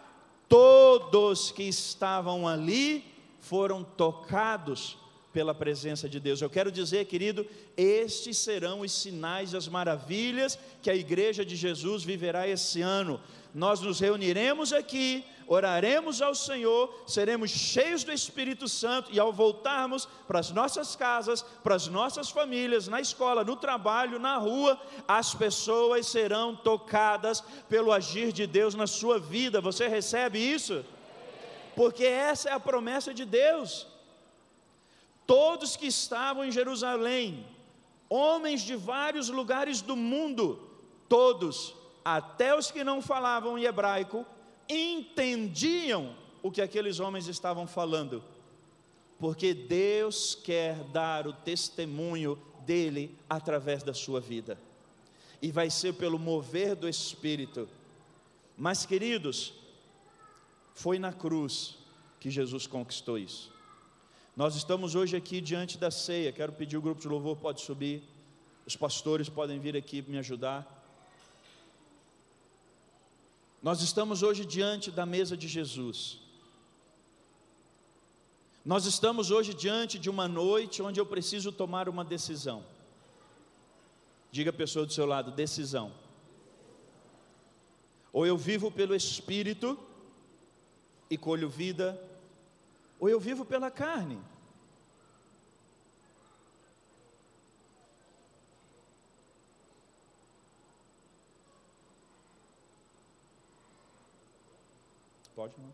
todos 0.47 1.51
que 1.51 1.63
estavam 1.63 2.47
ali 2.47 3.05
foram 3.39 3.83
tocados 3.83 4.97
pela 5.33 5.53
presença 5.53 6.09
de 6.09 6.19
Deus. 6.19 6.41
Eu 6.41 6.49
quero 6.49 6.71
dizer, 6.71 7.05
querido, 7.05 7.45
estes 7.77 8.37
serão 8.37 8.81
os 8.81 8.91
sinais 8.91 9.53
e 9.53 9.57
as 9.57 9.67
maravilhas 9.67 10.57
que 10.81 10.89
a 10.89 10.95
igreja 10.95 11.45
de 11.45 11.55
Jesus 11.55 12.03
viverá 12.03 12.47
esse 12.47 12.81
ano. 12.81 13.19
Nós 13.53 13.81
nos 13.81 13.99
reuniremos 13.99 14.71
aqui, 14.71 15.25
oraremos 15.45 16.21
ao 16.21 16.33
Senhor, 16.33 17.03
seremos 17.05 17.51
cheios 17.51 18.03
do 18.03 18.11
Espírito 18.11 18.67
Santo 18.67 19.11
e 19.11 19.19
ao 19.19 19.33
voltarmos 19.33 20.07
para 20.27 20.39
as 20.39 20.51
nossas 20.51 20.95
casas, 20.95 21.41
para 21.61 21.75
as 21.75 21.87
nossas 21.87 22.29
famílias, 22.29 22.87
na 22.87 23.01
escola, 23.01 23.43
no 23.43 23.57
trabalho, 23.57 24.19
na 24.19 24.37
rua, 24.37 24.79
as 25.05 25.33
pessoas 25.33 26.07
serão 26.07 26.55
tocadas 26.55 27.41
pelo 27.67 27.91
agir 27.91 28.31
de 28.31 28.47
Deus 28.47 28.73
na 28.73 28.87
sua 28.87 29.19
vida. 29.19 29.59
Você 29.59 29.87
recebe 29.87 30.39
isso? 30.39 30.85
Porque 31.75 32.05
essa 32.05 32.49
é 32.49 32.53
a 32.53 32.59
promessa 32.59 33.13
de 33.13 33.25
Deus. 33.25 33.90
Todos 35.31 35.77
que 35.77 35.85
estavam 35.85 36.43
em 36.43 36.51
Jerusalém, 36.51 37.47
homens 38.09 38.63
de 38.63 38.75
vários 38.75 39.29
lugares 39.29 39.81
do 39.81 39.95
mundo, 39.95 40.59
todos, 41.07 41.73
até 42.03 42.53
os 42.53 42.69
que 42.69 42.83
não 42.83 43.01
falavam 43.01 43.57
em 43.57 43.63
hebraico, 43.63 44.25
entendiam 44.67 46.13
o 46.43 46.51
que 46.51 46.61
aqueles 46.61 46.99
homens 46.99 47.27
estavam 47.27 47.65
falando, 47.65 48.21
porque 49.17 49.53
Deus 49.53 50.35
quer 50.35 50.83
dar 50.89 51.25
o 51.25 51.31
testemunho 51.31 52.37
dele 52.65 53.17
através 53.29 53.83
da 53.83 53.93
sua 53.93 54.19
vida, 54.19 54.59
e 55.41 55.49
vai 55.49 55.69
ser 55.69 55.93
pelo 55.93 56.19
mover 56.19 56.75
do 56.75 56.89
Espírito. 56.89 57.69
Mas, 58.57 58.85
queridos, 58.85 59.53
foi 60.73 60.99
na 60.99 61.13
cruz 61.13 61.77
que 62.19 62.29
Jesus 62.29 62.67
conquistou 62.67 63.17
isso. 63.17 63.50
Nós 64.35 64.55
estamos 64.55 64.95
hoje 64.95 65.17
aqui 65.17 65.41
diante 65.41 65.77
da 65.77 65.91
ceia. 65.91 66.31
Quero 66.31 66.53
pedir 66.53 66.77
o 66.77 66.81
grupo 66.81 67.01
de 67.01 67.07
louvor 67.07 67.35
pode 67.35 67.61
subir. 67.61 68.01
Os 68.65 68.75
pastores 68.77 69.27
podem 69.27 69.59
vir 69.59 69.75
aqui 69.75 70.01
me 70.03 70.17
ajudar. 70.17 70.65
Nós 73.61 73.81
estamos 73.81 74.23
hoje 74.23 74.45
diante 74.45 74.89
da 74.89 75.05
mesa 75.05 75.35
de 75.35 75.49
Jesus. 75.49 76.19
Nós 78.63 78.85
estamos 78.85 79.31
hoje 79.31 79.53
diante 79.53 79.99
de 79.99 80.09
uma 80.09 80.27
noite 80.29 80.81
onde 80.81 80.99
eu 80.99 81.05
preciso 81.05 81.51
tomar 81.51 81.89
uma 81.89 82.05
decisão. 82.05 82.63
Diga 84.31 84.51
a 84.51 84.53
pessoa 84.53 84.85
do 84.85 84.93
seu 84.93 85.05
lado: 85.05 85.31
decisão. 85.31 85.91
Ou 88.13 88.25
eu 88.25 88.37
vivo 88.37 88.71
pelo 88.71 88.95
Espírito 88.95 89.77
e 91.09 91.17
colho 91.17 91.49
vida, 91.49 92.01
ou 93.01 93.09
eu 93.09 93.19
vivo 93.19 93.43
pela 93.43 93.71
carne. 93.71 94.21
Pode 105.35 105.59
não. 105.59 105.73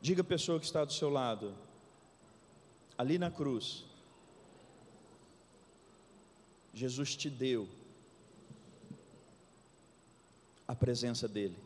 Diga 0.00 0.22
a 0.22 0.24
pessoa 0.24 0.60
que 0.60 0.66
está 0.66 0.84
do 0.84 0.92
seu 0.92 1.10
lado, 1.10 1.52
ali 2.96 3.18
na 3.18 3.30
cruz, 3.30 3.84
Jesus 6.72 7.16
te 7.16 7.28
deu 7.28 7.79
a 10.70 10.74
presença 10.76 11.26
dEle. 11.26 11.58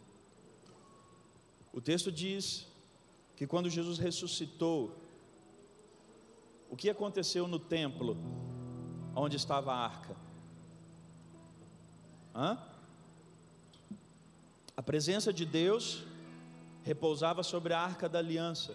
O 1.70 1.78
texto 1.78 2.11
diz 2.11 2.66
que 3.36 3.46
quando 3.46 3.68
Jesus 3.68 3.98
ressuscitou, 3.98 4.96
o 6.70 6.74
que 6.74 6.88
aconteceu 6.88 7.46
no 7.46 7.59
templo 7.59 8.16
onde 9.14 9.36
estava 9.36 9.74
a 9.74 9.76
arca? 9.76 10.16
Hã? 12.34 12.59
A 14.74 14.82
presença 14.82 15.34
de 15.34 15.44
Deus 15.44 16.02
repousava 16.82 17.42
sobre 17.42 17.74
a 17.74 17.80
arca 17.80 18.09
da 18.09 18.20
aliança. 18.20 18.74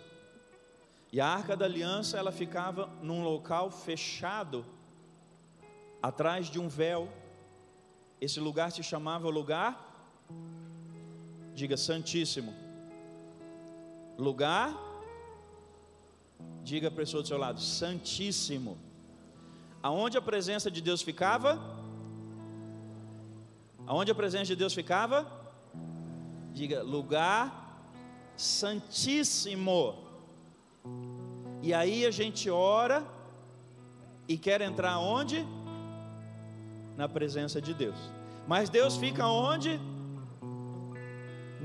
E 1.11 1.19
a 1.19 1.25
arca 1.25 1.57
da 1.57 1.65
aliança, 1.65 2.19
ela 2.19 2.31
ficava 2.31 2.85
num 3.01 3.23
local 3.23 3.71
fechado, 3.71 4.63
atrás 6.03 6.51
de 6.51 6.59
um 6.59 6.69
véu. 6.69 7.11
Esse 8.21 8.39
lugar 8.39 8.71
se 8.71 8.83
chamava 8.83 9.27
lugar, 9.27 9.88
diga 11.53 11.75
Santíssimo. 11.77 12.53
Lugar, 14.17 14.75
diga 16.63 16.87
a 16.87 16.91
pessoa 16.91 17.21
do 17.21 17.27
seu 17.27 17.37
lado, 17.37 17.59
Santíssimo. 17.59 18.77
Aonde 19.81 20.17
a 20.17 20.21
presença 20.21 20.69
de 20.69 20.81
Deus 20.81 21.01
ficava? 21.01 21.59
Aonde 23.85 24.11
a 24.11 24.15
presença 24.15 24.47
de 24.53 24.55
Deus 24.55 24.73
ficava? 24.73 25.25
Diga, 26.53 26.81
lugar 26.83 27.59
santíssimo. 28.35 29.95
E 31.61 31.73
aí 31.73 32.05
a 32.05 32.11
gente 32.11 32.49
ora 32.49 33.05
e 34.27 34.37
quer 34.37 34.61
entrar 34.61 34.99
onde? 34.99 35.45
Na 36.95 37.07
presença 37.09 37.61
de 37.61 37.73
Deus. 37.73 37.97
Mas 38.47 38.69
Deus 38.69 38.95
fica 38.95 39.27
onde? 39.27 39.79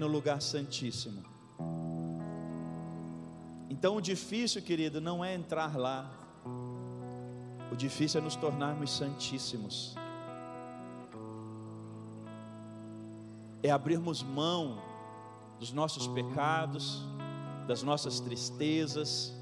No 0.04 0.08
lugar 0.08 0.40
santíssimo. 0.42 1.22
Então 3.70 3.96
o 3.96 4.00
difícil, 4.00 4.60
querido, 4.62 5.00
não 5.00 5.24
é 5.24 5.34
entrar 5.34 5.76
lá. 5.76 6.10
O 7.72 7.76
difícil 7.76 8.20
é 8.20 8.24
nos 8.24 8.36
tornarmos 8.36 8.90
santíssimos. 8.90 9.96
é 13.64 13.70
abrirmos 13.70 14.22
mão 14.22 14.78
dos 15.58 15.72
nossos 15.72 16.06
pecados, 16.06 17.02
das 17.66 17.82
nossas 17.82 18.20
tristezas, 18.20 19.34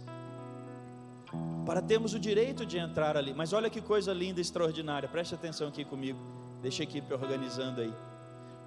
para 1.66 1.82
termos 1.82 2.14
o 2.14 2.20
direito 2.20 2.64
de 2.64 2.78
entrar 2.78 3.16
ali. 3.16 3.34
Mas 3.34 3.52
olha 3.52 3.68
que 3.68 3.80
coisa 3.80 4.12
linda 4.12 4.40
extraordinária, 4.40 5.08
preste 5.08 5.34
atenção 5.34 5.66
aqui 5.66 5.84
comigo, 5.84 6.20
deixa 6.62 6.84
a 6.84 6.84
equipe 6.84 7.12
organizando 7.12 7.80
aí. 7.80 7.92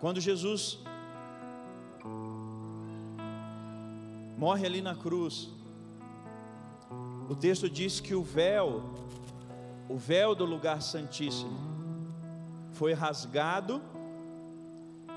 Quando 0.01 0.19
Jesus 0.19 0.79
morre 4.37 4.65
ali 4.65 4.81
na 4.81 4.95
cruz, 4.95 5.49
o 7.29 7.35
texto 7.35 7.69
diz 7.69 7.99
que 7.99 8.13
o 8.13 8.23
véu, 8.23 8.83
o 9.89 9.97
véu 9.97 10.35
do 10.35 10.45
lugar 10.45 10.81
santíssimo, 10.81 11.57
foi 12.71 12.93
rasgado 12.93 13.81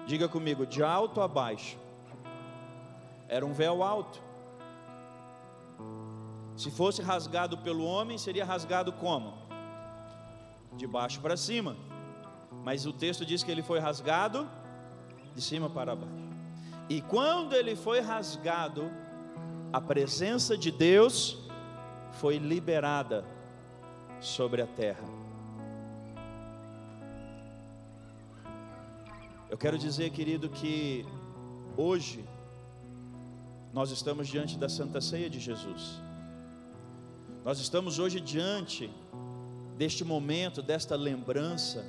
Diga 0.08 0.26
comigo, 0.26 0.64
de 0.64 0.82
alto 0.82 1.20
a 1.20 1.28
baixo. 1.28 1.76
Era 3.28 3.44
um 3.44 3.52
véu 3.52 3.82
alto. 3.82 4.22
Se 6.56 6.70
fosse 6.70 7.02
rasgado 7.02 7.58
pelo 7.58 7.84
homem, 7.84 8.16
seria 8.16 8.42
rasgado 8.42 8.90
como? 8.90 9.34
De 10.72 10.86
baixo 10.86 11.20
para 11.20 11.36
cima. 11.36 11.76
Mas 12.64 12.86
o 12.86 12.92
texto 12.94 13.26
diz 13.26 13.42
que 13.42 13.50
ele 13.50 13.62
foi 13.62 13.80
rasgado 13.80 14.48
de 15.34 15.42
cima 15.42 15.68
para 15.68 15.94
baixo. 15.94 16.14
E 16.88 17.02
quando 17.02 17.52
ele 17.52 17.76
foi 17.76 18.00
rasgado, 18.00 18.90
a 19.72 19.80
presença 19.80 20.56
de 20.56 20.70
Deus 20.70 21.38
foi 22.12 22.38
liberada 22.38 23.24
sobre 24.20 24.62
a 24.62 24.66
terra. 24.66 25.04
Eu 29.50 29.58
quero 29.58 29.78
dizer, 29.78 30.10
querido, 30.10 30.48
que 30.48 31.06
hoje 31.76 32.24
nós 33.72 33.90
estamos 33.90 34.26
diante 34.28 34.58
da 34.58 34.68
Santa 34.68 35.00
Ceia 35.00 35.28
de 35.28 35.38
Jesus. 35.38 36.00
Nós 37.44 37.58
estamos 37.58 37.98
hoje 37.98 38.20
diante 38.20 38.90
deste 39.76 40.04
momento, 40.04 40.62
desta 40.62 40.96
lembrança, 40.96 41.84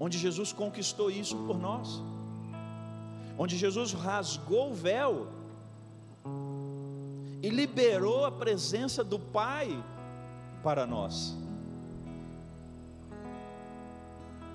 onde 0.00 0.18
Jesus 0.18 0.52
conquistou 0.52 1.10
isso 1.10 1.36
por 1.46 1.58
nós, 1.58 2.02
onde 3.36 3.56
Jesus 3.56 3.92
rasgou 3.92 4.70
o 4.70 4.74
véu 4.74 5.37
e 7.42 7.48
liberou 7.48 8.24
a 8.24 8.32
presença 8.32 9.04
do 9.04 9.18
Pai 9.18 9.82
para 10.62 10.86
nós, 10.86 11.36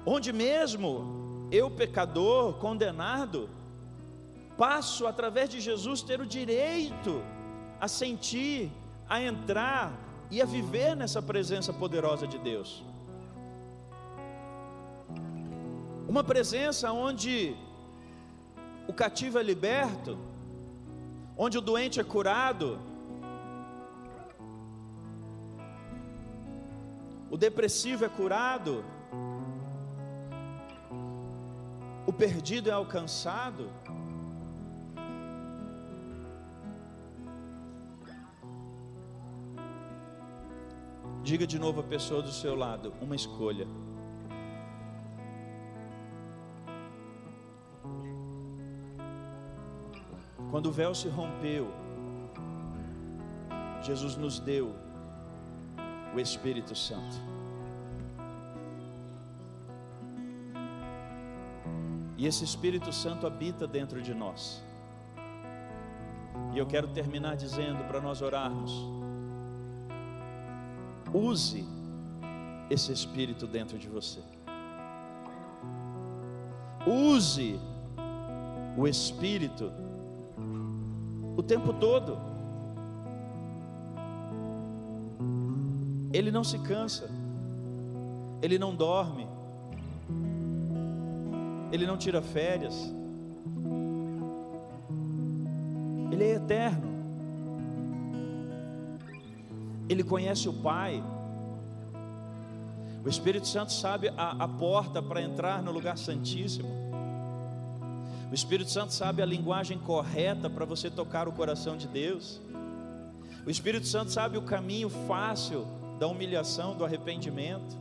onde 0.06 0.34
mesmo 0.34 1.48
eu, 1.52 1.70
pecador, 1.72 2.56
condenado, 2.56 3.50
passo 4.58 5.08
através 5.08 5.50
de 5.50 5.60
Jesus 5.60 6.02
ter 6.02 6.20
o 6.20 6.26
direito 6.26 7.22
a 7.80 7.88
sentir, 7.88 8.72
a 9.08 9.22
entrar 9.22 9.94
e 10.30 10.42
a 10.42 10.46
viver 10.46 10.96
nessa 10.96 11.22
presença 11.22 11.72
poderosa 11.72 12.26
de 12.28 12.38
Deus. 12.38 12.84
Uma 16.08 16.24
presença 16.24 16.92
onde 16.92 17.56
o 18.88 18.94
cativo 18.94 19.38
é 19.38 19.44
liberto, 19.44 20.18
onde 21.38 21.58
o 21.58 21.62
doente 21.62 22.00
é 22.00 22.04
curado, 22.04 22.80
o 27.30 27.38
depressivo 27.38 28.06
é 28.06 28.10
curado, 28.10 28.84
o 32.06 32.14
perdido 32.14 32.70
é 32.70 32.74
alcançado. 32.74 33.70
Diga 41.24 41.48
de 41.48 41.58
novo 41.58 41.80
a 41.80 41.84
pessoa 41.84 42.22
do 42.22 42.32
seu 42.32 42.54
lado: 42.54 42.94
uma 43.02 43.16
escolha. 43.16 43.66
Quando 50.54 50.68
o 50.68 50.72
véu 50.72 50.94
se 50.94 51.08
rompeu, 51.10 51.68
Jesus 53.82 54.16
nos 54.16 54.40
deu 54.40 54.76
o 56.16 56.20
Espírito 56.20 56.76
Santo. 56.76 57.16
E 62.16 62.28
esse 62.28 62.44
Espírito 62.44 62.94
Santo 62.94 63.26
habita 63.26 63.66
dentro 63.66 64.00
de 64.00 64.14
nós. 64.14 64.64
E 66.54 66.60
eu 66.60 66.68
quero 66.68 66.88
terminar 66.90 67.36
dizendo 67.36 67.84
para 67.86 68.00
nós 68.00 68.22
orarmos: 68.22 68.72
use 71.12 71.66
esse 72.70 72.92
Espírito 72.92 73.48
dentro 73.48 73.80
de 73.80 73.90
você. 73.90 74.22
Use 76.86 77.60
o 78.78 78.88
Espírito 78.88 79.74
o 81.36 81.42
tempo 81.42 81.74
todo. 81.74 82.18
Ele 86.12 86.32
não 86.32 86.44
se 86.44 86.60
cansa, 86.60 87.10
ele 88.42 88.60
não 88.60 88.76
dorme, 88.76 89.28
ele 91.72 91.88
não 91.88 91.98
tira 91.98 92.22
férias, 92.22 92.94
ele 96.12 96.24
é 96.24 96.36
eterno, 96.36 96.88
ele 99.90 100.04
conhece 100.04 100.48
o 100.48 100.54
Pai. 100.54 101.04
O 103.04 103.10
Espírito 103.10 103.48
Santo 103.48 103.74
sabe 103.74 104.10
a, 104.16 104.44
a 104.44 104.48
porta 104.48 105.02
para 105.02 105.22
entrar 105.22 105.64
no 105.64 105.72
lugar 105.72 105.98
santíssimo. 105.98 106.83
O 108.34 108.36
Espírito 108.36 108.72
Santo 108.72 108.92
sabe 108.92 109.22
a 109.22 109.28
linguagem 109.28 109.78
correta 109.78 110.50
para 110.50 110.66
você 110.66 110.90
tocar 110.90 111.28
o 111.28 111.32
coração 111.32 111.78
de 111.78 111.88
Deus. 111.88 112.42
O 113.46 113.50
Espírito 113.52 113.86
Santo 113.86 114.10
sabe 114.10 114.40
o 114.40 114.42
caminho 114.42 114.90
fácil 114.90 115.68
da 116.00 116.08
humilhação, 116.08 116.76
do 116.76 116.84
arrependimento. 116.84 117.78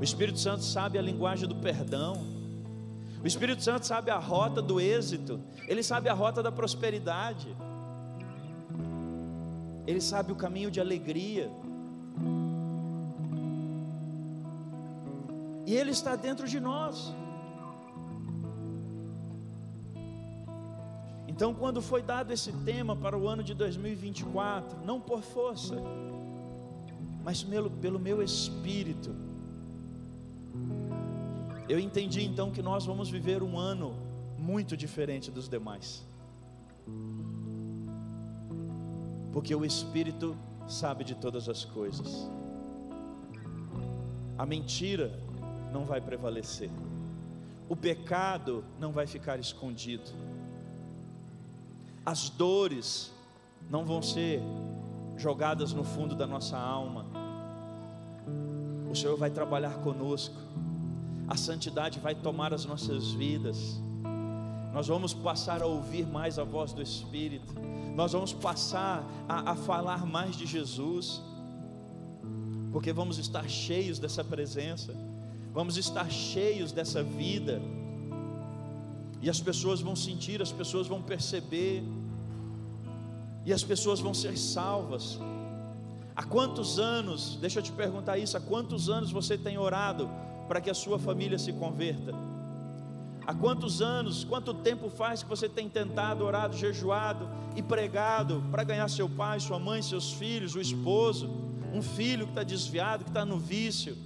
O 0.00 0.02
Espírito 0.02 0.40
Santo 0.40 0.64
sabe 0.64 0.98
a 0.98 1.00
linguagem 1.00 1.48
do 1.48 1.54
perdão. 1.54 2.14
O 3.22 3.26
Espírito 3.28 3.62
Santo 3.62 3.86
sabe 3.86 4.10
a 4.10 4.18
rota 4.18 4.60
do 4.60 4.80
êxito. 4.80 5.40
Ele 5.68 5.84
sabe 5.84 6.08
a 6.08 6.12
rota 6.12 6.42
da 6.42 6.50
prosperidade. 6.50 7.56
Ele 9.86 10.00
sabe 10.00 10.32
o 10.32 10.34
caminho 10.34 10.72
de 10.72 10.80
alegria. 10.80 11.52
E 15.64 15.72
Ele 15.72 15.92
está 15.92 16.16
dentro 16.16 16.48
de 16.48 16.58
nós. 16.58 17.14
Então, 21.38 21.54
quando 21.54 21.80
foi 21.80 22.02
dado 22.02 22.32
esse 22.32 22.50
tema 22.64 22.96
para 22.96 23.16
o 23.16 23.28
ano 23.28 23.44
de 23.44 23.54
2024, 23.54 24.84
não 24.84 25.00
por 25.00 25.22
força, 25.22 25.76
mas 27.22 27.44
pelo, 27.44 27.70
pelo 27.70 27.96
meu 27.96 28.20
espírito, 28.20 29.14
eu 31.68 31.78
entendi 31.78 32.24
então 32.24 32.50
que 32.50 32.60
nós 32.60 32.84
vamos 32.84 33.08
viver 33.08 33.40
um 33.40 33.56
ano 33.56 33.94
muito 34.36 34.76
diferente 34.76 35.30
dos 35.30 35.48
demais, 35.48 36.04
porque 39.32 39.54
o 39.54 39.64
Espírito 39.64 40.36
sabe 40.66 41.04
de 41.04 41.14
todas 41.14 41.48
as 41.48 41.64
coisas, 41.64 42.28
a 44.36 44.44
mentira 44.44 45.22
não 45.72 45.84
vai 45.84 46.00
prevalecer, 46.00 46.70
o 47.68 47.76
pecado 47.76 48.64
não 48.80 48.90
vai 48.90 49.06
ficar 49.06 49.38
escondido, 49.38 50.10
as 52.08 52.30
dores 52.30 53.12
não 53.68 53.84
vão 53.84 54.00
ser 54.00 54.40
jogadas 55.18 55.74
no 55.74 55.84
fundo 55.84 56.14
da 56.14 56.26
nossa 56.26 56.56
alma. 56.56 57.04
O 58.90 58.96
Senhor 58.96 59.14
vai 59.18 59.30
trabalhar 59.30 59.74
conosco, 59.80 60.34
a 61.28 61.36
santidade 61.36 62.00
vai 62.00 62.14
tomar 62.14 62.54
as 62.54 62.64
nossas 62.64 63.10
vidas. 63.10 63.78
Nós 64.72 64.88
vamos 64.88 65.12
passar 65.12 65.60
a 65.60 65.66
ouvir 65.66 66.06
mais 66.06 66.38
a 66.38 66.44
voz 66.44 66.72
do 66.72 66.80
Espírito, 66.80 67.52
nós 67.94 68.12
vamos 68.12 68.32
passar 68.32 69.04
a, 69.28 69.50
a 69.50 69.54
falar 69.54 70.06
mais 70.06 70.34
de 70.34 70.46
Jesus, 70.46 71.20
porque 72.72 72.90
vamos 72.90 73.18
estar 73.18 73.46
cheios 73.50 73.98
dessa 73.98 74.24
presença, 74.24 74.96
vamos 75.52 75.76
estar 75.76 76.10
cheios 76.10 76.72
dessa 76.72 77.02
vida, 77.02 77.60
e 79.20 79.28
as 79.28 79.40
pessoas 79.40 79.82
vão 79.82 79.96
sentir, 79.96 80.40
as 80.40 80.52
pessoas 80.52 80.86
vão 80.86 81.02
perceber, 81.02 81.82
e 83.48 83.52
as 83.52 83.64
pessoas 83.64 83.98
vão 83.98 84.12
ser 84.12 84.36
salvas. 84.36 85.18
Há 86.14 86.22
quantos 86.22 86.78
anos, 86.78 87.38
deixa 87.40 87.60
eu 87.60 87.62
te 87.62 87.72
perguntar 87.72 88.18
isso, 88.18 88.36
há 88.36 88.40
quantos 88.40 88.90
anos 88.90 89.10
você 89.10 89.38
tem 89.38 89.56
orado 89.56 90.10
para 90.46 90.60
que 90.60 90.68
a 90.68 90.74
sua 90.74 90.98
família 90.98 91.38
se 91.38 91.50
converta? 91.54 92.12
Há 93.26 93.32
quantos 93.32 93.80
anos, 93.80 94.22
quanto 94.22 94.52
tempo 94.52 94.90
faz 94.90 95.22
que 95.22 95.28
você 95.30 95.48
tem 95.48 95.66
tentado, 95.66 96.26
orado, 96.26 96.58
jejuado 96.58 97.26
e 97.56 97.62
pregado 97.62 98.44
para 98.50 98.64
ganhar 98.64 98.86
seu 98.90 99.08
pai, 99.08 99.40
sua 99.40 99.58
mãe, 99.58 99.80
seus 99.80 100.12
filhos, 100.12 100.54
o 100.54 100.60
esposo, 100.60 101.30
um 101.72 101.80
filho 101.80 102.26
que 102.26 102.32
está 102.32 102.42
desviado, 102.42 103.02
que 103.02 103.10
está 103.10 103.24
no 103.24 103.38
vício, 103.38 103.96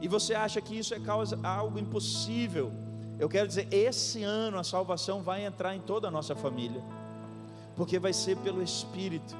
e 0.00 0.08
você 0.08 0.32
acha 0.32 0.58
que 0.58 0.74
isso 0.74 0.94
é 0.94 1.00
causa, 1.00 1.38
algo 1.42 1.78
impossível? 1.78 2.72
Eu 3.18 3.28
quero 3.28 3.46
dizer, 3.46 3.68
esse 3.70 4.22
ano 4.22 4.58
a 4.58 4.64
salvação 4.64 5.22
vai 5.22 5.44
entrar 5.44 5.76
em 5.76 5.80
toda 5.80 6.08
a 6.08 6.10
nossa 6.10 6.34
família 6.34 6.82
porque 7.76 7.98
vai 7.98 8.12
ser 8.12 8.36
pelo 8.38 8.62
Espírito. 8.62 9.36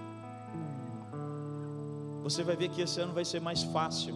Você 2.22 2.44
vai 2.44 2.54
ver 2.54 2.68
que 2.68 2.82
esse 2.82 3.00
ano 3.00 3.14
vai 3.14 3.24
ser 3.24 3.40
mais 3.40 3.62
fácil. 3.62 4.14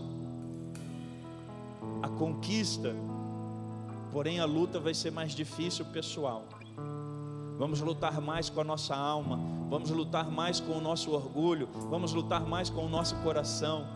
A 2.02 2.08
conquista, 2.08 2.94
porém 4.12 4.38
a 4.38 4.44
luta 4.44 4.78
vai 4.78 4.92
ser 4.92 5.10
mais 5.10 5.32
difícil 5.32 5.84
pessoal. 5.86 6.44
Vamos 7.58 7.80
lutar 7.80 8.20
mais 8.20 8.50
com 8.50 8.60
a 8.60 8.64
nossa 8.64 8.96
alma, 8.96 9.38
vamos 9.68 9.90
lutar 9.90 10.30
mais 10.30 10.60
com 10.60 10.72
o 10.72 10.80
nosso 10.80 11.12
orgulho, 11.12 11.68
vamos 11.90 12.12
lutar 12.12 12.46
mais 12.46 12.70
com 12.70 12.84
o 12.84 12.88
nosso 12.88 13.16
coração. 13.16 13.86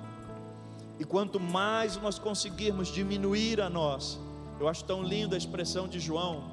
E 0.99 1.05
quanto 1.05 1.41
mais 1.41 1.97
nós 1.97 2.19
conseguirmos 2.19 2.89
diminuir 2.89 3.61
a 3.61 3.69
nós, 3.69 4.21
eu 4.61 4.69
acho 4.69 4.85
tão 4.85 5.03
linda 5.03 5.35
a 5.35 5.39
expressão 5.39 5.89
de 5.89 5.99
João, 5.99 6.45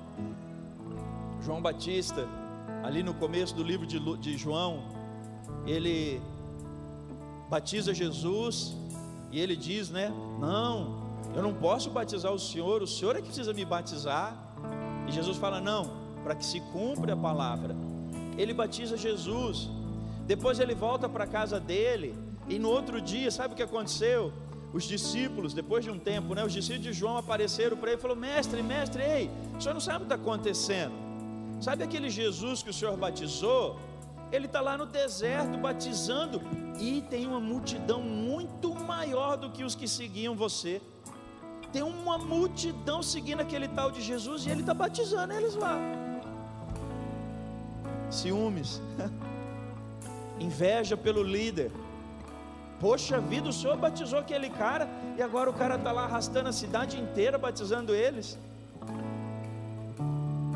João 1.42 1.62
Batista, 1.62 2.28
ali 2.84 3.04
no 3.04 3.14
começo 3.14 3.56
do 3.56 3.64
livro 3.64 3.86
de, 3.86 4.00
de 4.18 4.38
João, 4.38 4.84
ele 5.66 6.22
batiza 7.50 7.94
Jesus 7.94 8.76
e 9.32 9.40
ele 9.40 9.56
diz, 9.56 9.90
né? 9.90 10.12
Não, 10.40 11.02
eu 11.36 11.42
não 11.42 11.54
posso 11.54 11.90
batizar 11.90 12.32
o 12.32 12.40
Senhor, 12.40 12.82
o 12.82 12.88
Senhor 12.88 13.16
é 13.16 13.20
que 13.20 13.28
precisa 13.28 13.54
me 13.54 13.64
batizar. 13.64 14.36
E 15.08 15.12
Jesus 15.12 15.38
fala: 15.38 15.62
Não, 15.62 15.92
para 16.24 16.36
que 16.36 16.46
se 16.46 16.60
cumpra 16.60 17.14
a 17.14 17.18
palavra. 17.18 17.76
Ele 18.38 18.54
batiza 18.54 18.98
Jesus, 18.98 19.70
depois 20.26 20.60
ele 20.60 20.74
volta 20.74 21.08
para 21.08 21.26
a 21.26 21.28
casa 21.28 21.60
dele, 21.60 22.16
e 22.48 22.58
no 22.58 22.70
outro 22.70 23.00
dia, 23.02 23.30
sabe 23.30 23.54
o 23.54 23.58
que 23.58 23.64
aconteceu? 23.64 24.34
Os 24.74 24.86
discípulos, 24.86 25.54
depois 25.54 25.84
de 25.84 25.92
um 25.92 26.00
tempo, 26.00 26.34
né? 26.34 26.44
Os 26.44 26.54
discípulos 26.54 26.84
de 26.84 26.94
João 26.94 27.18
apareceram 27.18 27.78
para 27.78 27.92
ele 27.92 28.00
e 28.00 28.02
falaram: 28.02 28.20
Mestre, 28.22 28.64
mestre, 28.64 29.04
ei, 29.04 29.30
o 29.58 29.62
senhor 29.62 29.74
não 29.74 29.82
sabe 29.82 29.98
o 29.98 30.08
que 30.08 30.14
está 30.14 30.16
acontecendo? 30.16 31.11
Sabe 31.62 31.84
aquele 31.84 32.10
Jesus 32.10 32.64
que 32.64 32.72
o 32.72 32.74
Senhor 32.74 32.98
batizou? 32.98 33.80
Ele 34.32 34.48
está 34.48 34.62
lá 34.62 34.76
no 34.76 34.88
deserto 34.88 35.60
batizando 35.60 36.42
e 36.80 37.04
tem 37.04 37.28
uma 37.28 37.40
multidão 37.40 38.02
muito 38.02 38.74
maior 38.74 39.38
do 39.38 39.52
que 39.52 39.64
os 39.64 39.76
que 39.76 39.88
seguiam 39.88 40.36
você. 40.36 40.82
Tem 41.72 41.84
uma 41.84 42.18
multidão 42.18 43.04
seguindo 43.04 43.42
aquele 43.42 43.68
tal 43.68 43.92
de 43.92 44.02
Jesus 44.02 44.46
e 44.46 44.50
ele 44.50 44.62
está 44.62 44.74
batizando 44.74 45.34
eles 45.34 45.54
lá. 45.54 45.78
Ciúmes, 48.10 48.82
inveja 50.40 50.98
pelo 50.98 51.22
líder. 51.22 51.72
Poxa 52.80 53.20
vida, 53.22 53.50
o 53.50 53.54
Senhor 53.54 53.78
batizou 53.78 54.18
aquele 54.18 54.50
cara 54.50 54.90
e 55.16 55.22
agora 55.22 55.48
o 55.48 55.54
cara 55.54 55.76
está 55.76 55.92
lá 55.92 56.06
arrastando 56.06 56.50
a 56.50 56.52
cidade 56.52 57.00
inteira 57.00 57.38
batizando 57.38 57.94
eles. 57.94 58.40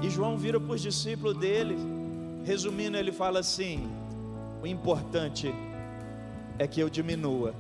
João 0.10 0.38
vira 0.38 0.60
para 0.60 0.74
os 0.74 0.82
discípulos 0.82 1.38
dele, 1.38 1.78
resumindo, 2.44 2.98
ele 2.98 3.12
fala 3.12 3.40
assim: 3.40 3.90
o 4.62 4.68
importante 4.68 5.54
é 6.58 6.68
que 6.68 6.80
eu 6.80 6.90
diminua 6.90 7.54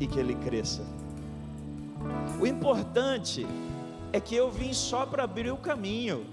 e 0.00 0.06
que 0.06 0.18
ele 0.18 0.34
cresça. 0.34 0.82
O 2.40 2.46
importante 2.46 3.46
é 4.12 4.20
que 4.20 4.34
eu 4.34 4.50
vim 4.50 4.72
só 4.72 5.04
para 5.04 5.24
abrir 5.24 5.50
o 5.50 5.56
caminho, 5.56 6.26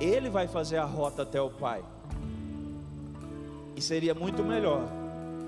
ele 0.00 0.30
vai 0.30 0.46
fazer 0.46 0.76
a 0.76 0.84
rota 0.84 1.22
até 1.22 1.40
o 1.40 1.50
Pai. 1.50 1.82
E 3.76 3.80
seria 3.80 4.14
muito 4.14 4.42
melhor 4.42 4.88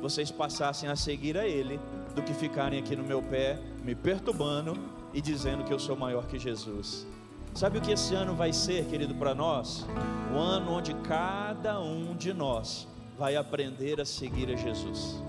vocês 0.00 0.30
passassem 0.30 0.88
a 0.88 0.96
seguir 0.96 1.36
a 1.36 1.46
Ele 1.46 1.78
do 2.14 2.22
que 2.22 2.32
ficarem 2.32 2.78
aqui 2.78 2.96
no 2.96 3.04
meu 3.04 3.22
pé, 3.22 3.58
me 3.84 3.94
perturbando 3.94 4.76
e 5.12 5.20
dizendo 5.20 5.64
que 5.64 5.72
eu 5.72 5.78
sou 5.78 5.96
maior 5.96 6.26
que 6.26 6.38
Jesus. 6.38 7.06
Sabe 7.54 7.78
o 7.78 7.80
que 7.80 7.92
esse 7.92 8.14
ano 8.14 8.34
vai 8.34 8.52
ser, 8.52 8.86
querido, 8.86 9.14
para 9.14 9.34
nós? 9.34 9.86
O 10.34 10.38
ano 10.38 10.72
onde 10.72 10.94
cada 10.94 11.80
um 11.80 12.14
de 12.14 12.32
nós 12.32 12.86
vai 13.18 13.36
aprender 13.36 14.00
a 14.00 14.04
seguir 14.04 14.50
a 14.50 14.56
Jesus. 14.56 15.20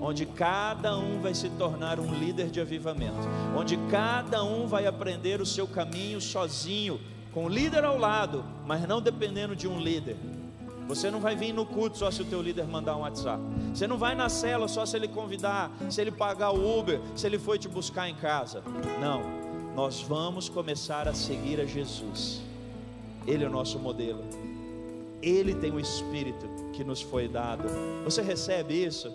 Onde 0.00 0.26
cada 0.26 0.96
um 0.96 1.20
vai 1.20 1.34
se 1.34 1.48
tornar 1.50 1.98
um 1.98 2.14
líder 2.14 2.50
de 2.50 2.60
avivamento. 2.60 3.16
Onde 3.56 3.76
cada 3.90 4.44
um 4.44 4.66
vai 4.66 4.86
aprender 4.86 5.40
o 5.40 5.46
seu 5.46 5.66
caminho 5.66 6.20
sozinho, 6.20 7.00
com 7.32 7.46
o 7.46 7.48
líder 7.48 7.84
ao 7.84 7.98
lado, 7.98 8.44
mas 8.66 8.86
não 8.86 9.00
dependendo 9.00 9.56
de 9.56 9.66
um 9.66 9.80
líder. 9.80 10.16
Você 10.86 11.10
não 11.10 11.20
vai 11.20 11.34
vir 11.34 11.52
no 11.52 11.64
culto 11.64 11.96
só 11.96 12.10
se 12.10 12.20
o 12.20 12.24
teu 12.24 12.42
líder 12.42 12.66
mandar 12.66 12.96
um 12.96 13.00
WhatsApp. 13.00 13.42
Você 13.72 13.86
não 13.86 13.96
vai 13.96 14.14
na 14.14 14.28
cela 14.28 14.68
só 14.68 14.84
se 14.84 14.96
ele 14.96 15.08
convidar, 15.08 15.70
se 15.88 16.00
ele 16.00 16.10
pagar 16.10 16.50
o 16.50 16.78
Uber, 16.78 17.00
se 17.14 17.26
ele 17.26 17.38
foi 17.38 17.58
te 17.58 17.68
buscar 17.68 18.08
em 18.08 18.14
casa. 18.14 18.62
Não. 19.00 19.41
Nós 19.74 20.02
vamos 20.02 20.50
começar 20.50 21.08
a 21.08 21.14
seguir 21.14 21.58
a 21.58 21.64
Jesus. 21.64 22.42
Ele 23.26 23.42
é 23.42 23.46
o 23.46 23.50
nosso 23.50 23.78
modelo. 23.78 24.22
Ele 25.22 25.54
tem 25.54 25.70
o 25.70 25.80
espírito 25.80 26.46
que 26.74 26.84
nos 26.84 27.00
foi 27.00 27.26
dado. 27.26 27.64
Você 28.04 28.20
recebe 28.20 28.84
isso? 28.84 29.10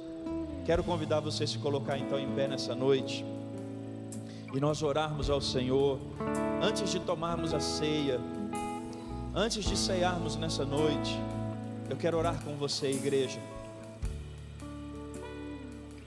Quero 0.65 0.83
convidar 0.83 1.19
você 1.19 1.43
a 1.43 1.47
se 1.47 1.59
colocar 1.59 1.97
então 1.99 2.17
em 2.17 2.29
pé 2.31 2.47
nessa 2.47 2.73
noite. 2.73 3.23
E 4.51 4.59
nós 4.59 4.81
orarmos 4.81 5.29
ao 5.29 5.39
Senhor 5.39 5.99
antes 6.61 6.89
de 6.89 6.99
tomarmos 7.01 7.53
a 7.53 7.59
ceia, 7.59 8.19
antes 9.35 9.63
de 9.63 9.77
cearmos 9.77 10.35
nessa 10.37 10.65
noite. 10.65 11.19
Eu 11.87 11.97
quero 11.97 12.17
orar 12.17 12.41
com 12.43 12.55
você, 12.55 12.89
igreja. 12.89 13.39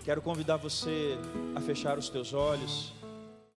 Quero 0.04 0.20
convidar 0.20 0.56
você 0.56 1.16
a 1.54 1.60
fechar 1.60 1.98
os 1.98 2.08
teus 2.08 2.32
olhos. 2.32 2.92